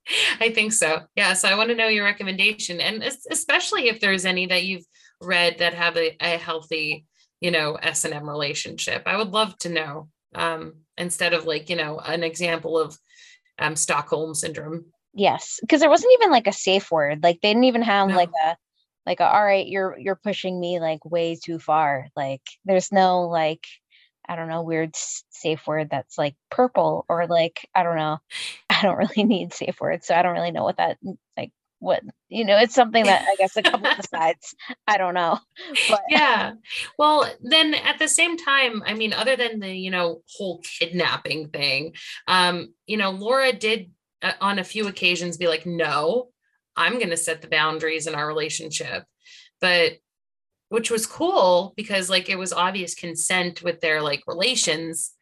I 0.41 0.51
think 0.51 0.73
so. 0.73 1.03
Yeah. 1.17 1.33
So 1.35 1.49
I 1.49 1.57
want 1.57 1.71
to 1.71 1.75
know 1.75 1.89
your 1.89 2.05
recommendation, 2.05 2.81
and 2.81 3.03
especially 3.03 3.89
if 3.89 4.01
there's 4.01 4.25
any 4.25 4.47
that 4.47 4.65
you've 4.65 4.85
read 5.21 5.59
that 5.59 5.75
have 5.75 5.97
a, 5.97 6.17
a 6.21 6.37
healthy, 6.39 7.07
you 7.41 7.51
know, 7.51 7.75
S 7.75 8.05
and 8.05 8.15
M 8.15 8.29
relationship. 8.29 9.03
I 9.07 9.17
would 9.17 9.31
love 9.31 9.57
to 9.59 9.69
know 9.69 10.09
um, 10.35 10.75
instead 10.99 11.33
of 11.33 11.47
like 11.47 11.71
you 11.71 11.77
know 11.77 11.99
an 11.99 12.23
example 12.23 12.79
of 12.79 12.99
um, 13.59 13.77
Stockholm 13.77 14.35
syndrome. 14.35 14.87
Yes, 15.15 15.59
because 15.61 15.81
there 15.81 15.91
wasn't 15.91 16.13
even 16.15 16.31
like 16.31 16.47
a 16.47 16.53
safe 16.53 16.91
word. 16.91 17.23
Like 17.23 17.41
they 17.41 17.51
didn't 17.51 17.65
even 17.65 17.83
have 17.83 18.09
no. 18.09 18.17
like 18.17 18.31
a 18.47 18.57
like 19.07 19.21
a, 19.21 19.27
all 19.27 19.45
right, 19.45 19.67
you're 19.67 19.97
you're 19.99 20.17
pushing 20.17 20.59
me 20.59 20.81
like 20.81 21.05
way 21.05 21.37
too 21.43 21.59
far. 21.59 22.09
Like 22.17 22.43
there's 22.65 22.91
no 22.91 23.23
like 23.23 23.65
I 24.29 24.37
don't 24.37 24.49
know, 24.49 24.63
weird 24.63 24.97
safe 25.31 25.67
word 25.67 25.89
that's 25.91 26.19
like 26.19 26.35
purple 26.51 27.05
or 27.09 27.27
like, 27.27 27.69
I 27.75 27.83
don't 27.83 27.97
know. 27.97 28.19
I 28.71 28.83
don't 28.83 28.97
really 28.97 29.25
need 29.25 29.53
safe 29.53 29.81
words. 29.81 30.07
So 30.07 30.15
I 30.15 30.23
don't 30.23 30.35
really 30.35 30.51
know 30.51 30.65
what 30.65 30.79
that, 30.79 30.99
like, 31.37 31.53
what, 31.79 32.03
you 32.29 32.45
know, 32.45 32.57
it's 32.57 32.75
something 32.75 33.05
that 33.05 33.27
I 33.29 33.37
guess 33.37 33.57
a 33.57 33.63
couple 33.63 33.87
of 33.99 34.07
sides. 34.07 34.55
I 34.87 34.97
don't 34.97 35.15
know. 35.15 35.39
But 35.89 36.01
yeah. 36.09 36.53
Well, 36.99 37.31
then 37.43 37.75
at 37.75 37.99
the 37.99 38.09
same 38.09 38.37
time, 38.39 38.83
I 38.87 38.95
mean, 38.95 39.13
other 39.13 39.37
than 39.37 39.61
the, 39.61 39.71
you 39.71 39.91
know, 39.91 40.23
whole 40.37 40.63
kidnapping 40.79 41.49
thing, 41.51 41.95
um, 42.27 42.73
you 42.87 42.97
know, 42.97 43.11
Laura 43.11 43.53
did 43.53 43.91
uh, 44.23 44.33
on 44.41 44.59
a 44.59 44.65
few 44.65 44.89
occasions 44.89 45.37
be 45.37 45.49
like, 45.49 45.67
no, 45.67 46.29
I'm 46.77 46.95
going 46.95 47.11
to 47.11 47.17
set 47.17 47.43
the 47.43 47.49
boundaries 47.49 48.07
in 48.07 48.15
our 48.15 48.27
relationship. 48.27 49.05
But 49.61 49.99
which 50.69 50.91
was 50.91 51.07
cool 51.07 51.73
because 51.77 52.11
like 52.11 52.29
it 52.29 52.39
was 52.39 52.53
obvious 52.53 52.95
consent 52.95 53.63
with 53.63 53.81
their 53.81 54.03
like 54.03 54.23
relations 54.27 55.15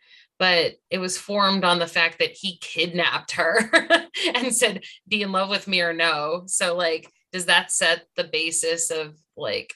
but 0.43 0.75
it 0.91 0.99
was 0.99 1.17
formed 1.17 1.65
on 1.65 1.79
the 1.79 1.87
fact 1.87 2.19
that 2.19 2.33
he 2.33 2.59
kidnapped 2.59 3.31
her 3.31 3.71
and 4.35 4.53
said 4.53 4.83
be 5.07 5.23
in 5.23 5.31
love 5.31 5.49
with 5.49 5.69
me 5.69 5.81
or 5.81 5.93
no. 5.93 6.43
So 6.47 6.77
like 6.77 7.09
does 7.33 7.47
that 7.47 7.71
set 7.71 8.07
the 8.17 8.25
basis 8.25 8.91
of 8.91 9.17
like 9.37 9.73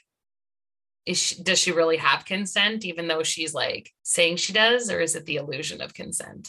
is 1.06 1.18
she, 1.18 1.40
does 1.40 1.60
she 1.60 1.70
really 1.70 1.98
have 1.98 2.24
consent 2.24 2.84
even 2.84 3.06
though 3.06 3.22
she's 3.22 3.54
like 3.54 3.92
saying 4.02 4.38
she 4.38 4.52
does 4.52 4.90
or 4.90 5.00
is 5.00 5.14
it 5.14 5.24
the 5.24 5.36
illusion 5.36 5.80
of 5.80 5.94
consent? 5.94 6.48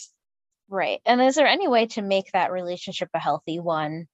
Right 0.68 1.00
and 1.06 1.22
is 1.22 1.36
there 1.36 1.46
any 1.46 1.68
way 1.68 1.86
to 1.86 2.02
make 2.02 2.32
that 2.32 2.52
relationship 2.52 3.10
a 3.14 3.20
healthy 3.20 3.60
one 3.60 4.08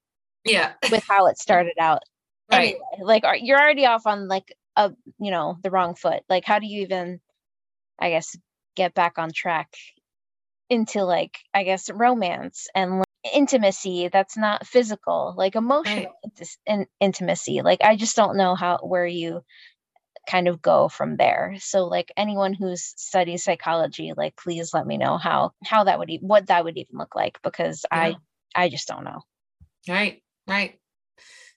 yeah. 0.43 0.73
with 0.91 1.05
how 1.07 1.27
it 1.27 1.37
started 1.39 1.75
out? 1.79 2.01
Right. 2.51 2.75
Anyway, 2.93 3.23
like 3.23 3.23
you're 3.41 3.57
already 3.57 3.85
off 3.85 4.05
on 4.05 4.27
like 4.27 4.53
a 4.75 4.91
you 5.19 5.31
know 5.31 5.57
the 5.63 5.71
wrong 5.71 5.95
foot. 5.95 6.23
Like 6.29 6.45
how 6.45 6.59
do 6.59 6.67
you 6.67 6.81
even 6.81 7.19
i 7.99 8.09
guess 8.09 8.35
get 8.75 8.93
back 8.93 9.17
on 9.17 9.31
track 9.31 9.75
into 10.69 11.03
like 11.03 11.37
i 11.53 11.63
guess 11.63 11.89
romance 11.89 12.67
and 12.73 12.97
like, 12.99 13.05
intimacy 13.33 14.09
that's 14.11 14.35
not 14.35 14.65
physical 14.65 15.33
like 15.37 15.55
emotional 15.55 16.13
right. 16.23 16.57
in- 16.65 16.87
intimacy? 16.99 17.61
Like 17.61 17.81
i 17.83 17.95
just 17.95 18.15
don't 18.15 18.37
know 18.37 18.55
how 18.55 18.79
where 18.81 19.05
you 19.05 19.43
kind 20.29 20.47
of 20.47 20.61
go 20.61 20.87
from 20.87 21.17
there. 21.17 21.55
So 21.59 21.85
like 21.85 22.11
anyone 22.15 22.53
who's 22.53 22.93
studies 22.97 23.43
psychology 23.43 24.13
like 24.15 24.35
please 24.35 24.73
let 24.73 24.87
me 24.87 24.97
know 24.97 25.17
how 25.17 25.51
how 25.63 25.83
that 25.83 25.99
would 25.99 26.09
e- 26.09 26.19
what 26.21 26.47
that 26.47 26.63
would 26.63 26.77
even 26.77 26.97
look 26.97 27.15
like 27.15 27.39
because 27.43 27.85
yeah. 27.91 27.99
i 27.99 28.15
i 28.55 28.69
just 28.69 28.87
don't 28.87 29.03
know. 29.03 29.21
Right 29.87 30.23
right. 30.47 30.79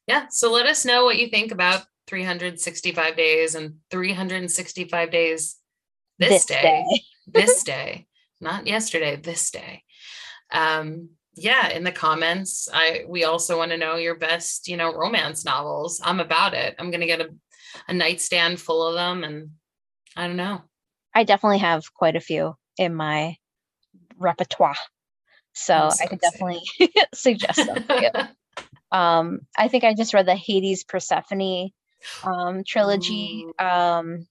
Yeah 0.06 0.26
so 0.30 0.52
let 0.52 0.66
us 0.66 0.84
know 0.84 1.04
what 1.04 1.18
you 1.18 1.28
think 1.28 1.52
about 1.52 1.84
365 2.06 3.16
days 3.16 3.54
and 3.54 3.76
365 3.90 5.10
days 5.10 5.56
this, 6.18 6.28
this 6.30 6.44
day, 6.46 6.62
day. 6.62 7.02
this 7.26 7.62
day, 7.62 8.06
not 8.40 8.66
yesterday, 8.66 9.16
this 9.16 9.50
day. 9.50 9.82
Um, 10.52 11.10
yeah, 11.34 11.68
in 11.68 11.84
the 11.84 11.92
comments, 11.92 12.68
I 12.72 13.04
we 13.06 13.24
also 13.24 13.58
want 13.58 13.70
to 13.72 13.76
know 13.76 13.96
your 13.96 14.14
best, 14.16 14.68
you 14.68 14.76
know, 14.76 14.94
romance 14.94 15.44
novels. 15.44 16.00
I'm 16.02 16.20
about 16.20 16.54
it. 16.54 16.74
I'm 16.78 16.90
gonna 16.90 17.06
get 17.06 17.20
a, 17.20 17.28
a 17.88 17.92
nightstand 17.92 18.60
full 18.60 18.86
of 18.86 18.94
them 18.94 19.22
and 19.22 19.50
I 20.16 20.26
don't 20.26 20.36
know. 20.36 20.62
I 21.14 21.24
definitely 21.24 21.58
have 21.58 21.92
quite 21.92 22.16
a 22.16 22.20
few 22.20 22.56
in 22.78 22.94
my 22.94 23.36
repertoire. 24.18 24.76
So, 25.52 25.90
so 25.90 26.04
I 26.04 26.06
could 26.06 26.20
definitely 26.20 26.62
suggest 27.14 27.66
them 27.66 27.84
um, 28.92 29.40
I 29.56 29.68
think 29.68 29.84
I 29.84 29.94
just 29.94 30.14
read 30.14 30.26
the 30.26 30.36
Hades 30.36 30.84
Persephone 30.84 31.70
um, 32.24 32.62
trilogy. 32.66 33.46
Um, 33.58 34.26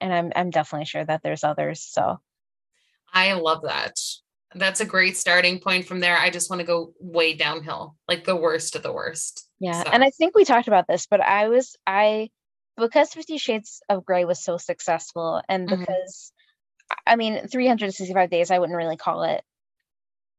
and 0.00 0.12
I'm 0.12 0.32
I'm 0.36 0.50
definitely 0.50 0.86
sure 0.86 1.04
that 1.04 1.22
there's 1.22 1.44
others. 1.44 1.80
So 1.82 2.20
I 3.12 3.32
love 3.34 3.62
that. 3.62 3.98
That's 4.54 4.80
a 4.80 4.86
great 4.86 5.16
starting 5.16 5.60
point 5.60 5.86
from 5.86 6.00
there. 6.00 6.16
I 6.16 6.30
just 6.30 6.48
want 6.48 6.60
to 6.60 6.66
go 6.66 6.92
way 6.98 7.34
downhill, 7.34 7.96
like 8.06 8.24
the 8.24 8.36
worst 8.36 8.76
of 8.76 8.82
the 8.82 8.92
worst. 8.92 9.46
Yeah. 9.60 9.82
So. 9.82 9.90
And 9.90 10.02
I 10.02 10.10
think 10.10 10.34
we 10.34 10.44
talked 10.44 10.68
about 10.68 10.86
this, 10.88 11.06
but 11.06 11.20
I 11.20 11.48
was 11.48 11.76
I 11.86 12.30
because 12.76 13.12
Fifty 13.12 13.38
Shades 13.38 13.82
of 13.88 14.04
Grey 14.04 14.24
was 14.24 14.42
so 14.42 14.56
successful 14.56 15.42
and 15.48 15.68
mm-hmm. 15.68 15.80
because 15.80 16.32
mm-hmm. 16.92 17.12
I 17.12 17.16
mean 17.16 17.48
365 17.48 18.30
days, 18.30 18.50
I 18.50 18.58
wouldn't 18.58 18.76
really 18.76 18.96
call 18.96 19.24
it 19.24 19.42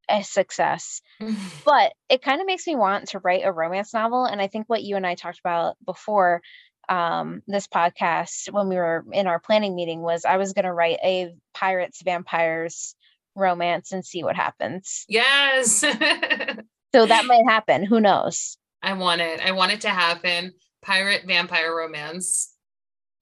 a 0.10 0.24
success. 0.24 1.02
but 1.66 1.94
it 2.10 2.22
kind 2.22 2.42
of 2.42 2.48
makes 2.48 2.66
me 2.66 2.76
want 2.76 3.10
to 3.10 3.20
write 3.20 3.46
a 3.46 3.52
romance 3.52 3.94
novel. 3.94 4.26
And 4.26 4.42
I 4.42 4.48
think 4.48 4.68
what 4.68 4.84
you 4.84 4.96
and 4.96 5.06
I 5.06 5.16
talked 5.16 5.40
about 5.40 5.76
before 5.86 6.42
um, 6.90 7.44
this 7.48 7.68
podcast 7.68 8.52
when 8.52 8.68
we 8.68 8.76
were 8.76 9.06
in 9.14 9.28
our 9.28 9.40
planning 9.40 9.76
meeting 9.76 10.02
was 10.02 10.26
I 10.26 10.38
was 10.38 10.54
going 10.54 10.66
to 10.66 10.74
write 10.74 10.98
a 11.04 11.34
pirates, 11.54 12.02
vampires 12.04 12.96
romance 13.36 13.92
and 13.92 14.04
see 14.04 14.24
what 14.24 14.36
happens. 14.36 15.06
Yes. 15.08 15.80
so 16.94 17.06
that 17.06 17.26
might 17.26 17.46
happen. 17.48 17.86
Who 17.86 18.00
knows? 18.02 18.58
I 18.82 18.94
want 18.94 19.22
it. 19.22 19.40
I 19.46 19.52
want 19.52 19.72
it 19.72 19.82
to 19.82 19.90
happen. 19.90 20.54
Pirate 20.82 21.26
vampire 21.28 21.76
romance. 21.76 22.54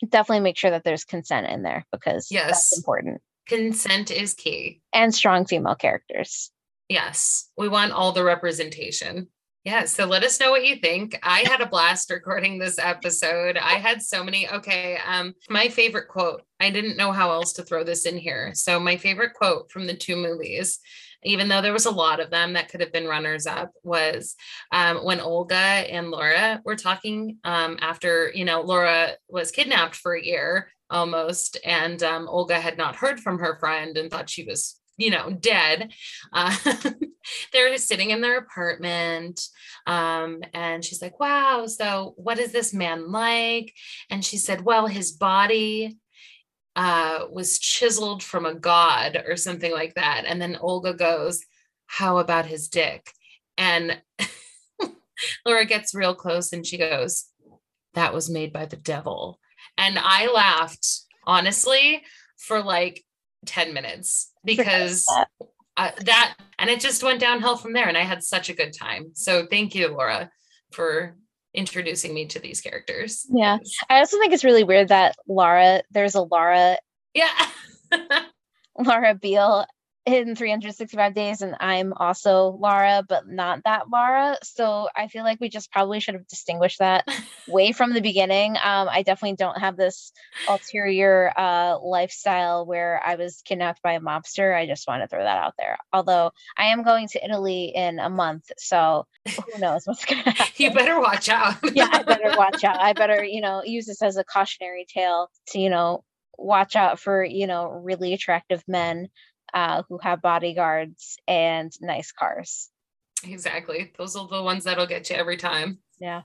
Definitely 0.07 0.41
make 0.41 0.57
sure 0.57 0.72
that 0.72 0.84
there's 0.84 1.03
consent 1.03 1.47
in 1.47 1.63
there 1.63 1.86
because 1.91 2.28
yes. 2.32 2.47
that's 2.47 2.78
important. 2.78 3.22
Consent 3.47 4.11
is 4.11 4.34
key. 4.34 4.82
And 4.93 5.13
strong 5.13 5.45
female 5.45 5.76
characters. 5.76 6.51
Yes. 6.89 7.49
We 7.57 7.68
want 7.68 7.91
all 7.91 8.11
the 8.11 8.24
representation. 8.24 9.28
Yeah. 9.68 9.84
So 9.84 10.05
let 10.05 10.24
us 10.24 10.39
know 10.39 10.51
what 10.51 10.65
you 10.65 10.78
think. 10.78 11.20
I 11.24 11.39
had 11.39 11.59
a 11.59 11.65
blast 11.65 12.09
recording 12.09 12.57
this 12.57 12.80
episode. 12.80 13.57
I 13.57 13.74
had 13.74 14.01
so 14.01 14.24
many. 14.24 14.49
Okay. 14.49 14.97
Um, 15.05 15.34
my 15.49 15.68
favorite 15.68 16.07
quote. 16.07 16.43
I 16.61 16.70
didn't 16.70 16.95
know 16.95 17.11
how 17.11 17.32
else 17.32 17.51
to 17.53 17.63
throw 17.63 17.84
this 17.84 18.05
in 18.05 18.18
here. 18.18 18.51
So 18.53 18.80
my 18.80 18.95
favorite 18.95 19.34
quote 19.34 19.70
from 19.70 19.86
the 19.86 19.93
two 19.93 20.15
movies, 20.15 20.80
even 21.24 21.49
though 21.49 21.61
there 21.61 21.74
was 21.74 21.86
a 21.86 21.91
lot 21.91 22.22
of 22.22 22.32
them 22.32 22.53
that 22.53 22.70
could 22.70 22.80
have 22.80 22.93
been 22.93 23.07
runners 23.09 23.45
up, 23.45 23.74
was 23.84 24.38
um, 24.72 25.03
when 25.03 25.20
Olga 25.20 25.57
and 25.57 26.11
Laura 26.11 26.61
were 26.63 26.78
talking 26.78 27.36
um, 27.43 27.78
after, 27.82 28.32
you 28.34 28.45
know, 28.45 28.61
Laura 28.61 29.15
was 29.28 29.51
kidnapped 29.51 29.97
for 29.97 30.15
a 30.15 30.24
year 30.24 30.70
almost, 30.89 31.57
and 31.65 32.01
um, 32.03 32.30
Olga 32.30 32.57
had 32.57 32.78
not 32.78 32.95
heard 32.95 33.20
from 33.20 33.39
her 33.39 33.57
friend 33.59 33.97
and 33.97 34.09
thought 34.09 34.30
she 34.30 34.45
was 34.45 34.80
you 34.98 35.12
know, 35.12 35.32
dead. 35.32 35.91
Uh, 36.34 36.56
they're 37.54 37.78
sitting 37.78 38.10
in 38.10 38.22
their 38.22 38.38
apartment. 38.38 39.41
Um, 39.86 40.41
and 40.54 40.84
she's 40.84 41.02
like, 41.02 41.20
wow, 41.20 41.66
so 41.68 42.14
what 42.18 42.39
is 42.39 42.52
this 42.52 42.74
man 42.74 43.12
like? 43.12 43.74
And 44.10 44.26
she 44.26 44.38
said, 44.38 44.66
well, 44.66 44.88
his 44.88 45.12
body 45.12 45.98
uh, 46.76 47.26
was 47.32 47.60
chiseled 47.60 48.24
from 48.24 48.45
a 48.45 48.56
god 48.56 49.24
or 49.28 49.36
something 49.36 49.72
like 49.72 49.95
that. 49.95 50.26
And 50.28 50.41
then 50.41 50.58
Olga 50.60 50.93
goes, 50.93 51.41
how 51.88 52.18
about 52.18 52.45
his 52.45 52.68
dick? 52.68 53.12
And 53.58 54.02
Laura 55.45 55.66
gets 55.66 55.95
real 55.95 56.14
close 56.14 56.54
and 56.54 56.66
she 56.66 56.78
goes, 56.78 57.26
That 57.95 58.14
was 58.14 58.30
made 58.30 58.54
by 58.54 58.66
the 58.66 58.78
devil. 58.78 59.39
And 59.78 59.98
I 59.98 60.32
laughed, 60.32 61.02
honestly, 61.26 62.04
for 62.38 62.62
like 62.62 63.04
10 63.45 63.73
minutes 63.73 64.31
because 64.43 65.05
that. 65.05 65.27
Uh, 65.77 65.91
that, 66.05 66.38
and 66.57 66.69
it 66.71 66.79
just 66.79 67.03
went 67.03 67.19
downhill 67.19 67.55
from 67.55 67.73
there. 67.73 67.88
And 67.88 67.97
I 67.97 68.03
had 68.03 68.23
such 68.23 68.49
a 68.49 68.53
good 68.53 68.73
time. 68.73 69.11
So 69.13 69.45
thank 69.45 69.75
you, 69.75 69.89
Laura, 69.89 70.31
for 70.71 71.15
introducing 71.53 72.13
me 72.13 72.25
to 72.27 72.39
these 72.39 72.61
characters. 72.61 73.25
Yeah. 73.29 73.57
I 73.89 73.99
also 73.99 74.17
think 74.17 74.33
it's 74.33 74.43
really 74.43 74.63
weird 74.63 74.88
that 74.88 75.15
Laura, 75.27 75.83
there's 75.91 76.15
a 76.15 76.21
Laura. 76.21 76.77
Yeah. 77.13 77.47
Laura 78.79 79.13
Biel 79.15 79.65
in 80.08 80.38
365 80.38 81.14
days 81.14 81.41
and 81.41 81.58
I'm 81.60 81.91
also 81.91 82.58
Laura, 82.62 83.03
but 83.08 83.28
not 83.28 83.66
that 83.66 83.89
Laura. 83.91 84.38
So 84.41 84.88
I 84.95 85.10
feel 85.10 85.24
like 85.24 85.41
we 85.41 85.49
just 85.49 85.70
probably 85.70 85.99
should 85.99 86.14
have 86.14 86.26
distinguished 86.28 86.80
that 86.80 87.05
way 87.47 87.74
from 87.74 87.93
the 87.93 87.99
beginning. 87.99 88.51
Um, 88.51 88.88
I 88.89 89.03
definitely 89.03 89.36
don't 89.36 89.60
have 89.60 89.76
this 89.76 90.14
ulterior 90.47 91.34
uh, 91.36 91.80
lifestyle 91.80 92.66
where 92.66 93.01
I 93.05 93.16
was 93.16 93.41
kidnapped 93.43 93.82
by 93.82 93.93
a 93.93 93.99
mobster. 93.99 94.55
I 94.55 94.66
just 94.66 94.88
want 94.88 95.03
to 95.03 95.10
throw 95.10 95.22
that 95.22 95.43
out 95.43 95.55
there. 95.60 95.78
Although 95.91 96.32
I 96.58 96.68
am 96.68 96.84
going 96.84 97.10
to 97.10 97.24
Italy 97.24 97.74
in 97.76 97.99
a 97.99 98.10
month, 98.10 98.49
so 98.58 99.05
who 99.28 99.60
knows 99.60 99.82
what's 99.84 100.05
going 100.05 100.24
to 100.24 100.30
happen. 100.30 100.53
You 100.55 100.72
better 100.72 101.01
watch 101.01 101.28
out. 101.28 101.55
yeah, 101.76 101.89
I 101.91 102.03
better 102.03 102.38
watch 102.38 102.64
out. 102.64 102.80
I 102.80 102.93
better, 102.93 103.26
you 103.26 103.41
know, 103.41 103.62
use 103.66 103.88
this 103.88 104.01
as 104.01 104.16
a 104.16 104.24
cautionary 104.24 104.86
tale 104.88 105.30
to, 105.47 105.60
you 105.60 105.70
know, 105.70 106.05
watch 106.39 106.76
out 106.76 106.99
for 106.99 107.24
you 107.24 107.47
know 107.47 107.66
really 107.68 108.14
attractive 108.14 108.64
men 108.68 109.10
uh, 109.54 109.84
who 109.89 109.98
have 110.00 110.22
bodyguards 110.22 111.18
and 111.28 111.72
nice 111.82 112.12
cars. 112.12 112.70
Exactly. 113.24 113.91
Those 113.98 114.16
are 114.16 114.28
the 114.28 114.43
ones 114.43 114.66
that'll 114.66 114.88
get 114.88 115.10
you 115.10 115.16
every 115.16 115.38
time. 115.38 115.80
Yeah. 116.00 116.22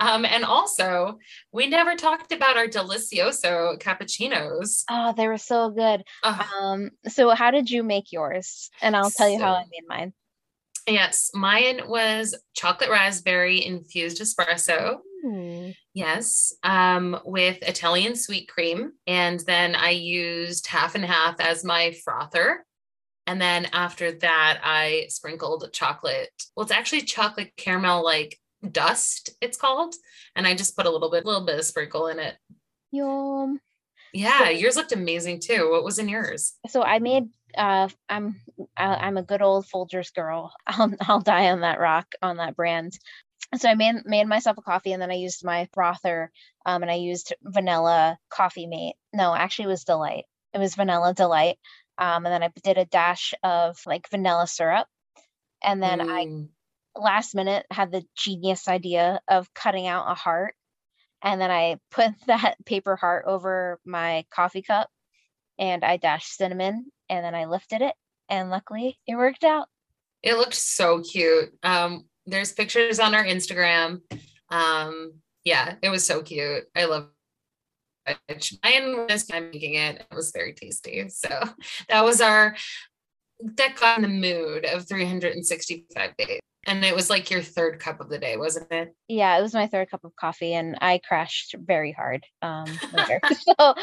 Um, 0.00 0.24
and 0.24 0.44
also, 0.44 1.18
we 1.52 1.66
never 1.66 1.94
talked 1.94 2.32
about 2.32 2.56
our 2.56 2.66
delicioso 2.66 3.78
cappuccinos. 3.78 4.84
Oh, 4.90 5.12
they 5.16 5.28
were 5.28 5.38
so 5.38 5.70
good. 5.70 6.04
Um, 6.22 6.90
so 7.06 7.30
how 7.30 7.50
did 7.50 7.70
you 7.70 7.82
make 7.82 8.10
yours? 8.10 8.70
And 8.80 8.96
I'll 8.96 9.10
tell 9.10 9.28
you 9.28 9.38
how 9.38 9.52
I 9.52 9.64
made 9.70 9.84
mine. 9.86 10.14
Yes, 10.88 11.30
mine 11.34 11.82
was 11.86 12.34
chocolate 12.54 12.90
raspberry 12.90 13.64
infused 13.64 14.20
espresso. 14.20 14.98
Mm. 15.24 15.74
Yes, 15.94 16.52
um, 16.62 17.20
with 17.24 17.58
Italian 17.62 18.16
sweet 18.16 18.48
cream. 18.48 18.92
And 19.06 19.40
then 19.40 19.74
I 19.74 19.90
used 19.90 20.66
half 20.66 20.94
and 20.94 21.04
half 21.04 21.40
as 21.40 21.64
my 21.64 21.94
frother. 22.04 22.64
And 23.26 23.40
then 23.40 23.66
after 23.72 24.12
that, 24.12 24.60
I 24.62 25.06
sprinkled 25.08 25.68
chocolate. 25.72 26.30
Well, 26.56 26.64
it's 26.64 26.72
actually 26.72 27.02
chocolate 27.02 27.52
caramel 27.56 28.02
like 28.02 28.38
dust, 28.70 29.30
it's 29.40 29.58
called. 29.58 29.94
And 30.34 30.46
I 30.46 30.54
just 30.54 30.76
put 30.76 30.86
a 30.86 30.90
little 30.90 31.10
bit, 31.10 31.24
a 31.24 31.26
little 31.26 31.44
bit 31.44 31.58
of 31.58 31.64
sprinkle 31.64 32.06
in 32.06 32.18
it. 32.18 32.36
Yum. 32.90 33.60
Yeah, 34.14 34.48
yours 34.48 34.76
looked 34.76 34.92
amazing 34.92 35.40
too. 35.40 35.70
What 35.70 35.84
was 35.84 35.98
in 35.98 36.08
yours? 36.08 36.54
So 36.68 36.82
I 36.82 36.98
made 36.98 37.24
uh 37.58 37.88
I'm 38.08 38.40
I'm 38.76 39.16
a 39.16 39.22
good 39.22 39.42
old 39.42 39.66
Folgers 39.66 40.14
girl. 40.14 40.52
I'll 40.66 40.92
I'll 41.02 41.20
die 41.20 41.50
on 41.50 41.60
that 41.60 41.80
rock 41.80 42.14
on 42.22 42.38
that 42.38 42.56
brand 42.56 42.98
so 43.56 43.68
I 43.68 43.74
made 43.74 44.04
made 44.04 44.26
myself 44.26 44.58
a 44.58 44.62
coffee 44.62 44.92
and 44.92 45.00
then 45.00 45.10
I 45.10 45.14
used 45.14 45.44
my 45.44 45.68
frother 45.72 46.30
um, 46.66 46.82
and 46.82 46.90
I 46.90 46.96
used 46.96 47.34
vanilla 47.42 48.18
coffee 48.28 48.66
mate. 48.66 48.96
No, 49.12 49.34
actually 49.34 49.66
it 49.66 49.68
was 49.68 49.84
delight. 49.84 50.24
It 50.52 50.58
was 50.58 50.74
vanilla 50.74 51.14
delight. 51.14 51.56
Um, 51.96 52.26
and 52.26 52.32
then 52.32 52.42
I 52.42 52.50
did 52.62 52.78
a 52.78 52.84
dash 52.84 53.34
of 53.42 53.78
like 53.86 54.10
vanilla 54.10 54.46
syrup. 54.46 54.86
And 55.62 55.82
then 55.82 56.00
mm. 56.00 56.48
I 56.96 57.00
last 57.00 57.34
minute 57.34 57.66
had 57.70 57.90
the 57.90 58.04
genius 58.16 58.68
idea 58.68 59.20
of 59.28 59.52
cutting 59.54 59.86
out 59.86 60.10
a 60.10 60.14
heart. 60.14 60.54
And 61.22 61.40
then 61.40 61.50
I 61.50 61.78
put 61.90 62.10
that 62.26 62.56
paper 62.66 62.96
heart 62.96 63.24
over 63.26 63.80
my 63.84 64.24
coffee 64.30 64.62
cup 64.62 64.90
and 65.58 65.84
I 65.84 65.96
dashed 65.96 66.36
cinnamon 66.36 66.90
and 67.08 67.24
then 67.24 67.34
I 67.34 67.46
lifted 67.46 67.82
it. 67.82 67.94
And 68.28 68.50
luckily 68.50 68.98
it 69.06 69.16
worked 69.16 69.44
out. 69.44 69.68
It 70.22 70.36
looked 70.36 70.54
so 70.54 71.00
cute. 71.00 71.50
Um, 71.62 72.04
there's 72.26 72.52
pictures 72.52 73.00
on 73.00 73.14
our 73.14 73.24
Instagram. 73.24 74.00
Um, 74.50 75.14
yeah, 75.44 75.76
it 75.82 75.88
was 75.88 76.06
so 76.06 76.22
cute. 76.22 76.64
I 76.76 76.84
love 76.84 77.08
it. 78.06 78.18
Was 79.10 79.26
time 79.26 79.50
making 79.50 79.74
it. 79.74 80.06
It 80.10 80.14
was 80.14 80.32
very 80.32 80.52
tasty. 80.52 81.08
So 81.08 81.28
that 81.88 82.04
was 82.04 82.20
our 82.20 82.56
that 83.40 83.76
got 83.76 83.98
in 83.98 84.02
the 84.02 84.08
mood 84.08 84.64
of 84.64 84.88
365 84.88 86.16
days. 86.16 86.40
And 86.66 86.84
it 86.84 86.94
was 86.94 87.08
like 87.08 87.30
your 87.30 87.40
third 87.40 87.80
cup 87.80 88.00
of 88.00 88.10
the 88.10 88.18
day, 88.18 88.36
wasn't 88.36 88.70
it? 88.70 88.94
Yeah, 89.08 89.38
it 89.38 89.42
was 89.42 89.54
my 89.54 89.66
third 89.66 89.90
cup 89.90 90.04
of 90.04 90.14
coffee, 90.16 90.52
and 90.52 90.76
I 90.82 91.00
crashed 91.06 91.54
very 91.58 91.92
hard 91.92 92.26
um, 92.42 92.66
later. 92.92 93.20
so, 93.40 93.74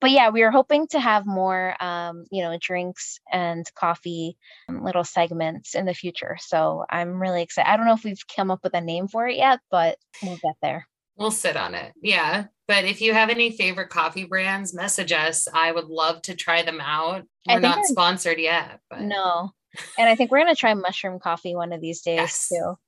but 0.00 0.10
yeah, 0.10 0.28
we 0.28 0.42
were 0.42 0.50
hoping 0.50 0.86
to 0.88 1.00
have 1.00 1.26
more, 1.26 1.74
um, 1.82 2.24
you 2.30 2.42
know, 2.42 2.58
drinks 2.60 3.18
and 3.32 3.64
coffee 3.74 4.36
um, 4.68 4.84
little 4.84 5.04
segments 5.04 5.74
in 5.74 5.86
the 5.86 5.94
future. 5.94 6.36
So 6.40 6.84
I'm 6.90 7.20
really 7.20 7.42
excited. 7.42 7.70
I 7.70 7.78
don't 7.78 7.86
know 7.86 7.94
if 7.94 8.04
we've 8.04 8.22
come 8.36 8.50
up 8.50 8.60
with 8.62 8.74
a 8.74 8.80
name 8.80 9.08
for 9.08 9.26
it 9.26 9.36
yet, 9.36 9.60
but 9.70 9.96
we'll 10.22 10.36
get 10.36 10.56
there. 10.60 10.86
We'll 11.16 11.30
sit 11.30 11.56
on 11.56 11.74
it. 11.74 11.94
Yeah. 12.02 12.46
But 12.68 12.84
if 12.84 13.00
you 13.00 13.14
have 13.14 13.30
any 13.30 13.50
favorite 13.50 13.88
coffee 13.88 14.24
brands, 14.24 14.74
message 14.74 15.10
us. 15.10 15.48
I 15.52 15.72
would 15.72 15.86
love 15.86 16.20
to 16.22 16.36
try 16.36 16.62
them 16.62 16.80
out. 16.80 17.24
We're 17.48 17.60
not 17.60 17.86
sponsored 17.86 18.38
yet. 18.38 18.80
But. 18.90 19.00
No, 19.00 19.52
and 19.98 20.08
I 20.08 20.14
think 20.14 20.30
we're 20.30 20.42
going 20.42 20.54
to 20.54 20.58
try 20.58 20.74
mushroom 20.74 21.18
coffee 21.18 21.54
one 21.54 21.72
of 21.72 21.80
these 21.80 22.02
days 22.02 22.16
yes. 22.16 22.48
too. 22.48 22.78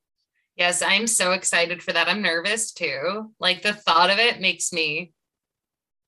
Yes, 0.56 0.82
I'm 0.82 1.06
so 1.06 1.32
excited 1.32 1.82
for 1.82 1.92
that. 1.92 2.08
I'm 2.08 2.22
nervous 2.22 2.72
too. 2.72 3.32
Like 3.40 3.62
the 3.62 3.72
thought 3.72 4.10
of 4.10 4.18
it 4.18 4.40
makes 4.40 4.72
me 4.72 5.12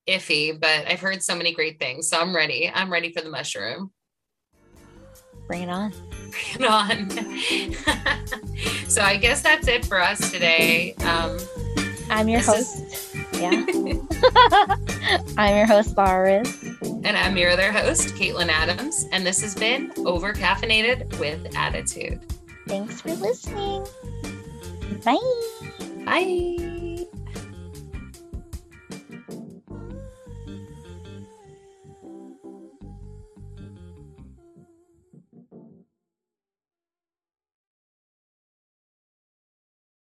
iffy, 0.07 0.59
but 0.59 0.87
I've 0.87 0.99
heard 0.99 1.23
so 1.23 1.35
many 1.35 1.53
great 1.53 1.79
things. 1.79 2.09
So 2.09 2.19
I'm 2.19 2.35
ready. 2.35 2.71
I'm 2.71 2.91
ready 2.91 3.11
for 3.11 3.21
the 3.21 3.29
mushroom. 3.29 3.91
Bring 5.47 5.63
it 5.63 5.69
on. 5.69 5.91
Bring 6.29 6.61
it 6.61 6.65
on. 6.65 7.09
so 8.89 9.01
I 9.01 9.17
guess 9.17 9.41
that's 9.41 9.67
it 9.67 9.85
for 9.85 9.99
us 9.99 10.31
today. 10.31 10.93
Um, 11.05 11.39
I'm 12.09 12.27
your 12.27 12.41
host. 12.41 12.77
Is... 12.77 13.12
I'm 15.37 15.55
your 15.55 15.65
host, 15.65 15.97
Laura 15.97 16.43
and 17.03 17.17
I'm 17.17 17.37
your 17.37 17.51
other 17.51 17.71
host, 17.71 18.09
Kaitlin 18.15 18.49
Adams, 18.49 19.07
and 19.11 19.25
this 19.25 19.41
has 19.41 19.55
been 19.55 19.91
Over 19.97 20.33
Caffeinated 20.33 21.19
with 21.19 21.55
Attitude. 21.55 22.21
Thanks 22.67 23.01
for 23.01 23.13
listening. 23.13 23.85
Bye. 25.03 25.17
Bye. 26.05 26.72